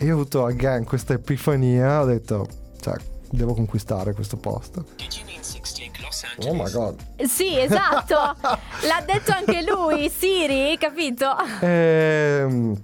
E 0.00 0.04
io 0.06 0.12
ho 0.12 0.20
avuto 0.20 0.46
again 0.46 0.84
questa 0.84 1.12
epifania, 1.12 2.00
ho 2.00 2.06
detto, 2.06 2.46
cioè, 2.80 2.94
devo 3.30 3.52
conquistare 3.52 4.14
questo 4.14 4.38
posto. 4.38 4.84
Did 4.96 5.12
you 5.12 5.26
mean 5.26 5.42
16 5.42 5.90
Los 6.00 6.24
Oh 6.48 6.54
my 6.54 6.70
god. 6.70 6.98
Sì, 7.26 7.58
esatto. 7.58 8.14
L'ha 8.88 9.04
detto 9.04 9.32
anche 9.32 9.62
lui, 9.62 10.08
Siri, 10.08 10.76
capito? 10.78 11.26
Ehm, 11.60 12.80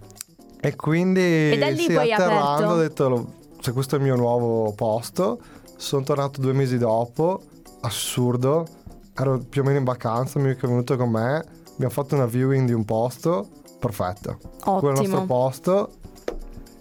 E, 0.60 0.74
quindi 0.76 1.52
E 1.52 1.56
da 1.58 1.68
lì 1.68 1.84
sì, 1.84 1.92
poi 1.94 2.12
atterrando 2.12 2.72
ho 2.72 2.76
detto, 2.76 3.08
"Lo- 3.08 3.32
cioè, 3.60 3.72
questo 3.72 3.94
è 3.94 3.98
il 3.98 4.04
mio 4.04 4.16
nuovo 4.16 4.72
posto. 4.74 5.40
Sono 5.76 6.02
tornato 6.02 6.40
due 6.42 6.52
mesi 6.52 6.76
dopo, 6.76 7.40
assurdo. 7.80 8.66
Ero 9.14 9.38
più 9.38 9.62
o 9.62 9.64
meno 9.64 9.78
in 9.78 9.84
vacanza, 9.84 10.38
amico 10.38 10.66
è 10.66 10.68
venuto 10.68 10.96
con 10.96 11.08
me. 11.10 11.44
Abbiamo 11.72 11.92
fatto 11.92 12.14
una 12.14 12.26
viewing 12.26 12.66
di 12.66 12.72
un 12.74 12.84
posto, 12.84 13.48
perfetto. 13.78 14.38
Quello 14.60 14.88
è 14.98 15.02
il 15.02 15.08
nostro 15.08 15.16
Ottimo. 15.18 15.26
posto. 15.26 15.90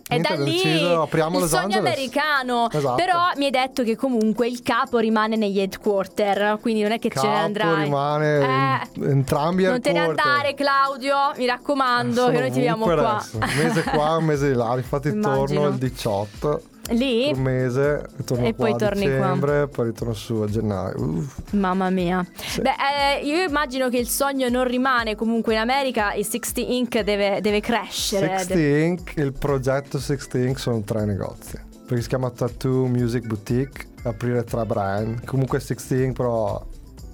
E 0.07 0.17
Niente, 0.19 0.37
da 0.37 0.43
lì 0.43 0.51
deciso, 0.51 1.01
apriamo 1.01 1.35
il 1.37 1.41
Los 1.41 1.49
sogno 1.49 1.63
Angeles. 1.63 1.85
americano. 1.93 2.67
Esatto. 2.71 2.95
Però 2.95 3.19
mi 3.37 3.45
hai 3.45 3.49
detto 3.51 3.81
che 3.83 3.95
comunque 3.95 4.47
il 4.47 4.61
capo 4.61 4.99
rimane 4.99 5.35
negli 5.35 5.59
headquarter, 5.59 6.59
quindi 6.61 6.83
non 6.83 6.91
è 6.91 6.99
che 6.99 7.09
ce 7.09 7.21
ne 7.25 7.33
Capo 7.33 7.43
andrai. 7.45 7.83
rimane 7.85 8.37
Eh, 8.37 8.87
in- 8.99 9.03
entrambi 9.09 9.63
non 9.63 9.81
te 9.81 9.91
ne 9.91 9.99
andare, 9.99 10.53
Claudio, 10.53 11.15
mi 11.37 11.47
raccomando, 11.47 12.13
Sono 12.21 12.31
che 12.33 12.39
noi 12.39 12.49
ti 12.51 12.55
vediamo 12.57 12.85
qua. 12.85 13.25
Un 13.33 13.49
mese 13.57 13.83
qua, 13.83 14.17
un 14.17 14.25
mese 14.25 14.47
di 14.49 14.53
là. 14.55 14.75
Infatti 14.77 15.07
Immagino. 15.15 15.45
torno 15.61 15.67
il 15.69 15.75
18. 15.77 16.61
Lì? 16.89 17.31
Un 17.33 17.41
mese, 17.41 18.05
E 18.17 18.23
qua 18.25 18.51
poi 18.53 18.71
a 18.71 18.75
torni 18.75 19.05
qua. 19.05 19.15
dicembre, 19.15 19.67
poi 19.67 19.85
ritorno 19.87 20.13
su 20.13 20.35
a 20.35 20.47
gennaio. 20.47 20.95
Uff. 21.01 21.39
Mamma 21.53 21.89
mia. 21.89 22.23
Beh, 22.61 23.19
eh, 23.19 23.25
io 23.25 23.43
immagino 23.43 23.89
che 23.89 23.97
il 23.97 24.07
sogno 24.07 24.49
non 24.49 24.65
rimane 24.65 25.15
comunque 25.15 25.53
in 25.53 25.59
America 25.59 26.11
e 26.11 26.23
60 26.23 26.61
Inc. 26.61 26.99
deve, 27.01 27.41
deve 27.41 27.59
crescere. 27.59 28.37
60 28.37 28.59
Inc., 28.59 29.13
il 29.17 29.33
progetto 29.33 29.97
60 29.99 30.37
Inc. 30.39 30.59
sono 30.59 30.81
tre 30.81 31.05
negozi. 31.05 31.59
Perché 31.87 32.01
si 32.03 32.07
chiama 32.09 32.29
Tattoo 32.29 32.85
Music 32.87 33.25
Boutique, 33.25 33.85
aprire 34.03 34.43
tre 34.43 34.65
brand. 34.65 35.25
Comunque 35.25 35.59
60 35.59 36.03
Inc. 36.03 36.15
però 36.15 36.63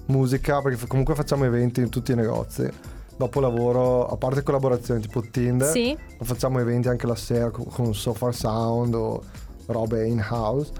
musica, 0.06 0.60
perché 0.60 0.86
comunque 0.86 1.14
facciamo 1.14 1.44
eventi 1.44 1.80
in 1.80 1.88
tutti 1.88 2.12
i 2.12 2.14
negozi. 2.14 2.68
Dopo 3.16 3.40
lavoro, 3.40 4.06
a 4.06 4.16
parte 4.16 4.42
collaborazioni 4.42 5.00
tipo 5.00 5.22
Tinder, 5.22 5.68
Sì. 5.70 5.96
facciamo 6.22 6.58
eventi 6.60 6.88
anche 6.88 7.06
la 7.06 7.14
sera 7.14 7.50
con, 7.50 7.66
con 7.66 7.94
Software 7.94 8.34
Sound 8.34 8.94
o 8.94 9.22
robe 9.72 10.06
in 10.06 10.20
house. 10.20 10.70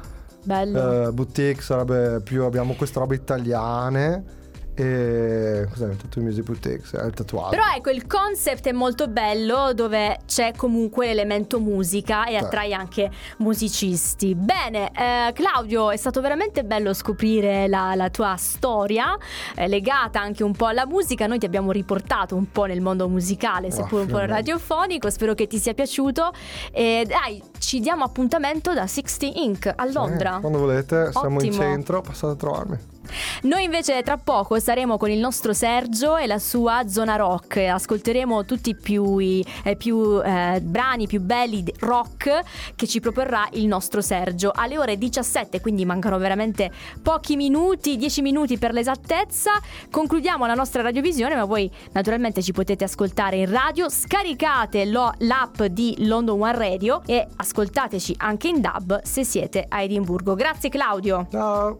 Bello. 0.44 1.08
Eh, 1.08 1.12
boutique 1.12 1.62
sarebbe 1.62 2.20
più 2.22 2.44
abbiamo 2.44 2.74
queste 2.74 2.98
robe 2.98 3.14
italiane 3.14 4.40
e 4.74 5.66
cosa 5.68 5.90
è 5.90 5.96
Tattoo 5.96 6.22
Music 6.22 6.44
Boutique, 6.44 6.98
è 6.98 7.04
il 7.04 7.12
tatuaggio. 7.12 7.50
Però 7.50 7.64
ecco, 7.76 7.90
il 7.90 8.06
concept 8.06 8.68
è 8.68 8.72
molto 8.72 9.08
bello 9.08 9.72
dove 9.74 10.20
c'è 10.26 10.52
comunque 10.56 11.06
l'elemento 11.08 11.60
musica 11.60 12.24
e 12.24 12.36
attrai 12.36 12.72
anche 12.72 13.10
musicisti. 13.38 14.34
Bene, 14.34 14.90
eh, 14.92 15.32
Claudio, 15.32 15.90
è 15.90 15.96
stato 15.96 16.20
veramente 16.20 16.64
bello 16.64 16.94
scoprire 16.94 17.68
la, 17.68 17.94
la 17.94 18.08
tua 18.08 18.36
storia 18.36 19.16
eh, 19.54 19.68
legata 19.68 20.20
anche 20.20 20.42
un 20.42 20.52
po' 20.52 20.66
alla 20.66 20.86
musica. 20.86 21.26
Noi 21.26 21.38
ti 21.38 21.46
abbiamo 21.46 21.70
riportato 21.70 22.34
un 22.34 22.50
po' 22.50 22.64
nel 22.64 22.80
mondo 22.80 23.08
musicale, 23.08 23.70
seppur 23.70 24.00
oh, 24.00 24.02
un 24.02 24.08
po' 24.08 24.24
radiofonico. 24.24 25.10
Spero 25.10 25.34
che 25.34 25.46
ti 25.46 25.58
sia 25.58 25.74
piaciuto. 25.74 26.32
E 26.72 27.04
dai, 27.06 27.42
ci 27.58 27.80
diamo 27.80 28.04
appuntamento 28.04 28.72
da 28.72 28.86
60 28.86 29.38
Inc. 29.38 29.72
a 29.74 29.84
Londra. 29.90 30.34
Sì, 30.34 30.40
quando 30.40 30.58
volete, 30.58 31.10
siamo 31.12 31.36
Ottimo. 31.36 31.52
in 31.52 31.52
centro, 31.52 32.00
passate 32.00 32.32
a 32.32 32.36
trovarmi. 32.36 32.91
Noi 33.42 33.64
invece 33.64 34.02
tra 34.02 34.16
poco 34.16 34.58
saremo 34.58 34.96
con 34.96 35.10
il 35.10 35.18
nostro 35.18 35.52
Sergio 35.52 36.16
e 36.16 36.26
la 36.26 36.38
sua 36.38 36.88
zona 36.88 37.16
rock. 37.16 37.56
Ascolteremo 37.56 38.44
tutti 38.44 38.70
i 38.70 38.76
più, 38.76 39.18
i, 39.18 39.44
eh, 39.64 39.76
più 39.76 40.20
eh, 40.22 40.60
brani 40.62 41.06
più 41.06 41.20
belli 41.20 41.64
rock 41.80 42.40
che 42.76 42.86
ci 42.86 43.00
proporrà 43.00 43.48
il 43.52 43.66
nostro 43.66 44.00
Sergio 44.00 44.50
alle 44.54 44.78
ore 44.78 44.96
17, 44.96 45.60
quindi 45.60 45.84
mancano 45.84 46.18
veramente 46.18 46.70
pochi 47.02 47.36
minuti, 47.36 47.96
10 47.96 48.22
minuti 48.22 48.58
per 48.58 48.72
l'esattezza. 48.72 49.52
Concludiamo 49.90 50.46
la 50.46 50.54
nostra 50.54 50.82
radiovisione, 50.82 51.34
ma 51.34 51.44
voi 51.44 51.70
naturalmente 51.92 52.42
ci 52.42 52.52
potete 52.52 52.84
ascoltare 52.84 53.36
in 53.36 53.50
radio. 53.50 53.88
Scaricate 53.88 54.84
lo, 54.86 55.12
l'app 55.18 55.62
di 55.62 55.94
London 56.06 56.40
One 56.40 56.56
Radio 56.56 57.02
e 57.06 57.26
ascoltateci 57.36 58.14
anche 58.18 58.48
in 58.48 58.60
dub 58.60 59.02
se 59.02 59.24
siete 59.24 59.66
a 59.68 59.82
Edimburgo. 59.82 60.34
Grazie 60.34 60.68
Claudio. 60.68 61.26
Ciao. 61.30 61.70